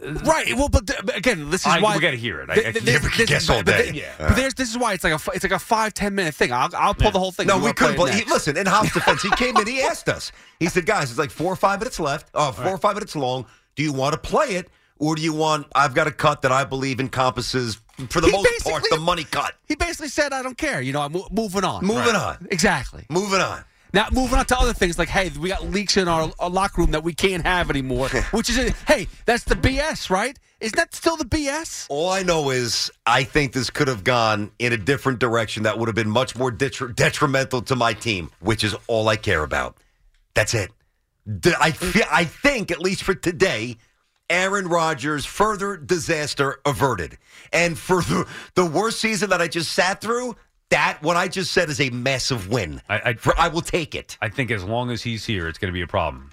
Right. 0.00 0.54
Well, 0.56 0.68
but, 0.68 0.86
th- 0.86 1.00
but 1.04 1.16
again, 1.16 1.50
this 1.50 1.62
is 1.62 1.66
I- 1.66 1.80
why 1.80 1.96
we 1.96 2.00
gotta 2.00 2.16
hear 2.16 2.40
it. 2.40 2.48
I- 2.50 2.54
th- 2.54 2.66
I 2.68 2.72
th- 2.72 2.84
can't- 2.84 3.02
this- 3.02 3.18
we 3.18 3.26
guess 3.26 3.48
all 3.50 3.56
but- 3.58 3.66
but 3.66 3.76
th- 3.82 3.94
Yeah. 3.94 4.12
But 4.18 4.36
there's 4.36 4.54
this 4.54 4.70
is 4.70 4.78
why 4.78 4.92
it's 4.92 5.02
like 5.02 5.12
a 5.12 5.16
f- 5.16 5.30
it's 5.34 5.42
like 5.42 5.52
a 5.52 5.58
five 5.58 5.92
ten 5.92 6.14
minute 6.14 6.34
thing. 6.36 6.52
I'll 6.52 6.70
I'll 6.76 6.94
pull 6.94 7.10
the 7.10 7.18
whole 7.18 7.32
thing. 7.32 7.48
no, 7.48 7.56
You 7.58 7.64
we 7.64 7.72
couldn't. 7.72 8.00
it 8.08 8.14
he, 8.14 8.24
listen, 8.30 8.56
in 8.56 8.66
Hoff's 8.66 8.92
defense, 8.94 9.22
he 9.22 9.30
came 9.30 9.56
in. 9.56 9.66
He 9.66 9.82
asked 9.90 10.08
us. 10.08 10.30
He 10.60 10.66
said, 10.66 10.86
"Guys, 10.86 11.10
it's 11.10 11.18
like 11.18 11.30
four 11.30 11.52
or 11.52 11.56
five 11.56 11.80
minutes 11.80 11.98
left. 11.98 12.28
Oh, 12.34 12.52
four 12.52 12.68
or 12.68 12.78
five 12.78 12.94
minutes 12.94 13.16
long. 13.16 13.46
Do 13.74 13.82
you 13.82 13.92
want 13.92 14.12
to 14.12 14.18
play 14.18 14.54
it, 14.54 14.70
or 14.98 15.16
do 15.16 15.22
you 15.22 15.32
want? 15.32 15.66
I've 15.74 15.94
got 15.94 16.06
a 16.06 16.12
cut 16.12 16.42
that 16.42 16.52
I 16.52 16.62
believe 16.64 17.00
encompasses, 17.00 17.78
for 18.10 18.20
the 18.20 18.28
He 18.28 18.32
most 18.32 18.64
part, 18.64 18.84
the 18.90 18.98
money 19.00 19.24
cut. 19.24 19.54
He 19.66 19.74
basically 19.74 20.08
said, 20.08 20.32
"I 20.32 20.44
don't 20.44 20.56
care." 20.58 20.80
You 20.80 20.92
know, 20.92 21.00
I'm 21.02 21.12
mo- 21.12 21.28
moving 21.32 21.64
on. 21.64 21.84
Moving 21.84 22.14
on. 22.14 22.46
Exactly. 22.52 23.04
Moving 23.08 23.40
on. 23.40 23.64
Now 23.92 24.08
moving 24.12 24.38
on 24.38 24.46
to 24.46 24.58
other 24.58 24.72
things 24.72 24.98
like, 24.98 25.08
hey, 25.08 25.30
we 25.38 25.48
got 25.48 25.64
leaks 25.64 25.96
in 25.96 26.08
our, 26.08 26.30
our 26.38 26.50
locker 26.50 26.82
room 26.82 26.90
that 26.92 27.02
we 27.02 27.14
can't 27.14 27.44
have 27.44 27.70
anymore. 27.70 28.08
which 28.30 28.50
is, 28.50 28.58
a, 28.58 28.70
hey, 28.86 29.08
that's 29.24 29.44
the 29.44 29.54
BS, 29.54 30.10
right? 30.10 30.38
Isn't 30.60 30.76
that 30.76 30.94
still 30.94 31.16
the 31.16 31.24
BS? 31.24 31.86
All 31.88 32.10
I 32.10 32.22
know 32.22 32.50
is 32.50 32.90
I 33.06 33.22
think 33.24 33.52
this 33.52 33.70
could 33.70 33.88
have 33.88 34.04
gone 34.04 34.50
in 34.58 34.72
a 34.72 34.76
different 34.76 35.20
direction 35.20 35.62
that 35.62 35.78
would 35.78 35.88
have 35.88 35.94
been 35.94 36.10
much 36.10 36.36
more 36.36 36.50
detri- 36.50 36.94
detrimental 36.94 37.62
to 37.62 37.76
my 37.76 37.92
team, 37.92 38.30
which 38.40 38.64
is 38.64 38.74
all 38.88 39.08
I 39.08 39.16
care 39.16 39.44
about. 39.44 39.76
That's 40.34 40.54
it. 40.54 40.70
I, 41.28 41.70
mm. 41.70 41.74
fe- 41.74 42.08
I 42.10 42.24
think, 42.24 42.70
at 42.70 42.80
least 42.80 43.02
for 43.04 43.14
today, 43.14 43.76
Aaron 44.30 44.68
Rodgers' 44.68 45.24
further 45.24 45.76
disaster 45.76 46.60
averted. 46.66 47.18
And 47.52 47.78
for 47.78 48.02
the, 48.02 48.28
the 48.54 48.66
worst 48.66 49.00
season 49.00 49.30
that 49.30 49.40
I 49.40 49.48
just 49.48 49.72
sat 49.72 50.00
through, 50.00 50.36
that, 50.70 50.98
what 51.02 51.16
I 51.16 51.28
just 51.28 51.52
said, 51.52 51.68
is 51.68 51.80
a 51.80 51.90
massive 51.90 52.48
win. 52.48 52.82
I, 52.88 53.00
I, 53.00 53.14
For, 53.14 53.38
I 53.38 53.48
will 53.48 53.62
take 53.62 53.94
it. 53.94 54.18
I 54.20 54.28
think 54.28 54.50
as 54.50 54.64
long 54.64 54.90
as 54.90 55.02
he's 55.02 55.24
here, 55.24 55.48
it's 55.48 55.58
going 55.58 55.72
to 55.72 55.76
be 55.76 55.82
a 55.82 55.86
problem. 55.86 56.30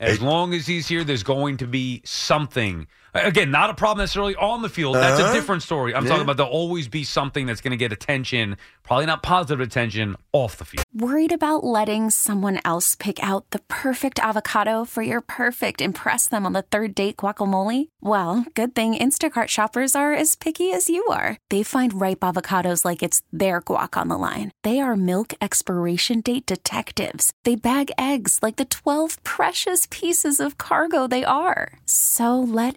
As 0.00 0.22
long 0.22 0.54
as 0.54 0.66
he's 0.66 0.86
here, 0.86 1.02
there's 1.02 1.24
going 1.24 1.56
to 1.56 1.66
be 1.66 2.02
something. 2.04 2.86
Again, 3.14 3.50
not 3.50 3.70
a 3.70 3.74
problem 3.74 4.02
necessarily 4.02 4.36
on 4.36 4.62
the 4.62 4.68
field. 4.68 4.96
That's 4.96 5.18
a 5.18 5.24
Uh-huh. 5.24 5.32
different 5.34 5.62
story. 5.62 5.94
I'm 5.94 6.04
Yeah. 6.04 6.10
talking 6.10 6.22
about 6.24 6.36
there'll 6.36 6.52
always 6.52 6.88
be 6.88 7.04
something 7.04 7.46
that's 7.46 7.60
going 7.60 7.70
to 7.72 7.76
get 7.76 7.92
attention, 7.92 8.56
probably 8.82 9.06
not 9.06 9.22
positive 9.22 9.60
attention, 9.60 10.16
off 10.32 10.56
the 10.58 10.64
field. 10.64 10.84
Worried 10.94 11.32
about 11.32 11.64
letting 11.64 12.10
someone 12.10 12.60
else 12.64 12.94
pick 12.94 13.22
out 13.22 13.50
the 13.50 13.60
perfect 13.68 14.18
avocado 14.18 14.84
for 14.84 15.02
your 15.02 15.20
perfect 15.20 15.80
impress 15.80 16.28
them 16.28 16.44
on 16.44 16.52
the 16.52 16.62
third 16.62 16.94
date 16.94 17.16
guacamole? 17.16 17.88
Well, 18.00 18.44
good 18.54 18.74
thing 18.74 18.94
Instacart 18.94 19.48
shoppers 19.48 19.94
are 19.96 20.12
as 20.12 20.36
picky 20.36 20.72
as 20.72 20.88
you 20.88 21.04
are. 21.10 21.38
They 21.50 21.62
find 21.62 22.00
ripe 22.00 22.20
avocados 22.20 22.84
like 22.84 23.02
it's 23.02 23.22
their 23.32 23.60
guac 23.60 23.96
on 23.96 24.08
the 24.08 24.18
line. 24.18 24.50
They 24.64 24.80
are 24.80 24.96
milk 24.96 25.32
expiration 25.40 26.20
date 26.20 26.46
detectives. 26.46 27.32
They 27.44 27.56
bag 27.56 27.90
eggs 27.98 28.38
like 28.42 28.56
the 28.56 28.64
12 28.66 29.22
precious 29.24 29.86
pieces 29.90 30.40
of 30.40 30.58
cargo 30.58 31.06
they 31.06 31.24
are. 31.24 31.72
So 31.86 32.38
let 32.40 32.76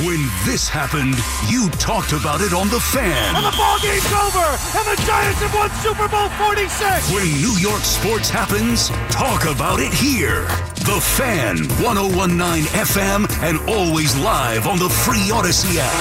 When 0.00 0.24
this 0.46 0.70
happened, 0.70 1.16
you 1.52 1.68
talked 1.76 2.12
about 2.12 2.40
it 2.40 2.54
on 2.54 2.70
The 2.70 2.80
Fan. 2.80 3.36
And 3.36 3.44
the 3.44 3.52
ball 3.52 3.78
game's 3.78 4.08
over, 4.08 4.40
and 4.40 4.88
the 4.88 4.96
Giants 5.04 5.38
have 5.44 5.52
won 5.52 5.68
Super 5.84 6.08
Bowl 6.08 6.30
46. 6.48 7.12
When 7.12 7.28
New 7.36 7.52
York 7.60 7.82
sports 7.82 8.30
happens, 8.30 8.88
talk 9.12 9.44
about 9.44 9.80
it 9.80 9.92
here. 9.92 10.48
The 10.88 10.98
Fan, 10.98 11.68
1019 11.84 12.64
FM, 12.72 13.28
and 13.44 13.60
always 13.68 14.16
live 14.16 14.66
on 14.66 14.78
the 14.78 14.88
free 14.88 15.28
Audacy 15.28 15.76
app. 15.76 15.92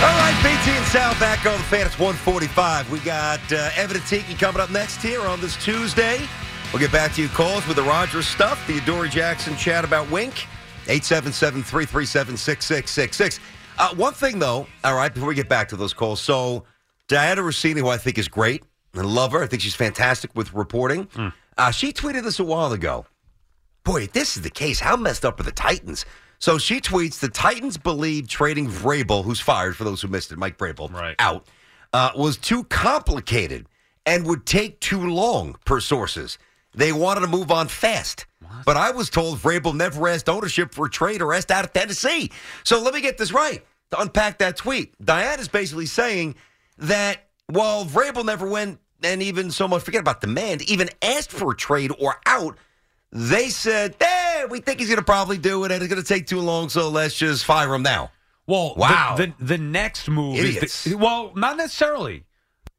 All 0.00 0.16
right, 0.24 0.36
BT 0.40 0.74
and 0.74 0.86
Sal 0.86 1.12
back 1.20 1.44
on 1.44 1.58
the 1.58 1.64
fan. 1.64 1.84
It's 1.84 1.98
145. 1.98 2.90
We 2.90 2.98
got 3.00 3.40
uh, 3.52 3.68
Evan 3.76 3.98
and 3.98 4.06
Tiki 4.06 4.32
coming 4.34 4.62
up 4.62 4.70
next 4.70 5.02
here 5.02 5.20
on 5.20 5.38
this 5.42 5.54
Tuesday. 5.62 6.26
We'll 6.72 6.80
get 6.80 6.92
back 6.92 7.12
to 7.14 7.22
you 7.22 7.28
calls 7.28 7.66
with 7.66 7.76
the 7.76 7.82
Rodgers 7.82 8.26
stuff, 8.26 8.66
the 8.66 8.78
Adoree' 8.78 9.10
Jackson 9.10 9.56
chat 9.56 9.84
about 9.84 10.10
Wink. 10.10 10.46
877 10.88 11.62
337 11.62 12.36
6666. 12.36 13.40
Uh, 13.78 13.94
One 13.94 14.12
thing, 14.14 14.38
though, 14.38 14.66
all 14.82 14.94
right, 14.96 15.12
before 15.12 15.28
we 15.28 15.34
get 15.34 15.48
back 15.48 15.68
to 15.68 15.76
those 15.76 15.92
calls. 15.92 16.20
So, 16.20 16.64
Dianna 17.08 17.36
Russini, 17.38 17.78
who 17.78 17.88
I 17.88 17.98
think 17.98 18.18
is 18.18 18.26
great 18.26 18.64
and 18.94 19.06
love 19.06 19.32
her, 19.32 19.42
I 19.42 19.46
think 19.46 19.62
she's 19.62 19.74
fantastic 19.74 20.30
with 20.34 20.52
reporting. 20.54 21.08
Uh, 21.58 21.70
she 21.70 21.92
tweeted 21.92 22.24
this 22.24 22.40
a 22.40 22.44
while 22.44 22.72
ago. 22.72 23.06
Boy, 23.84 24.02
if 24.04 24.12
this 24.12 24.36
is 24.36 24.42
the 24.42 24.50
case, 24.50 24.80
how 24.80 24.96
messed 24.96 25.24
up 25.24 25.38
are 25.38 25.42
the 25.44 25.52
Titans? 25.52 26.04
So 26.38 26.58
she 26.58 26.80
tweets 26.80 27.20
the 27.20 27.28
Titans 27.28 27.76
believe 27.76 28.26
trading 28.28 28.68
Vrabel, 28.68 29.24
who's 29.24 29.40
fired 29.40 29.76
for 29.76 29.84
those 29.84 30.00
who 30.02 30.08
missed 30.08 30.32
it, 30.32 30.38
Mike 30.38 30.58
Vrabel, 30.58 30.92
right. 30.92 31.14
out, 31.18 31.46
uh, 31.92 32.10
was 32.16 32.36
too 32.36 32.64
complicated 32.64 33.66
and 34.06 34.26
would 34.26 34.46
take 34.46 34.80
too 34.80 35.06
long, 35.08 35.56
per 35.64 35.78
sources. 35.78 36.38
They 36.74 36.92
wanted 36.92 37.20
to 37.20 37.26
move 37.26 37.50
on 37.50 37.68
fast. 37.68 38.26
But 38.64 38.76
I 38.76 38.90
was 38.90 39.10
told 39.10 39.38
Vrabel 39.38 39.74
never 39.74 40.08
asked 40.08 40.28
ownership 40.28 40.72
for 40.74 40.86
a 40.86 40.90
trade 40.90 41.20
or 41.22 41.34
asked 41.34 41.50
out 41.50 41.64
of 41.64 41.72
Tennessee. 41.72 42.30
So 42.64 42.80
let 42.80 42.94
me 42.94 43.00
get 43.00 43.18
this 43.18 43.32
right 43.32 43.64
to 43.90 44.00
unpack 44.00 44.38
that 44.38 44.56
tweet. 44.56 44.94
Diane 45.04 45.40
is 45.40 45.48
basically 45.48 45.86
saying 45.86 46.36
that 46.78 47.28
while 47.46 47.84
Vrabel 47.84 48.24
never 48.24 48.46
went 48.46 48.78
and 49.02 49.22
even 49.22 49.50
so 49.50 49.66
much, 49.66 49.82
forget 49.82 50.00
about 50.00 50.20
demand, 50.20 50.62
even 50.62 50.88
asked 51.02 51.32
for 51.32 51.50
a 51.52 51.56
trade 51.56 51.92
or 51.98 52.20
out, 52.26 52.56
they 53.10 53.48
said, 53.48 53.96
hey, 54.00 54.44
we 54.48 54.60
think 54.60 54.78
he's 54.78 54.88
going 54.88 54.98
to 54.98 55.04
probably 55.04 55.38
do 55.38 55.64
it 55.64 55.72
and 55.72 55.82
it's 55.82 55.92
going 55.92 56.02
to 56.02 56.08
take 56.08 56.26
too 56.26 56.40
long, 56.40 56.68
so 56.68 56.88
let's 56.88 57.14
just 57.16 57.44
fire 57.44 57.74
him 57.74 57.82
now. 57.82 58.10
Well, 58.46 58.74
Wow. 58.76 59.16
The, 59.16 59.26
the, 59.38 59.44
the 59.44 59.58
next 59.58 60.08
move 60.08 60.38
Idiots. 60.38 60.86
is 60.86 60.92
the, 60.92 60.98
well, 60.98 61.32
not 61.34 61.56
necessarily. 61.56 62.24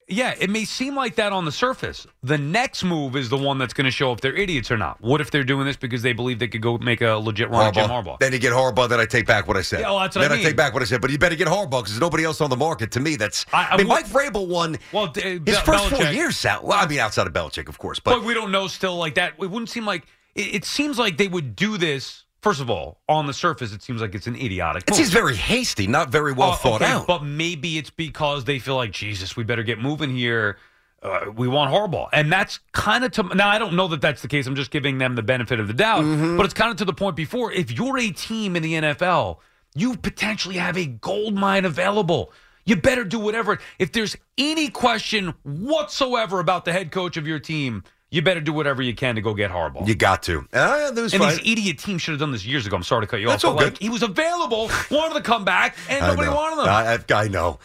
Yeah, 0.07 0.35
it 0.37 0.49
may 0.49 0.65
seem 0.65 0.95
like 0.95 1.15
that 1.15 1.31
on 1.31 1.45
the 1.45 1.51
surface. 1.51 2.05
The 2.23 2.37
next 2.37 2.83
move 2.83 3.15
is 3.15 3.29
the 3.29 3.37
one 3.37 3.57
that's 3.57 3.73
going 3.73 3.85
to 3.85 3.91
show 3.91 4.11
if 4.11 4.19
they're 4.21 4.35
idiots 4.35 4.69
or 4.69 4.77
not. 4.77 4.99
What 5.01 5.21
if 5.21 5.31
they're 5.31 5.43
doing 5.45 5.65
this 5.65 5.77
because 5.77 6.01
they 6.01 6.11
believe 6.13 6.39
they 6.39 6.47
could 6.49 6.61
go 6.61 6.77
make 6.77 7.01
a 7.01 7.13
legit 7.13 7.49
run 7.49 7.67
at 7.67 7.73
Jim 7.73 7.89
Harbaugh? 7.89 8.19
Then 8.19 8.33
you 8.33 8.39
get 8.39 8.51
Harbaugh, 8.53 8.89
then 8.89 8.99
I 8.99 9.05
take 9.05 9.25
back 9.25 9.47
what 9.47 9.55
I 9.55 9.61
said. 9.61 9.79
Yeah, 9.79 9.91
well, 9.91 9.99
that's 9.99 10.15
what 10.15 10.23
then 10.23 10.31
I 10.33 10.35
mean. 10.35 10.43
take 10.43 10.57
back 10.57 10.73
what 10.73 10.81
I 10.81 10.85
said. 10.85 10.99
But 11.01 11.11
you 11.11 11.17
better 11.17 11.35
get 11.35 11.47
Harbaugh 11.47 11.69
because 11.81 11.91
there's 11.91 12.01
nobody 12.01 12.25
else 12.25 12.41
on 12.41 12.49
the 12.49 12.57
market. 12.57 12.91
To 12.91 12.99
me, 12.99 13.15
that's. 13.15 13.45
I, 13.53 13.69
I 13.71 13.77
mean, 13.77 13.87
would- 13.87 13.93
Mike 13.93 14.07
Vrabel 14.07 14.47
won 14.47 14.77
Well, 14.91 15.07
d- 15.07 15.21
uh, 15.21 15.25
his 15.29 15.39
Be- 15.39 15.51
first 15.53 15.85
four 15.87 16.03
years. 16.05 16.35
Sal. 16.35 16.61
Well, 16.63 16.77
I 16.77 16.85
mean, 16.87 16.99
outside 16.99 17.25
of 17.27 17.33
Belichick, 17.33 17.69
of 17.69 17.77
course. 17.77 17.99
But 17.99 18.15
But 18.19 18.23
we 18.23 18.33
don't 18.33 18.51
know 18.51 18.67
still 18.67 18.97
like 18.97 19.15
that. 19.15 19.33
It 19.41 19.49
wouldn't 19.49 19.69
seem 19.69 19.85
like 19.85 20.03
it, 20.35 20.55
it 20.55 20.65
seems 20.65 20.99
like 20.99 21.17
they 21.17 21.27
would 21.29 21.55
do 21.55 21.77
this. 21.77 22.22
First 22.43 22.59
of 22.59 22.69
all, 22.69 22.99
on 23.07 23.25
the 23.25 23.33
surface, 23.33 23.71
it 23.73 23.81
seems 23.81 24.01
like 24.01 24.13
it's 24.13 24.27
an 24.27 24.35
idiotic. 24.35 24.83
it 24.87 24.95
seems 24.95 25.09
very 25.09 25.35
hasty, 25.35 25.87
not 25.87 26.09
very 26.09 26.33
well 26.33 26.51
Oh, 26.51 26.55
thought 26.55 26.81
okay, 26.81 26.91
out. 26.91 27.07
But 27.07 27.23
maybe 27.23 27.77
it's 27.77 27.89
because 27.89 28.43
they 28.43 28.59
feel 28.59 28.75
like 28.75 28.91
Jesus, 28.91 29.37
we 29.37 29.45
better 29.45 29.63
get 29.63 29.79
moving 29.79 30.13
here. 30.13 30.57
Uh, 31.01 31.31
we 31.35 31.47
want 31.47 31.71
Harbaugh, 31.73 32.07
and 32.13 32.31
that's 32.31 32.59
kind 32.73 33.03
of 33.05 33.11
to 33.13 33.23
now. 33.23 33.47
I 33.49 33.57
don't 33.57 33.73
know 33.75 33.87
that 33.89 34.01
that's 34.01 34.21
the 34.21 34.27
case. 34.27 34.45
I'm 34.45 34.55
just 34.55 34.71
giving 34.71 34.97
them 34.97 35.15
the 35.15 35.23
benefit 35.23 35.59
of 35.59 35.67
the 35.67 35.73
doubt. 35.73 36.03
Mm-hmm. 36.03 36.37
But 36.37 36.45
it's 36.45 36.53
kind 36.53 36.69
of 36.71 36.77
to 36.77 36.85
the 36.85 36.93
point 36.93 37.15
before. 37.15 37.51
If 37.51 37.71
you're 37.71 37.97
a 37.97 38.09
team 38.11 38.55
in 38.55 38.63
the 38.63 38.73
NFL, 38.73 39.37
you 39.75 39.95
potentially 39.97 40.55
have 40.55 40.77
a 40.77 40.85
gold 40.85 41.33
mine 41.35 41.65
available. 41.65 42.31
You 42.65 42.77
better 42.77 43.03
do 43.03 43.19
whatever. 43.19 43.59
If 43.79 43.91
there's 43.91 44.15
any 44.37 44.69
question 44.69 45.33
whatsoever 45.43 46.39
about 46.39 46.63
the 46.65 46.71
head 46.73 46.91
coach 46.91 47.17
of 47.17 47.27
your 47.27 47.39
team, 47.39 47.83
you 48.13 48.21
better 48.21 48.39
do 48.39 48.53
whatever 48.53 48.83
you 48.83 48.93
can 48.93 49.15
to 49.15 49.21
go 49.21 49.33
get 49.33 49.49
Harbaugh. 49.49 49.87
you 49.87 49.95
got 49.95 50.21
to. 50.23 50.47
Uh, 50.53 50.91
and 50.95 51.09
fine. 51.11 51.19
these 51.19 51.39
idiot 51.51 51.79
teams 51.79 52.01
should 52.03 52.11
have 52.11 52.19
done 52.19 52.31
this 52.31 52.45
years 52.45 52.67
ago. 52.67 52.75
I'm 52.75 52.83
sorry 52.83 53.01
to 53.01 53.07
cut 53.07 53.19
you 53.19 53.27
That's 53.27 53.43
off. 53.43 53.57
but 53.57 53.63
like, 53.65 53.79
he 53.79 53.89
was 53.89 54.03
available, 54.03 54.69
wanted 54.91 55.15
to 55.15 55.21
come 55.21 55.43
back, 55.43 55.75
and 55.89 56.05
I 56.05 56.09
nobody 56.09 56.29
know. 56.29 56.35
wanted 56.35 56.61
him. 56.61 56.69
I, 56.69 57.23
I 57.23 57.27
know. 57.27 57.57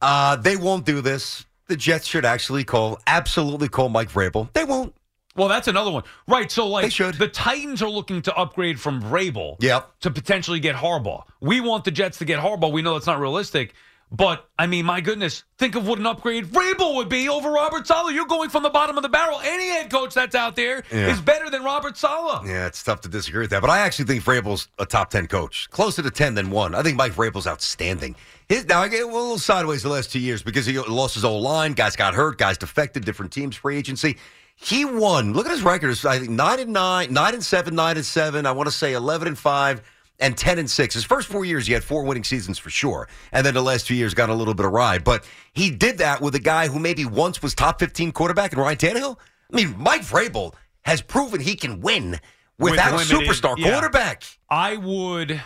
Uh, 0.00 0.34
they 0.34 0.56
won't 0.56 0.84
do 0.84 1.00
this. 1.00 1.46
The 1.68 1.76
Jets 1.76 2.06
should 2.08 2.24
actually 2.24 2.64
call, 2.64 2.98
absolutely 3.06 3.68
call 3.68 3.88
Mike 3.88 4.10
Vrabel. 4.10 4.52
They 4.52 4.64
won't. 4.64 4.92
Well, 5.36 5.48
that's 5.48 5.68
another 5.68 5.90
one. 5.92 6.02
Right. 6.26 6.50
So, 6.50 6.66
like, 6.66 6.92
the 6.92 7.30
Titans 7.32 7.80
are 7.80 7.88
looking 7.88 8.20
to 8.22 8.36
upgrade 8.36 8.80
from 8.80 9.00
Vrabel 9.00 9.56
Yep. 9.60 10.00
to 10.00 10.10
potentially 10.10 10.58
get 10.60 10.74
Harbaugh. 10.76 11.22
We 11.40 11.60
want 11.60 11.84
the 11.84 11.90
Jets 11.90 12.18
to 12.18 12.24
get 12.24 12.40
Harbaugh. 12.40 12.70
We 12.72 12.82
know 12.82 12.94
that's 12.94 13.06
not 13.06 13.20
realistic. 13.20 13.72
But, 14.14 14.46
I 14.58 14.66
mean, 14.66 14.84
my 14.84 15.00
goodness, 15.00 15.42
think 15.56 15.74
of 15.74 15.86
what 15.88 15.98
an 15.98 16.04
upgrade 16.04 16.44
Vrabel 16.44 16.96
would 16.96 17.08
be 17.08 17.30
over 17.30 17.50
Robert 17.50 17.86
Saleh. 17.86 18.12
You're 18.14 18.26
going 18.26 18.50
from 18.50 18.62
the 18.62 18.68
bottom 18.68 18.98
of 18.98 19.02
the 19.02 19.08
barrel. 19.08 19.40
Any 19.42 19.68
head 19.68 19.90
coach 19.90 20.12
that's 20.12 20.34
out 20.34 20.54
there 20.54 20.80
is 20.90 21.16
Yeah. 21.16 21.20
better 21.22 21.48
than 21.48 21.64
Robert 21.64 21.96
Saleh. 21.96 22.42
Yeah, 22.46 22.66
it's 22.66 22.82
tough 22.82 23.00
to 23.02 23.08
disagree 23.08 23.40
with 23.40 23.50
that. 23.50 23.62
But 23.62 23.70
I 23.70 23.78
actually 23.78 24.04
think 24.04 24.22
Vrabel's 24.22 24.68
a 24.78 24.84
top 24.84 25.08
10 25.08 25.28
coach. 25.28 25.66
Closer 25.70 26.02
to 26.02 26.10
10 26.10 26.34
than 26.34 26.50
1. 26.50 26.74
I 26.74 26.82
think 26.82 26.98
Mike 26.98 27.14
Vrabel's 27.14 27.46
outstanding. 27.46 28.14
His, 28.50 28.66
now, 28.66 28.82
I 28.82 28.88
get 28.88 29.02
a 29.02 29.06
little 29.06 29.38
sideways 29.38 29.82
the 29.82 29.88
last 29.88 30.12
two 30.12 30.20
years 30.20 30.42
because 30.42 30.66
he 30.66 30.78
lost 30.78 31.14
his 31.14 31.24
old 31.24 31.42
line. 31.42 31.72
Guys 31.72 31.96
got 31.96 32.12
hurt. 32.12 32.36
Guys 32.36 32.58
defected. 32.58 33.06
Different 33.06 33.32
teams, 33.32 33.56
free 33.56 33.78
agency. 33.78 34.18
He 34.56 34.84
won. 34.84 35.32
Look 35.32 35.46
at 35.46 35.52
his 35.52 35.62
records. 35.62 36.04
I 36.04 36.18
think 36.18 36.30
9 36.32 36.60
and 36.60 36.72
9, 36.74 37.10
9 37.14 37.34
and 37.34 37.42
7, 37.42 37.74
9 37.74 37.96
and 37.96 38.04
7. 38.04 38.44
I 38.44 38.52
want 38.52 38.68
to 38.68 38.74
say 38.74 38.92
11 38.92 39.26
and 39.26 39.38
5 39.38 39.80
and 40.22 40.36
10 40.38 40.58
and 40.58 40.70
6. 40.70 40.94
His 40.94 41.04
first 41.04 41.28
four 41.28 41.44
years, 41.44 41.66
he 41.66 41.72
had 41.74 41.84
four 41.84 42.04
winning 42.04 42.24
seasons 42.24 42.58
for 42.58 42.70
sure. 42.70 43.08
And 43.32 43.44
then 43.44 43.52
the 43.54 43.62
last 43.62 43.86
two 43.86 43.94
years 43.94 44.14
got 44.14 44.30
a 44.30 44.34
little 44.34 44.54
bit 44.54 44.64
of 44.64 44.72
ride. 44.72 45.04
But 45.04 45.28
he 45.52 45.70
did 45.70 45.98
that 45.98 46.20
with 46.22 46.34
a 46.34 46.40
guy 46.40 46.68
who 46.68 46.78
maybe 46.78 47.04
once 47.04 47.42
was 47.42 47.54
top 47.54 47.78
15 47.80 48.12
quarterback 48.12 48.52
in 48.52 48.58
Ryan 48.58 48.76
Tannehill. 48.78 49.18
I 49.52 49.56
mean, 49.56 49.74
Mike 49.78 50.02
Vrabel 50.02 50.54
has 50.84 51.02
proven 51.02 51.40
he 51.40 51.54
can 51.56 51.80
win 51.80 52.18
without 52.58 52.92
a 52.92 52.96
limited- 52.96 53.18
superstar 53.28 53.58
yeah. 53.58 53.70
quarterback. 53.72 54.22
I 54.48 54.76
would. 54.76 55.42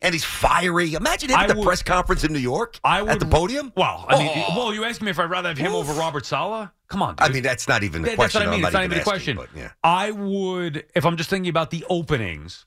And 0.00 0.14
he's 0.14 0.24
fiery. 0.24 0.94
Imagine 0.94 1.30
him 1.30 1.36
at 1.36 1.48
the 1.48 1.56
would- 1.56 1.66
press 1.66 1.82
conference 1.82 2.22
in 2.22 2.32
New 2.32 2.38
York 2.38 2.78
I 2.84 3.02
would 3.02 3.10
at 3.10 3.18
the 3.20 3.26
podium. 3.26 3.72
Well, 3.76 4.06
I 4.08 4.18
mean, 4.18 4.30
Oh. 4.48 4.56
well, 4.56 4.74
you 4.74 4.84
asked 4.84 5.02
me 5.02 5.10
if 5.10 5.18
I'd 5.18 5.24
rather 5.28 5.48
have 5.48 5.58
him 5.58 5.74
over 5.74 5.92
Robert 5.92 6.24
Saleh. 6.24 6.68
Come 6.88 7.02
on, 7.02 7.16
I 7.18 7.28
mean, 7.30 7.42
that's 7.42 7.66
not 7.66 7.82
even 7.82 8.02
the 8.02 8.10
That- 8.10 8.14
question. 8.16 8.38
That's 8.40 8.46
what 8.46 8.52
I 8.54 8.56
mean. 8.56 8.64
It's 8.64 8.72
not 8.72 8.84
even 8.84 8.98
a 8.98 9.02
question. 9.02 9.36
but 9.36 9.48
yeah. 9.56 9.70
I 9.82 10.12
would, 10.12 10.84
if 10.94 11.04
I'm 11.04 11.16
just 11.16 11.28
thinking 11.28 11.50
about 11.50 11.70
the 11.70 11.84
openings, 11.90 12.64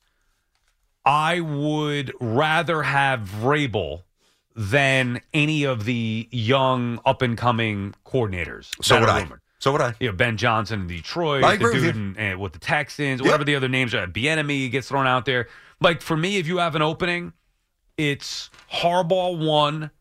I 1.05 1.39
would 1.39 2.13
rather 2.19 2.83
have 2.83 3.21
Vrabel 3.21 4.03
than 4.55 5.21
any 5.33 5.63
of 5.63 5.85
the 5.85 6.27
young 6.31 6.99
up 7.05 7.21
and 7.21 7.37
coming 7.37 7.95
coordinators. 8.05 8.69
So 8.83 8.99
would 8.99 9.09
I. 9.09 9.21
rumored. 9.21 9.41
So 9.59 9.71
would 9.71 9.81
I. 9.81 9.93
You 9.99 10.07
know, 10.09 10.13
Ben 10.15 10.37
Johnson 10.37 10.81
in 10.81 10.87
Detroit, 10.87 11.43
I 11.43 11.55
the 11.57 11.71
dude 11.71 11.95
in, 11.95 12.17
and 12.17 12.39
with 12.39 12.53
the 12.53 12.59
Texans, 12.59 13.19
Yep. 13.19 13.25
whatever 13.25 13.43
the 13.43 13.55
other 13.55 13.67
names 13.69 13.93
are. 13.93 14.05
Bieniemy 14.07 14.69
gets 14.71 14.87
thrown 14.89 15.07
out 15.07 15.25
there. 15.25 15.47
Like 15.79 16.01
for 16.01 16.17
me, 16.17 16.37
if 16.37 16.47
you 16.47 16.57
have 16.57 16.75
an 16.75 16.81
opening, 16.81 17.33
it's 17.97 18.49
Harbaugh 18.71 19.37
one, 19.37 19.91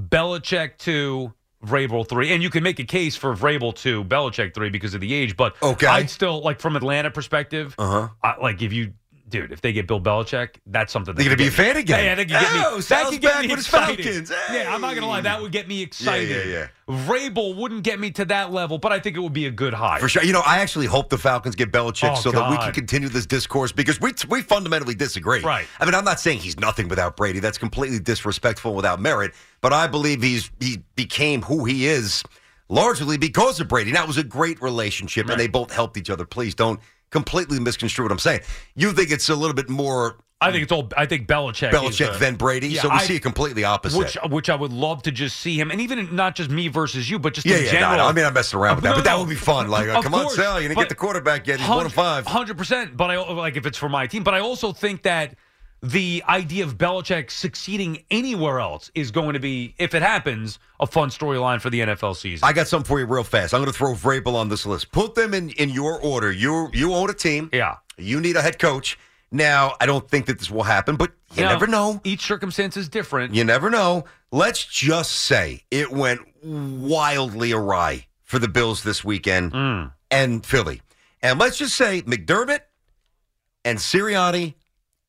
Belichick 0.00 0.78
two, 0.78 1.32
Vrabel 1.64 2.08
three, 2.08 2.32
and 2.32 2.42
you 2.42 2.50
can 2.50 2.62
make 2.62 2.78
a 2.78 2.84
case 2.84 3.16
for 3.16 3.34
Vrabel 3.34 3.74
two, 3.74 4.04
Belichick 4.04 4.54
three 4.54 4.70
because 4.70 4.94
of 4.94 5.00
the 5.00 5.12
age. 5.12 5.36
But 5.36 5.54
Okay. 5.62 5.86
I'd 5.86 6.08
still 6.10 6.40
like 6.42 6.58
from 6.60 6.74
Atlanta 6.76 7.10
perspective. 7.10 7.74
Uh-huh. 7.78 8.08
I, 8.22 8.36
like 8.40 8.62
if 8.62 8.72
you. 8.72 8.94
Dude, 9.30 9.52
if 9.52 9.60
they 9.60 9.72
get 9.72 9.86
Bill 9.86 10.00
Belichick, 10.00 10.56
that's 10.66 10.92
something. 10.92 11.14
that 11.14 11.22
You're 11.22 11.30
gonna 11.36 11.44
be 11.44 11.48
a 11.48 11.50
fan 11.52 11.74
me- 11.76 11.80
again. 11.82 12.04
Yeah, 12.04 12.14
that 12.16 12.22
could 12.22 12.28
get 12.30 12.52
me. 12.52 12.62
Oh, 12.66 12.76
that 12.76 12.82
Sal's 12.82 13.10
could 13.10 13.20
get 13.20 13.32
back 13.32 13.42
me 13.42 13.48
with 13.48 13.56
his 13.58 13.66
excited. 13.66 14.04
Falcons. 14.04 14.32
Yeah, 14.52 14.74
I'm 14.74 14.80
not 14.80 14.94
gonna 14.94 15.06
lie, 15.06 15.20
that 15.22 15.40
would 15.40 15.52
get 15.52 15.68
me 15.68 15.82
excited. 15.82 16.48
yeah, 16.48 16.66
Vrabel 16.88 17.56
wouldn't 17.56 17.84
get 17.84 18.00
me 18.00 18.10
to 18.12 18.24
that 18.26 18.52
level, 18.52 18.78
but 18.78 18.92
I 18.92 18.98
think 18.98 19.16
it 19.16 19.20
would 19.20 19.32
be 19.32 19.46
a 19.46 19.50
good 19.50 19.72
hire. 19.72 20.00
For 20.00 20.08
sure. 20.08 20.22
You 20.24 20.32
know, 20.32 20.42
I 20.44 20.58
actually 20.58 20.86
hope 20.86 21.08
the 21.08 21.18
Falcons 21.18 21.54
get 21.54 21.70
Belichick 21.72 22.12
Oh, 22.12 22.20
so 22.20 22.30
that 22.32 22.50
we 22.50 22.56
can 22.58 22.72
continue 22.72 23.08
this 23.08 23.26
discourse 23.26 23.72
because 23.72 24.00
we 24.00 24.12
we 24.28 24.42
fundamentally 24.42 24.94
disagree. 24.94 25.40
Right. 25.40 25.66
I 25.78 25.84
mean, 25.84 25.94
I'm 25.94 26.04
not 26.04 26.18
saying 26.20 26.38
he's 26.38 26.58
nothing 26.58 26.88
without 26.88 27.16
Brady. 27.16 27.38
That's 27.38 27.58
completely 27.58 28.00
disrespectful 28.00 28.74
without 28.74 29.00
merit. 29.00 29.32
But 29.60 29.72
I 29.72 29.86
believe 29.86 30.22
he's 30.22 30.50
he 30.58 30.82
became 30.96 31.42
who 31.42 31.64
he 31.64 31.86
is 31.86 32.24
largely 32.68 33.16
because 33.18 33.60
of 33.60 33.68
Brady. 33.68 33.92
That 33.92 34.06
was 34.06 34.16
a 34.16 34.24
great 34.24 34.60
relationship, 34.60 35.26
Right. 35.26 35.32
and 35.34 35.40
they 35.40 35.48
both 35.48 35.72
helped 35.72 35.96
each 35.96 36.10
other. 36.10 36.24
Please 36.24 36.54
don't 36.54 36.80
completely 37.10 37.60
misconstrue 37.60 38.04
what 38.04 38.12
I'm 38.12 38.18
saying. 38.18 38.40
You 38.74 38.92
think 38.92 39.10
it's 39.10 39.28
a 39.28 39.34
little 39.34 39.54
bit 39.54 39.68
more 39.68 40.16
I 40.42 40.50
think 40.52 40.62
it's 40.62 40.72
all. 40.72 40.88
I 40.96 41.04
think 41.04 41.26
Belichick. 41.28 41.70
Belichick 41.70 42.14
the- 42.14 42.18
than 42.18 42.36
Brady, 42.36 42.68
Yeah, 42.68 42.80
so 42.80 42.88
we 42.88 42.94
I- 42.94 43.04
see 43.04 43.16
it 43.16 43.20
completely 43.20 43.62
opposite. 43.62 43.98
Which, 43.98 44.16
which 44.30 44.48
I 44.48 44.54
would 44.54 44.72
love 44.72 45.02
to 45.02 45.12
just 45.12 45.38
see 45.38 45.60
him, 45.60 45.70
and 45.70 45.82
even 45.82 46.16
not 46.16 46.34
just 46.34 46.48
me 46.48 46.68
versus 46.68 47.10
you, 47.10 47.18
but 47.18 47.34
just 47.34 47.46
yeah, 47.46 47.56
in 47.56 47.64
yeah. 47.66 47.70
general. 47.72 47.90
no, 47.92 47.96
no, 48.04 48.08
I 48.08 48.12
mean, 48.12 48.24
I'm 48.24 48.32
messing 48.32 48.58
around 48.58 48.76
with 48.76 48.84
that, 48.84 48.90
No, 48.90 48.96
but 48.96 49.04
that 49.04 49.18
would 49.18 49.28
be 49.28 49.34
fun. 49.34 49.68
Like, 49.68 49.88
uh, 49.88 49.98
Of 49.98 50.04
come 50.04 50.14
on, 50.14 50.30
Sal, 50.30 50.58
you 50.62 50.68
didn't 50.68 50.78
get 50.80 50.88
the 50.88 50.94
quarterback 50.94 51.46
yet. 51.46 51.60
He's 51.60 51.68
one 51.68 51.90
five. 51.90 52.26
Hundred 52.26 52.56
percent. 52.56 52.96
But 52.96 53.10
I 53.10 53.18
like 53.18 53.56
if 53.56 53.66
it's 53.66 53.76
for 53.76 53.90
my 53.90 54.06
team. 54.06 54.22
But 54.22 54.32
I 54.32 54.40
also 54.40 54.72
think 54.72 55.02
that 55.02 55.34
the 55.82 56.22
idea 56.28 56.64
of 56.64 56.76
Belichick 56.76 57.30
succeeding 57.30 58.04
anywhere 58.10 58.60
else 58.60 58.90
is 58.94 59.10
going 59.10 59.32
to 59.32 59.40
be, 59.40 59.74
if 59.78 59.94
it 59.94 60.02
happens, 60.02 60.58
a 60.78 60.86
fun 60.86 61.08
storyline 61.08 61.60
for 61.60 61.70
the 61.70 61.80
NFL 61.80 62.16
season. 62.16 62.46
I 62.46 62.52
got 62.52 62.68
something 62.68 62.86
for 62.86 63.00
you 63.00 63.06
real 63.06 63.24
fast. 63.24 63.54
I'm 63.54 63.60
going 63.62 63.72
to 63.72 63.76
throw 63.76 63.94
Vrabel 63.94 64.34
on 64.34 64.48
this 64.50 64.66
list. 64.66 64.92
Put 64.92 65.14
them 65.14 65.32
in, 65.32 65.50
in 65.50 65.70
your 65.70 65.98
order. 66.00 66.30
You 66.30 66.68
you 66.74 66.92
own 66.92 67.08
a 67.08 67.14
team. 67.14 67.48
Yeah. 67.52 67.76
You 67.96 68.20
need 68.20 68.36
a 68.36 68.42
head 68.42 68.58
coach. 68.58 68.98
Now, 69.32 69.74
I 69.80 69.86
don't 69.86 70.06
think 70.08 70.26
that 70.26 70.38
this 70.38 70.50
will 70.50 70.64
happen, 70.64 70.96
but 70.96 71.12
you 71.34 71.44
Now, 71.44 71.50
never 71.52 71.66
know. 71.68 72.00
Each 72.04 72.22
circumstance 72.26 72.76
is 72.76 72.88
different. 72.88 73.32
You 73.34 73.44
never 73.44 73.70
know. 73.70 74.04
Let's 74.32 74.64
just 74.66 75.12
say 75.12 75.62
it 75.70 75.90
went 75.92 76.20
wildly 76.42 77.52
awry 77.52 78.06
for 78.24 78.38
the 78.38 78.48
Bills 78.48 78.82
this 78.82 79.04
weekend 79.04 79.52
Mm. 79.52 79.92
and 80.10 80.44
Philly. 80.44 80.82
And 81.22 81.38
let's 81.38 81.58
just 81.58 81.76
say 81.76 82.02
McDermott 82.02 82.60
and 83.64 83.78
Sirianni 83.78 84.54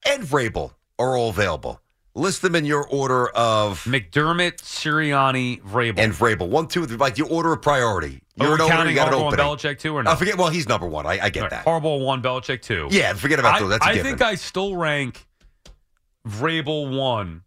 and 0.06 0.24
Vrabel 0.24 0.74
are 1.00 1.16
all 1.18 1.30
available. 1.30 1.82
List 2.14 2.42
them 2.42 2.56
in 2.56 2.66
your 2.66 2.86
order 2.90 3.30
of 3.30 3.84
McDermott, 3.86 4.58
Sirianni, 4.58 5.62
Vrabel. 5.62 5.98
and 6.00 6.12
Vrabel. 6.12 6.50
One, 6.50 6.68
two, 6.68 6.86
three, 6.86 6.98
like 6.98 7.18
your 7.18 7.30
order 7.30 7.54
of 7.54 7.62
priority. 7.62 8.22
You're 8.36 8.62
an 8.62 8.68
counting 8.68 8.90
you 8.90 8.96
got 8.96 9.08
an 9.10 9.14
opening. 9.14 9.46
Belichick 9.46 9.80
too, 9.80 9.96
or 9.96 10.04
no? 10.04 10.12
I 10.12 10.16
forget. 10.16 10.38
Well, 10.38 10.50
he's 10.50 10.68
number 10.68 10.88
one. 10.88 11.06
I, 11.06 11.20
I 11.22 11.30
get 11.30 11.42
Right, 11.44 11.50
that. 11.52 11.66
Harbaugh 11.66 12.04
one, 12.04 12.22
Belichick 12.22 12.62
two. 12.64 12.88
Yeah, 12.92 13.14
forget 13.14 13.40
about 13.40 13.56
I, 13.56 13.60
those. 13.60 13.70
That's 13.70 13.86
a 13.86 13.90
I 13.90 13.94
given. 13.94 14.12
think 14.12 14.22
I 14.22 14.36
still 14.36 14.76
rank 14.76 15.26
Vrabel 16.28 16.98
one. 16.98 17.44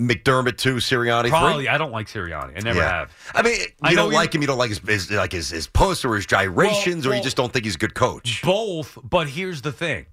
McDermott 0.00 0.56
two, 0.56 0.76
Sirianni 0.76 1.28
Probably. 1.28 1.64
three. 1.64 1.68
I 1.68 1.76
don't 1.76 1.92
like 1.92 2.06
Sirianni. 2.06 2.56
I 2.56 2.60
never 2.60 2.78
Yeah. 2.78 2.88
have. 2.90 3.12
I 3.34 3.42
mean, 3.42 3.60
you 3.60 3.66
I 3.82 3.94
don't 3.94 4.12
like 4.12 4.34
him. 4.34 4.40
You 4.40 4.46
don't 4.46 4.56
like 4.58 4.70
his, 4.70 4.78
his 4.78 5.10
like 5.10 5.30
his, 5.32 5.50
his 5.50 5.66
posts 5.66 6.04
or 6.06 6.14
his 6.16 6.24
gyrations, 6.24 7.04
or 7.06 7.10
Well, 7.10 7.18
you 7.18 7.22
just 7.24 7.36
don't 7.36 7.52
think 7.52 7.66
he's 7.66 7.74
a 7.74 7.78
good 7.78 7.94
coach. 7.94 8.40
Both, 8.42 8.96
but 9.04 9.28
here's 9.28 9.60
the 9.60 9.72
thing. 9.72 10.06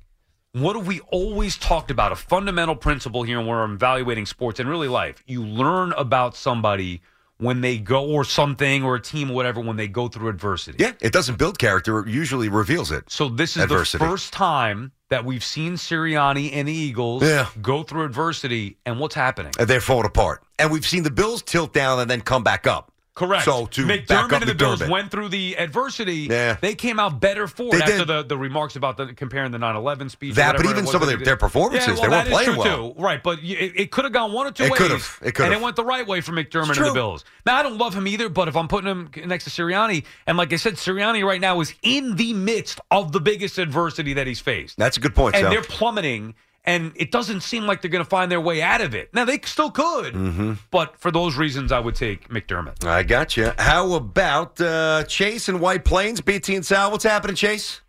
What 0.54 0.76
have 0.76 0.88
we 0.88 1.02
always 1.12 1.58
talked 1.58 1.92
about? 1.92 2.12
A 2.12 2.16
fundamental 2.16 2.76
principle 2.76 3.24
here 3.24 3.38
when 3.38 3.48
we're 3.48 3.64
evaluating 3.66 4.26
sports 4.26 4.60
and 4.60 4.70
really 4.70 4.88
life. 4.88 5.22
You 5.28 5.46
learn 5.46 5.92
about 5.94 6.36
somebody 6.36 7.02
when 7.40 7.62
they 7.62 7.78
go, 7.78 8.04
or 8.04 8.24
something, 8.24 8.82
or 8.84 8.96
a 8.96 9.00
team, 9.00 9.30
or 9.30 9.36
whatever, 9.36 9.60
when 9.62 9.76
they 9.76 9.88
go 9.88 10.08
through 10.08 10.28
adversity. 10.30 10.78
Yeah, 10.84 10.94
it 11.02 11.14
doesn't 11.14 11.38
build 11.38 11.60
character. 11.60 12.00
It 12.00 12.08
usually 12.08 12.50
reveals 12.50 12.92
it. 12.92 13.04
So 13.12 13.30
this 13.30 13.56
is 13.56 13.62
Adversity. 13.64 14.04
the 14.04 14.10
first 14.10 14.34
time 14.34 14.92
that 15.10 15.24
we've 15.24 15.44
seen 15.44 15.74
Sirianni 15.74 16.50
and 16.54 16.68
the 16.68 16.74
Eagles 16.74 17.22
Yeah. 17.22 17.48
go 17.62 17.84
through 17.84 18.06
adversity, 18.06 18.78
and 18.88 19.00
what's 19.00 19.14
happening? 19.14 19.52
They're 19.60 19.80
falling 19.82 20.08
apart. 20.08 20.42
And 20.58 20.72
we've 20.72 20.86
seen 20.88 21.04
the 21.04 21.12
Bills 21.12 21.44
tilt 21.44 21.74
down 21.74 22.00
and 22.00 22.10
then 22.10 22.22
come 22.22 22.42
back 22.44 22.66
up. 22.66 22.92
Correct. 23.18 23.46
So 23.46 23.66
to 23.66 23.88
back 23.88 24.06
McDermott 24.06 24.34
up 24.34 24.42
and 24.44 24.50
the 24.52 24.54
Bills 24.54 24.88
went 24.88 25.10
through 25.10 25.30
the 25.30 25.58
adversity. 25.58 26.28
Yeah. 26.30 26.58
They 26.62 26.76
came 26.76 27.00
out 27.00 27.20
better 27.20 27.48
for 27.48 27.72
They 27.72 27.78
it 27.78 27.82
after 27.82 28.06
the, 28.06 28.22
the 28.24 28.38
remarks 28.38 28.76
about 28.76 28.96
the 28.98 29.08
comparing 29.14 29.52
the 29.52 29.58
9/11 29.58 30.12
speech. 30.12 30.36
That, 30.36 30.56
but 30.56 30.68
even 30.68 30.86
some 30.86 31.02
of 31.02 31.08
their- 31.08 31.18
their 31.18 31.36
performances, 31.36 31.98
Yeah, 32.00 32.04
they 32.06 32.10
weren't 32.10 32.30
playing 32.30 32.56
well. 32.58 32.94
Too. 32.94 33.02
Right, 33.02 33.22
but 33.22 33.40
it, 33.40 33.74
it 33.76 33.92
could 33.92 34.06
have 34.06 34.14
gone 34.14 34.34
one 34.34 34.46
or 34.46 34.52
two 34.52 34.66
It 34.66 34.72
ways. 34.72 34.80
could've. 34.80 35.20
It 35.24 35.32
could've. 35.34 35.52
And 35.52 35.60
it 35.60 35.64
went 35.64 35.76
the 35.76 35.84
right 35.84 36.06
way 36.08 36.22
for 36.22 36.32
McDermott 36.32 36.78
and 36.78 36.86
the. 36.86 36.94
Bills. 36.94 37.26
Now 37.46 37.56
I 37.58 37.64
don't 37.64 37.78
love 37.80 37.96
him 37.96 38.08
either, 38.08 38.30
but 38.30 38.48
if 38.48 38.56
I'm 38.56 38.68
putting 38.68 38.90
him 38.90 39.10
next 39.26 39.46
to 39.46 39.50
Sirianni, 39.50 40.04
and 40.28 40.38
like 40.38 40.54
I 40.54 40.58
said, 40.58 40.76
Sirianni 40.76 41.26
right 41.26 41.42
now 41.42 41.60
is 41.60 41.74
in 41.82 42.16
the 42.18 42.34
midst 42.34 42.80
of 42.92 43.12
the 43.14 43.20
biggest 43.20 43.58
adversity 43.58 44.14
that 44.14 44.28
he's 44.28 44.40
faced. 44.40 44.78
That's 44.78 44.96
a 44.98 45.00
good 45.00 45.16
point. 45.16 45.34
point, 45.34 45.36
and 45.36 45.44
Sal. 45.46 45.52
they're 45.52 45.64
plummeting. 45.64 46.36
And 46.68 46.92
it 46.98 47.12
doesn't 47.12 47.42
seem 47.42 47.66
like 47.66 47.82
they're 47.82 47.90
going 47.90 48.04
to 48.04 48.10
find 48.10 48.30
their 48.30 48.42
way 48.42 48.62
out 48.62 48.82
of 48.82 48.94
it. 48.94 49.12
Now 49.14 49.24
they 49.26 49.40
still 49.46 49.72
could, 49.72 50.14
Mm-hmm. 50.14 50.54
but 50.70 50.98
for 51.00 51.10
those 51.12 51.36
reasons, 51.38 51.72
I 51.72 51.80
would 51.80 51.96
take 51.96 52.28
McDermott. 52.28 52.86
I 52.86 53.04
got 53.04 53.38
you. 53.38 53.54
How 53.58 53.94
about 53.94 54.60
uh, 54.60 55.06
Chase 55.06 55.48
and 55.48 55.62
White 55.62 55.86
Plains, 55.86 56.20
BT 56.20 56.56
and 56.58 56.66
Sal? 56.66 56.92
What's 56.92 57.06
happening, 57.06 57.38
Chase? 57.38 57.82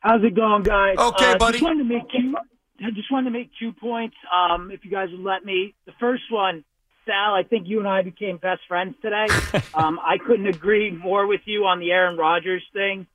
How's 0.00 0.22
it 0.24 0.34
going, 0.34 0.64
guys? 0.64 0.96
Okay, 0.98 1.32
uh, 1.32 1.38
buddy. 1.38 1.58
Just 1.58 1.64
wanted 1.64 1.84
to 1.84 1.88
make 1.88 2.10
two. 2.10 2.34
I 2.84 2.90
just 2.90 3.10
wanted 3.12 3.30
to 3.30 3.38
make 3.38 3.50
two 3.58 3.72
points. 3.72 4.16
Um, 4.34 4.70
if 4.70 4.84
you 4.84 4.90
guys 4.90 5.08
would 5.10 5.20
let 5.20 5.44
me. 5.44 5.74
The 5.86 5.92
first 6.00 6.22
one, 6.30 6.64
Sal. 7.06 7.34
I 7.34 7.42
think 7.42 7.66
you 7.68 7.78
and 7.78 7.88
I 7.88 8.02
became 8.02 8.36
best 8.38 8.60
friends 8.68 8.94
today. 9.02 9.26
um, 9.74 9.98
I 10.04 10.18
couldn't 10.18 10.46
agree 10.46 10.90
more 10.90 11.26
with 11.26 11.40
you 11.44 11.64
on 11.64 11.78
the 11.80 11.90
Aaron 11.92 12.16
Rodgers 12.16 12.62
thing, 12.72 13.06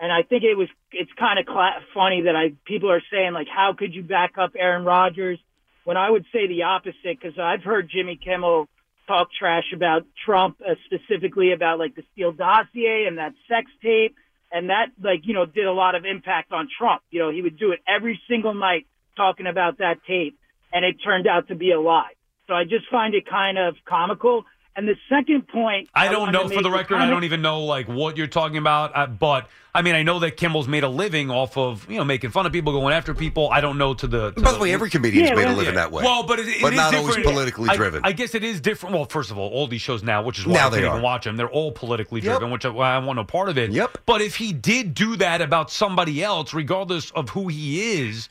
and 0.00 0.12
I 0.12 0.22
think 0.22 0.44
it 0.44 0.56
was. 0.56 0.68
It's 0.92 1.10
kind 1.18 1.38
of 1.38 1.46
cla- 1.46 1.80
funny 1.94 2.22
that 2.22 2.36
I 2.36 2.54
people 2.64 2.90
are 2.90 3.02
saying 3.10 3.32
like, 3.32 3.48
how 3.48 3.74
could 3.78 3.94
you 3.94 4.02
back 4.02 4.32
up 4.38 4.52
Aaron 4.58 4.84
Rodgers? 4.84 5.38
When 5.84 5.96
I 5.96 6.10
would 6.10 6.24
say 6.32 6.46
the 6.46 6.62
opposite, 6.62 7.18
because 7.20 7.38
I've 7.38 7.62
heard 7.62 7.90
Jimmy 7.90 8.18
Kimmel 8.22 8.68
talk 9.08 9.28
trash 9.36 9.72
about 9.74 10.06
Trump, 10.24 10.60
uh, 10.60 10.74
specifically 10.86 11.52
about 11.52 11.78
like 11.78 11.96
the 11.96 12.04
Steele 12.12 12.32
dossier 12.32 13.06
and 13.08 13.18
that 13.18 13.32
sex 13.48 13.70
tape 13.82 14.14
and 14.52 14.68
that 14.68 14.88
like 15.02 15.20
you 15.24 15.34
know 15.34 15.46
did 15.46 15.66
a 15.66 15.72
lot 15.72 15.94
of 15.94 16.04
impact 16.04 16.52
on 16.52 16.68
Trump. 16.78 17.02
You 17.10 17.20
know, 17.20 17.30
he 17.30 17.42
would 17.42 17.58
do 17.58 17.72
it 17.72 17.80
every 17.88 18.20
single 18.28 18.54
night 18.54 18.86
talking 19.16 19.46
about 19.46 19.78
that 19.78 19.96
tape, 20.06 20.38
and 20.72 20.84
it 20.84 20.96
turned 21.02 21.26
out 21.26 21.48
to 21.48 21.54
be 21.54 21.72
a 21.72 21.80
lie. 21.80 22.12
So 22.46 22.54
I 22.54 22.64
just 22.64 22.88
find 22.90 23.14
it 23.14 23.26
kind 23.26 23.58
of 23.58 23.76
comical. 23.88 24.44
And 24.74 24.88
the 24.88 24.94
second 25.10 25.48
point, 25.48 25.90
I 25.94 26.08
don't 26.08 26.20
wanted 26.20 26.32
know 26.32 26.48
for 26.48 26.62
the 26.62 26.70
was 26.70 26.78
record. 26.80 26.96
I 26.96 27.08
don't 27.10 27.24
even 27.24 27.42
know 27.42 27.64
like 27.64 27.88
what 27.88 28.16
you're 28.16 28.26
talking 28.26 28.56
about. 28.56 28.96
Uh, 28.96 29.06
but 29.06 29.48
I 29.74 29.82
mean, 29.82 29.94
I 29.94 30.02
know 30.02 30.18
that 30.20 30.38
Kimmel's 30.38 30.66
made 30.66 30.82
a 30.82 30.88
living 30.88 31.30
off 31.30 31.58
of 31.58 31.88
you 31.90 31.98
know 31.98 32.04
making 32.04 32.30
fun 32.30 32.46
of 32.46 32.52
people, 32.52 32.72
going 32.72 32.94
after 32.94 33.12
people. 33.12 33.50
I 33.50 33.60
don't 33.60 33.76
know 33.76 33.92
to 33.92 34.06
the. 34.06 34.30
To 34.32 34.40
By 34.40 34.52
the 34.52 34.58
way, 34.58 34.72
every 34.72 34.88
comedian's 34.88 35.30
made 35.36 35.46
a 35.46 35.52
living 35.52 35.74
that 35.74 35.92
way. 35.92 36.02
Well, 36.04 36.22
but 36.22 36.38
it, 36.38 36.48
it 36.48 36.62
But 36.62 36.72
is 36.72 36.78
not 36.78 36.94
always 36.94 37.16
politically 37.18 37.68
I- 37.68 37.76
driven. 37.76 38.00
I, 38.02 38.12
guess 38.12 38.34
it 38.34 38.44
is 38.44 38.62
different. 38.62 38.94
Well, 38.94 39.04
first 39.04 39.30
of 39.30 39.36
all, 39.36 39.50
all 39.50 39.66
these 39.66 39.82
shows 39.82 40.02
now, 40.02 40.22
which 40.22 40.38
is 40.38 40.46
why 40.46 40.54
Now 40.54 40.66
I 40.68 40.70
they 40.70 40.80
can't 40.80 40.92
even 40.92 41.02
watch 41.02 41.24
them. 41.24 41.36
They're 41.36 41.50
all 41.50 41.72
politically 41.72 42.22
Yep. 42.22 42.38
driven, 42.38 42.50
which 42.50 42.64
I, 42.64 42.70
why 42.70 42.94
I 42.94 42.98
want 42.98 43.18
no 43.18 43.24
part 43.24 43.50
of 43.50 43.58
it. 43.58 43.72
Yep. 43.72 43.98
But 44.06 44.22
if 44.22 44.36
he 44.36 44.54
did 44.54 44.94
do 44.94 45.16
that 45.16 45.42
about 45.42 45.70
somebody 45.70 46.22
else, 46.24 46.54
regardless 46.54 47.10
of 47.10 47.28
who 47.30 47.48
he 47.48 48.00
is, 48.00 48.30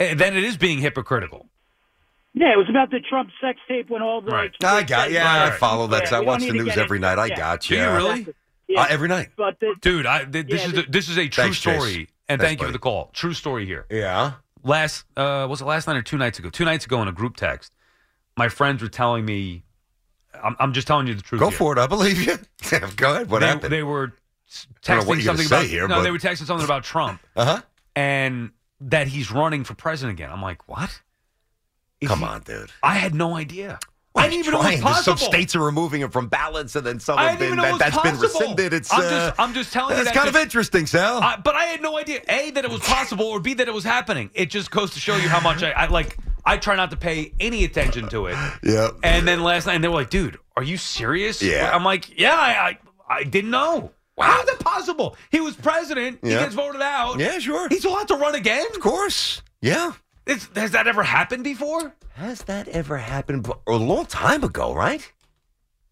eh, 0.00 0.14
then 0.14 0.36
it 0.36 0.44
is 0.44 0.56
being 0.56 0.78
hypocritical. 0.78 1.46
Yeah, 2.34 2.52
it 2.52 2.56
was 2.56 2.68
about 2.70 2.90
the 2.90 3.00
Trump 3.00 3.30
sex 3.40 3.58
tape 3.68 3.90
when 3.90 4.00
all 4.02 4.20
the. 4.22 4.30
Right. 4.30 4.52
Like, 4.62 4.72
I 4.72 4.82
got 4.84 5.10
yeah. 5.12 5.44
I 5.44 5.50
follow 5.50 5.86
that. 5.88 6.10
Yeah, 6.10 6.18
I 6.18 6.20
watch 6.20 6.40
the 6.40 6.52
news 6.52 6.76
every 6.78 6.96
into 6.96 7.08
night. 7.08 7.18
I 7.18 7.26
Yeah. 7.26 7.36
got 7.36 7.60
Do 7.62 7.74
you. 7.74 7.82
you 7.82 7.90
really? 7.90 8.26
Yeah. 8.68 8.80
Uh, 8.82 8.86
every 8.88 9.08
night. 9.08 9.30
But 9.36 9.60
the, 9.60 9.74
Dude, 9.82 10.06
I, 10.06 10.24
th- 10.24 10.46
this 10.46 10.62
Yeah, 10.62 10.66
is 10.68 10.72
the- 10.72 10.84
a, 10.86 10.90
this 10.90 11.08
is 11.10 11.18
a 11.18 11.28
true 11.28 11.44
Thanks, 11.44 11.60
Chase. 11.60 11.76
story, 11.76 12.08
and 12.28 12.40
Thanks, 12.40 12.44
thank 12.50 12.60
you 12.60 12.66
for 12.68 12.72
the 12.72 12.78
call. 12.78 13.10
True 13.12 13.34
story 13.34 13.66
here. 13.66 13.84
Yeah. 13.90 14.32
Last 14.64 15.04
uh, 15.16 15.46
was 15.50 15.60
it 15.60 15.66
last 15.66 15.86
night 15.88 15.96
or 15.96 16.02
two 16.02 16.16
nights 16.16 16.38
ago? 16.38 16.48
Two 16.48 16.64
nights 16.64 16.86
ago 16.86 17.02
in 17.02 17.08
a 17.08 17.12
group 17.12 17.36
text, 17.36 17.72
my 18.38 18.48
friends 18.48 18.80
were 18.80 18.88
telling 18.88 19.24
me, 19.26 19.62
"I'm, 20.42 20.56
I'm 20.58 20.72
just 20.72 20.86
telling 20.86 21.06
you 21.08 21.14
the 21.14 21.22
truth." 21.22 21.40
Go 21.40 21.48
here. 21.50 21.58
for 21.58 21.72
it. 21.76 21.78
I 21.78 21.86
believe 21.86 22.22
you. 22.22 22.38
Go 22.96 23.12
ahead. 23.14 23.28
What 23.28 23.40
they, 23.40 23.46
happened? 23.48 23.72
They 23.72 23.82
were 23.82 24.14
s- 24.48 24.68
I 24.88 24.94
don't 24.94 25.02
know 25.02 25.08
what 25.08 25.18
texting 25.18 25.22
you're 25.24 25.24
something 25.24 25.46
say 25.48 25.56
about 25.56 25.66
here, 25.66 25.88
no, 25.88 25.96
but- 25.96 26.02
they 26.04 26.10
were 26.12 26.18
texting 26.18 26.46
something 26.46 26.64
about 26.64 26.84
Trump 26.84 27.20
Uh 27.36 27.44
huh. 27.44 27.62
and 27.96 28.52
that 28.80 29.08
he's 29.08 29.30
running 29.32 29.64
for 29.64 29.74
president 29.74 30.16
again. 30.18 30.30
I'm 30.30 30.40
like, 30.42 30.66
what? 30.68 31.02
Come 32.06 32.20
he- 32.20 32.24
on, 32.24 32.40
dude. 32.42 32.70
I 32.82 32.94
had 32.94 33.14
no 33.14 33.36
idea. 33.36 33.78
Well, 34.14 34.26
I 34.26 34.28
didn't 34.28 34.40
even 34.40 34.52
know 34.52 34.60
it 34.60 34.64
was 34.64 34.70
trying. 34.72 34.82
possible. 34.82 35.16
Some 35.16 35.26
states 35.32 35.56
are 35.56 35.60
removing 35.64 36.02
it 36.02 36.12
from 36.12 36.28
ballots, 36.28 36.76
and 36.76 36.86
then 36.86 37.00
some 37.00 37.16
have 37.16 37.38
been 37.38 37.56
that, 37.56 37.78
that's 37.78 37.98
been 37.98 38.18
rescinded. 38.18 38.74
It's 38.74 38.92
I'm 38.92 39.00
uh, 39.00 39.08
just, 39.08 39.40
I'm 39.40 39.54
just 39.54 39.72
telling 39.72 39.96
you 39.96 40.04
that's 40.04 40.14
kind 40.14 40.28
of 40.28 40.36
interesting, 40.36 40.84
Sal. 40.84 41.22
I, 41.22 41.36
but 41.36 41.54
I 41.54 41.64
had 41.64 41.80
no 41.80 41.96
idea 41.96 42.20
a 42.28 42.50
that 42.50 42.62
it 42.62 42.70
was 42.70 42.80
possible 42.80 43.24
or 43.24 43.40
b 43.40 43.54
that 43.54 43.68
it 43.68 43.72
was 43.72 43.84
happening. 43.84 44.28
It 44.34 44.50
just 44.50 44.70
goes 44.70 44.92
to 44.92 45.00
show 45.00 45.16
you 45.16 45.30
how 45.30 45.40
much 45.40 45.62
I, 45.62 45.70
I 45.70 45.86
like. 45.86 46.18
I 46.44 46.58
try 46.58 46.76
not 46.76 46.90
to 46.90 46.96
pay 46.98 47.32
any 47.40 47.64
attention 47.64 48.08
to 48.08 48.26
it. 48.26 48.36
yeah. 48.62 48.90
And 49.02 49.26
then 49.26 49.42
last 49.42 49.66
night, 49.66 49.76
and 49.76 49.84
they 49.84 49.88
were 49.88 49.94
like, 49.94 50.10
"Dude, 50.10 50.38
are 50.58 50.62
you 50.62 50.76
serious?" 50.76 51.40
Yeah. 51.40 51.70
I'm 51.72 51.84
like, 51.84 52.18
"Yeah, 52.18 52.34
I, 52.34 52.68
I, 52.68 52.78
I 53.08 53.24
didn't 53.24 53.50
know. 53.50 53.92
How 54.20 54.40
is 54.40 54.46
that 54.46 54.60
possible? 54.60 55.16
He 55.30 55.40
was 55.40 55.56
president. 55.56 56.18
He 56.22 56.28
gets 56.28 56.54
voted 56.54 56.82
out. 56.82 57.18
Yeah, 57.18 57.38
sure. 57.38 57.68
He's 57.68 57.84
allowed 57.86 58.08
to 58.08 58.16
run 58.16 58.34
again. 58.34 58.66
Of 58.74 58.80
course. 58.80 59.40
Yeah. 59.62 59.92
It's, 60.26 60.48
has 60.54 60.70
that 60.72 60.86
ever 60.86 61.02
happened 61.02 61.44
before? 61.44 61.94
Has 62.14 62.42
that 62.44 62.68
ever 62.68 62.98
happened? 62.98 63.48
a 63.66 63.72
long 63.72 64.06
time 64.06 64.44
ago, 64.44 64.72
right? 64.74 65.10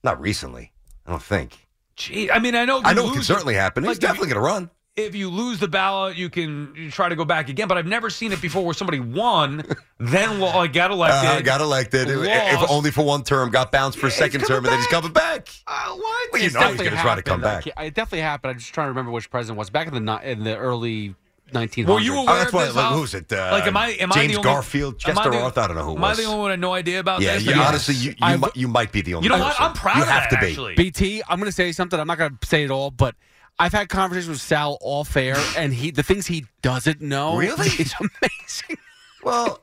Not 0.05 0.21
recently. 0.21 0.73
I 1.07 1.11
don't 1.11 1.23
think. 1.23 1.67
Gee, 1.97 2.31
I 2.31 2.39
mean, 2.39 2.55
I 2.55 2.65
know. 2.65 2.81
I 2.85 2.95
know 2.95 3.11
it 3.11 3.13
can 3.15 3.23
certainly 3.23 3.55
happen. 3.55 3.83
He's 3.85 3.89
like, 3.89 3.97
if 3.97 4.01
definitely 4.01 4.29
going 4.29 4.43
to 4.43 4.47
run. 4.47 4.71
If 4.97 5.15
you 5.15 5.31
lose 5.31 5.59
the 5.61 5.69
ballot, 5.69 6.17
you 6.17 6.29
can 6.29 6.73
you 6.77 6.91
try 6.91 7.09
to 7.09 7.17
go 7.17 7.25
back 7.25 7.49
again. 7.49 7.69
But 7.69 7.79
I've 7.79 7.87
never 7.87 8.11
seen 8.11 8.33
it 8.33 8.41
before 8.43 8.65
where 8.65 8.75
somebody 8.75 9.01
won, 9.01 9.65
then 9.99 10.41
like, 10.41 10.73
got 10.73 10.91
elected, 10.93 11.31
Uh, 11.31 11.41
got 11.43 11.61
elected, 11.61 12.09
if 12.09 12.71
only 12.71 12.91
for 12.91 13.05
one 13.05 13.23
term. 13.23 13.51
Got 13.51 13.71
bounced 13.73 13.99
for 13.99 14.09
a 14.09 14.11
second 14.11 14.43
term, 14.47 14.65
and 14.65 14.73
then 14.73 14.79
he's 14.79 14.87
coming 14.89 15.13
back. 15.13 15.49
Uh, 15.67 15.95
what? 15.95 16.33
Well, 16.33 16.41
you 16.43 16.47
It's 16.47 16.55
know 16.55 16.69
he's 16.69 16.79
going 16.79 16.91
to 16.91 16.97
try 16.97 17.15
to 17.15 17.23
come 17.23 17.41
back. 17.41 17.67
It 17.67 17.75
definitely 17.95 18.21
happened. 18.21 18.53
I'm 18.53 18.59
just 18.59 18.75
trying 18.75 18.87
to 18.87 18.91
remember 18.91 19.11
which 19.11 19.31
president 19.31 19.59
was 19.59 19.71
back 19.71 19.87
in 19.89 20.05
the 20.05 20.31
in 20.31 20.45
the 20.45 20.57
early 20.57 21.15
1900s. 21.53 21.87
Were 21.87 22.01
you 22.01 22.15
Oh, 22.17 22.23
aware 22.23 22.37
that's 22.37 22.49
of 22.49 22.55
why. 22.55 22.65
this? 22.67 22.75
Like, 22.75 22.93
who's 22.95 23.15
it? 23.15 23.33
Uh, 23.33 23.49
like, 23.53 23.67
am 23.67 23.77
I? 23.77 23.89
Am 23.93 24.13
I 24.13 24.27
the 24.27 24.37
only, 24.37 24.43
Garfield, 24.43 24.95
am 24.95 24.99
Chester 25.15 25.31
the- 25.31 25.41
Arth. 25.41 25.59
I 25.59 25.67
don't 25.67 25.77
know 25.77 25.85
who 25.85 25.93
it 25.93 25.97
Am 25.97 26.05
I 26.05 26.15
the 26.15 26.25
only 26.25 26.37
one 26.39 26.47
who 26.47 26.51
had 26.51 26.61
no 26.61 26.73
idea 26.75 27.01
about 27.01 27.21
Yeah, 27.21 27.35
this? 27.35 27.45
yeah. 27.45 27.57
Yes. 27.57 27.69
Honestly, 27.69 27.95
you 27.97 28.11
you, 28.11 28.17
I've- 28.23 28.41
might, 28.41 28.57
you 28.57 28.69
might 28.69 28.93
be 28.93 29.03
the 29.03 29.15
only. 29.15 29.27
You 29.27 29.31
know 29.31 29.39
what? 29.39 29.61
I'm 29.61 29.73
proud 29.73 29.97
You 29.97 30.03
of 30.03 30.09
have 30.09 30.31
that, 30.31 30.37
to 30.37 30.41
be. 30.41 30.51
actually. 30.53 30.75
BT, 30.75 31.23
I'm 31.29 31.39
going 31.39 31.49
to 31.51 31.55
say 31.55 31.73
something. 31.73 31.99
I'm 31.99 32.07
not 32.07 32.19
going 32.19 32.39
to 32.41 32.47
say 32.47 32.65
it 32.65 32.71
all, 32.71 32.91
but 32.91 33.15
I've 33.59 33.73
had 33.73 33.89
conversations 33.89 34.29
with 34.31 34.41
Sal 34.41 34.79
off 34.81 35.17
air, 35.17 35.37
and 35.57 35.73
he 35.75 35.91
the 35.91 36.03
things 36.03 36.27
he 36.27 36.47
doesn't 36.63 37.01
know 37.01 37.37
Really? 37.37 37.69
is 37.79 37.95
amazing. 38.01 38.77
Well, 39.23 39.61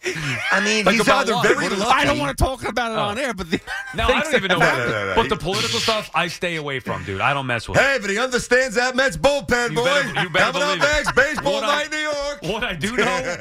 I 0.51 0.59
mean, 0.63 0.85
Like 0.85 0.97
he's 0.97 1.09
either 1.09 1.33
what? 1.33 1.47
very 1.47 1.67
lucky. 1.69 1.91
I 1.91 2.05
don't 2.05 2.19
want 2.19 2.37
to 2.37 2.43
talk 2.43 2.63
about 2.63 2.91
it 2.91 2.95
Oh. 2.99 3.05
on 3.05 3.17
air, 3.17 3.33
but 3.33 3.49
the 3.49 3.59
No, 3.95 4.03
I 4.03 4.07
things 4.07 4.23
don't 4.25 4.35
even 4.35 4.49
know. 4.49 4.59
No, 4.59 4.77
no, 4.77 4.85
no, 4.87 5.05
no. 5.07 5.13
But 5.15 5.29
the 5.29 5.35
political 5.35 5.79
stuff, 5.79 6.11
I 6.13 6.27
stay 6.27 6.57
away 6.57 6.79
from, 6.79 7.03
dude. 7.05 7.21
I 7.21 7.33
don't 7.33 7.47
mess 7.47 7.67
with. 7.67 7.79
it. 7.79 7.81
Hey, 7.81 7.97
but 7.99 8.11
he 8.11 8.19
understands 8.19 8.75
that 8.75 8.95
Mets 8.95 9.17
bullpen, 9.17 9.69
You 9.71 9.75
boy. 9.77 9.83
better- 9.85 10.21
you 10.21 10.29
better 10.29 10.51
Coming 10.51 10.61
up 10.61 10.77
believe 10.77 10.83
it. 10.83 10.93
next, 10.93 11.15
baseball 11.15 11.53
What 11.53 11.63
I- 11.63 11.67
night 11.75 11.85
in 11.85 11.89
New 11.91 11.97
York. 11.97 12.39
fuck? 12.43 12.51
What 12.53 12.63
I 12.65 12.73
do 12.75 12.97
know, 12.97 13.37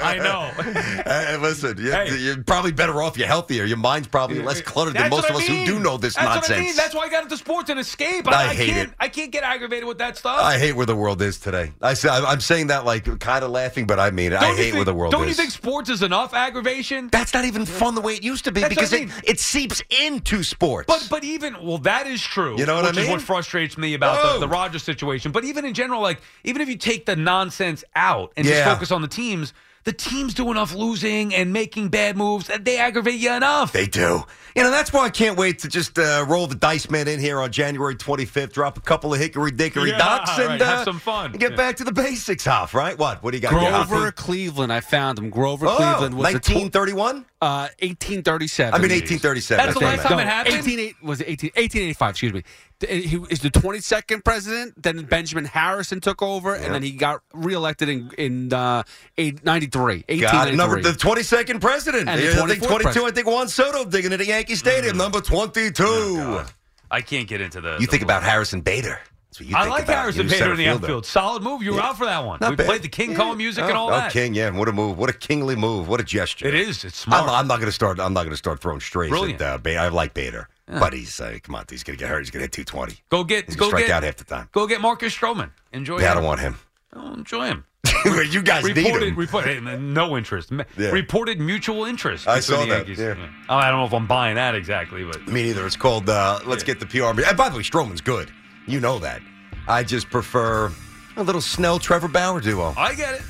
Hey, 1.06 1.36
listen, 1.38 1.76
you're, 1.78 1.92
Hey. 1.92 2.16
you're 2.18 2.42
probably 2.42 2.72
better 2.72 3.00
off. 3.02 3.16
You're 3.16 3.26
healthier. 3.26 3.64
Your 3.64 3.76
mind's 3.76 4.08
probably 4.08 4.40
less 4.40 4.60
cluttered 4.60 4.94
than 4.94 5.10
most 5.10 5.28
of 5.28 5.36
I 5.36 5.38
us 5.38 5.46
who 5.46 5.64
do 5.66 5.78
know 5.78 5.96
this 5.96 6.14
That's 6.14 6.26
nonsense. 6.26 6.48
What 6.48 6.58
I 6.58 6.60
mean. 6.62 6.76
That's 6.76 6.94
why 6.94 7.02
I 7.02 7.08
got 7.08 7.22
into 7.24 7.36
sports 7.36 7.70
and 7.70 7.78
escape. 7.80 8.26
I 8.28 8.50
I, 8.50 8.54
hate 8.54 8.70
can't. 8.70 8.88
it. 8.90 8.94
I 8.98 9.08
can't 9.08 9.30
get 9.32 9.44
aggravated 9.44 9.86
with 9.86 9.98
that 9.98 10.16
stuff. 10.16 10.40
I 10.40 10.58
hate 10.58 10.72
where 10.74 10.86
the 10.86 10.96
world 10.96 11.22
is 11.22 11.38
today. 11.38 11.72
I 11.82 11.94
I'm 12.06 12.40
saying 12.40 12.68
that 12.68 12.84
like 12.84 13.18
kind 13.20 13.44
of 13.44 13.50
laughing, 13.50 13.86
but 13.86 13.98
I 14.00 14.10
mean 14.10 14.32
it. 14.32 14.36
I 14.36 14.40
Don't 14.40 14.50
you 14.50 14.56
hate 14.56 14.62
think- 14.64 14.74
where 14.76 14.84
the 14.84 14.94
world 14.94 15.12
is. 15.14 15.18
Don't 15.18 15.28
you 15.28 15.34
think 15.34 15.50
sports 15.50 15.90
is 15.90 16.02
enough 16.02 16.34
aggravation? 16.34 17.08
That's 17.10 17.32
not 17.34 17.44
even 17.44 17.66
fun 17.66 17.94
the 17.94 18.00
way 18.00 18.14
it 18.14 18.22
used 18.24 18.44
to 18.44 18.52
be 18.52 18.60
That's 18.60 18.74
because 18.74 18.92
I 18.92 18.96
it, 18.98 19.00
mean. 19.08 19.12
it 19.24 19.40
seeps 19.40 19.82
into 20.00 20.42
sports. 20.42 20.86
But 20.86 21.06
but 21.10 21.24
even 21.24 21.54
well, 21.64 21.78
that 21.78 22.06
is 22.06 22.22
true. 22.22 22.58
You 22.58 22.66
know 22.66 22.76
what 22.76 22.84
I 22.84 22.88
which 22.88 22.98
is 22.98 23.02
mean? 23.04 23.10
what 23.12 23.22
frustrates 23.22 23.76
me 23.78 23.94
about 23.94 24.18
Oh. 24.24 24.32
the, 24.34 24.40
the 24.40 24.48
Rodgers 24.48 24.82
situation. 24.82 25.32
But 25.32 25.44
even 25.44 25.64
in 25.64 25.74
general, 25.74 26.00
like 26.00 26.20
even 26.44 26.62
if 26.62 26.68
you 26.68 26.76
take 26.76 27.06
the 27.06 27.16
nonsense 27.16 27.84
out 27.94 28.32
and 28.36 28.46
just 28.46 28.64
focus 28.64 28.90
on 28.92 29.02
the 29.02 29.08
teams, 29.08 29.52
the 29.86 29.92
teams 29.92 30.34
do 30.34 30.50
enough 30.50 30.74
losing 30.74 31.32
and 31.34 31.52
making 31.52 31.88
bad 31.88 32.16
moves, 32.16 32.50
and 32.50 32.64
they 32.64 32.76
aggravate 32.76 33.14
you 33.20 33.32
enough. 33.32 33.72
They 33.72 33.86
do. 33.86 34.24
You 34.56 34.62
know, 34.62 34.70
that's 34.70 34.92
why 34.92 35.04
I 35.04 35.10
can't 35.10 35.36
wait 35.38 35.60
to 35.60 35.68
just 35.68 35.96
uh, 35.98 36.24
roll 36.28 36.46
the 36.46 36.54
dice 36.56 36.90
man 36.90 37.06
in 37.08 37.20
here 37.20 37.40
on 37.40 37.52
January 37.52 37.94
25th, 37.94 38.52
drop 38.52 38.76
a 38.78 38.80
couple 38.80 39.14
of 39.14 39.20
hickory 39.20 39.50
dickory 39.52 39.90
Yeah, 39.90 39.98
ducks, 39.98 40.30
and 40.38 40.48
right, 40.48 40.60
have 40.60 40.78
uh, 40.80 40.84
some 40.84 40.98
fun. 40.98 41.30
and 41.32 41.38
get 41.40 41.52
Yeah. 41.52 41.56
back 41.56 41.76
to 41.76 41.84
the 41.84 41.92
basics, 41.92 42.44
Hoff, 42.44 42.74
right? 42.74 42.98
What? 42.98 43.22
What 43.22 43.30
do 43.30 43.36
you 43.36 43.42
got? 43.42 43.50
Grover, 43.50 43.96
Hoffy? 44.06 44.12
Cleveland. 44.12 44.72
I 44.72 44.80
found 44.80 45.18
him. 45.18 45.30
Grover, 45.30 45.66
Oh, 45.66 45.76
Cleveland 45.76 46.14
was 46.16 46.32
the 46.32 46.40
tw- 46.40 46.54
1931? 46.56 47.24
Uh, 47.46 47.68
1837. 47.80 48.74
I 48.74 48.78
mean, 48.78 48.90
1837. 48.90 49.64
That's 49.64 49.78
the 49.78 49.84
last 49.84 50.02
time 50.02 50.16
man. 50.16 50.26
it 50.26 50.30
happened? 50.30 50.68
18, 50.68 50.94
was 51.02 51.20
it 51.20 51.28
18, 51.28 51.50
1885, 51.54 52.10
excuse 52.10 52.32
me. 52.32 52.42
He 52.80 53.16
is 53.30 53.38
the 53.40 53.50
22nd 53.50 54.24
president. 54.24 54.82
Then 54.82 55.04
Benjamin 55.04 55.44
Harrison 55.44 56.00
took 56.00 56.20
over, 56.22 56.54
and 56.54 56.74
then 56.74 56.82
he 56.82 56.92
got 56.92 57.22
reelected 57.32 57.88
in 57.88 58.10
in 58.18 58.52
uh, 58.52 58.82
eight- 59.16 59.44
93. 59.44 60.02
Got 60.02 60.48
it. 60.48 60.56
1893. 60.56 60.56
Number 60.56 60.82
the 60.82 60.98
22nd 60.98 61.60
president. 61.60 62.08
And 62.08 62.20
the 62.20 62.24
Yeah, 62.24 62.42
I 62.42 62.46
think 62.48 62.62
24th 62.62 62.80
22. 62.82 63.06
I 63.06 63.10
think 63.12 63.26
Juan 63.28 63.48
Soto 63.48 63.84
digging 63.88 64.12
it 64.12 64.20
at 64.20 64.26
Yankee 64.26 64.56
Stadium. 64.56 64.96
Number 64.96 65.20
22. 65.20 66.42
I 66.90 67.00
can't 67.00 67.28
get 67.28 67.40
into 67.40 67.60
the. 67.60 67.76
you 67.80 67.86
the 67.86 67.90
think 67.90 68.02
about 68.02 68.22
Harrison 68.22 68.60
Bader. 68.60 69.00
That's 69.38 69.40
what 69.40 69.48
you 69.50 69.56
I 69.56 69.68
like. 69.68 69.86
Harrison 69.86 70.28
Bader 70.28 70.44
in 70.52 70.56
the 70.56 70.64
fielder. 70.64 70.84
outfield. 70.84 71.06
Solid 71.06 71.42
move. 71.42 71.62
You 71.62 71.72
were 71.72 71.78
Yeah. 71.78 71.86
out 71.88 71.98
for 71.98 72.06
that 72.06 72.24
one. 72.24 72.38
Not 72.40 72.50
we 72.50 72.56
bad. 72.56 72.66
played 72.66 72.82
the 72.82 72.88
King 72.88 73.14
Kong 73.14 73.36
music 73.36 73.64
and 73.64 73.72
all 73.72 73.88
that. 73.90 73.94
oh, 73.94 73.98
that. 74.00 74.12
King, 74.12 74.34
yeah. 74.34 74.50
What 74.50 74.68
a 74.68 74.72
move. 74.72 74.98
What 74.98 75.10
a 75.10 75.12
kingly 75.12 75.56
move. 75.56 75.88
What 75.88 76.00
a 76.00 76.04
gesture. 76.04 76.46
It 76.46 76.54
is. 76.54 76.84
It's 76.84 76.96
smart. 76.96 77.24
I'm, 77.24 77.30
I'm 77.30 77.46
not 77.46 77.56
going 77.56 77.66
to 77.68 77.72
start. 77.72 78.00
I'm 78.00 78.12
not 78.14 78.22
going 78.22 78.30
to 78.30 78.36
start 78.36 78.60
throwing 78.60 78.80
strays. 78.80 79.10
Brilliant. 79.10 79.40
At, 79.40 79.54
uh, 79.54 79.58
Ba- 79.58 79.76
I 79.76 79.88
like 79.88 80.14
Bader, 80.14 80.48
but 80.66 80.92
he's 80.92 81.20
uh, 81.20 81.36
come 81.42 81.54
on. 81.54 81.64
He's 81.68 81.82
going 81.82 81.98
to 81.98 82.02
get 82.02 82.08
hurt. 82.10 82.20
He's 82.20 82.30
going 82.30 82.40
to 82.40 82.44
hit 82.44 82.52
220. 82.52 83.02
Go 83.10 83.24
get. 83.24 83.46
He's 83.46 83.56
Go 83.56 83.68
strike 83.68 83.86
get. 83.86 83.90
out 83.96 84.02
half 84.02 84.16
the 84.16 84.24
time. 84.24 84.48
Go 84.52 84.66
get 84.66 84.80
Marcus 84.80 85.14
Stroman. 85.14 85.50
Enjoy. 85.72 86.00
Yeah, 86.00 86.12
I 86.12 86.14
don't 86.14 86.24
want 86.24 86.40
him. 86.40 86.56
Oh, 86.94 87.12
enjoy 87.12 87.46
him. 87.46 87.64
you 88.04 88.42
guys 88.42 88.64
need 88.64 88.76
reported, 88.76 89.08
him. 89.10 89.16
reported 89.16 89.62
no 89.80 90.16
interest. 90.16 90.50
Yeah. 90.76 90.90
Reported 90.90 91.40
mutual 91.40 91.84
interest. 91.84 92.26
I 92.26 92.40
saw 92.40 92.64
that, 92.66 92.88
yeah. 92.88 93.14
Oh, 93.48 93.54
I 93.56 93.68
don't 93.70 93.78
know 93.80 93.86
if 93.86 93.92
I'm 93.92 94.06
buying 94.06 94.34
that 94.36 94.54
exactly, 94.54 95.04
but 95.04 95.26
Me 95.28 95.44
neither. 95.44 95.66
It's 95.66 95.76
called 95.76 96.08
uh, 96.08 96.40
Let's 96.46 96.64
Get 96.64 96.80
the 96.80 96.86
PR. 96.86 97.04
And 97.22 97.36
by 97.36 97.48
the 97.48 97.56
way, 97.56 97.62
Stroman's 97.62 98.00
good. 98.00 98.30
You 98.66 98.80
know 98.80 98.98
that. 99.00 99.20
I 99.68 99.82
just 99.82 100.10
prefer 100.10 100.72
a 101.16 101.22
little 101.22 101.40
Snell 101.40 101.78
Trevor 101.78 102.08
Bauer 102.08 102.40
duo. 102.40 102.74
I 102.76 102.94
get 102.94 103.14
it. 103.14 103.22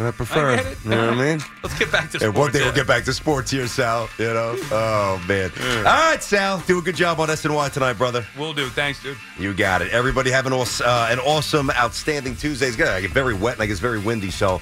I 0.00 0.12
prefer. 0.12 0.52
I 0.52 0.56
get 0.56 0.66
it. 0.66 0.78
You 0.84 0.90
know 0.90 1.08
what 1.08 1.18
I 1.18 1.24
mean? 1.36 1.40
Let's 1.64 1.76
get 1.76 1.90
back 1.90 2.10
to 2.12 2.18
And 2.18 2.20
sports. 2.32 2.38
one 2.38 2.52
day 2.52 2.60
yeah. 2.60 2.64
we'll 2.66 2.74
get 2.74 2.86
back 2.86 3.04
to 3.06 3.12
sports 3.12 3.50
here, 3.50 3.66
Sal. 3.66 4.08
You 4.18 4.26
know? 4.26 4.56
Oh, 4.70 5.24
man. 5.26 5.50
All 5.78 5.82
right, 5.82 6.22
Sal. 6.22 6.60
Do 6.68 6.78
a 6.78 6.82
good 6.82 6.94
job 6.94 7.18
on 7.18 7.28
SNY 7.28 7.72
tonight, 7.72 7.94
brother. 7.94 8.24
We'll 8.38 8.52
do. 8.54 8.68
Thanks, 8.68 9.02
dude. 9.02 9.16
You 9.40 9.52
got 9.54 9.82
it. 9.82 9.90
Everybody 9.90 10.30
have 10.30 10.46
an, 10.46 10.52
aws- 10.52 10.80
uh, 10.84 11.08
an 11.10 11.18
awesome, 11.18 11.70
outstanding 11.72 12.36
Tuesday. 12.36 12.68
It's 12.68 12.76
going 12.76 12.94
to 12.94 13.02
get 13.02 13.10
very 13.10 13.34
wet 13.34 13.54
and 13.54 13.62
I 13.62 13.66
guess 13.66 13.80
very 13.80 13.98
windy, 13.98 14.30
so 14.30 14.60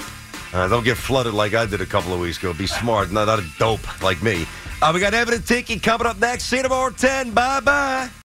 uh, 0.55 0.69
don't 0.69 0.85
get 0.85 0.97
flooded 0.97 1.35
like 1.35 1.53
I 1.53 1.67
did 1.67 1.83
a 1.83 1.87
couple 1.87 2.15
of 2.15 2.21
weeks 2.21 2.39
ago. 2.39 2.55
Be 2.55 2.67
smart, 2.67 3.11
not, 3.13 3.27
not 3.27 3.39
a 3.39 3.45
dope 3.59 4.03
like 4.03 4.23
me. 4.23 4.47
Uh, 4.81 4.91
we 4.95 5.01
got 5.01 5.13
Evan 5.13 5.35
and 5.35 5.47
Tiki 5.47 5.79
coming 5.79 6.07
up 6.07 6.19
next. 6.19 6.45
See 6.45 6.57
you 6.57 6.63
tomorrow 6.63 6.89
at 6.91 6.97
10. 6.97 7.33
Bye-bye. 7.33 8.26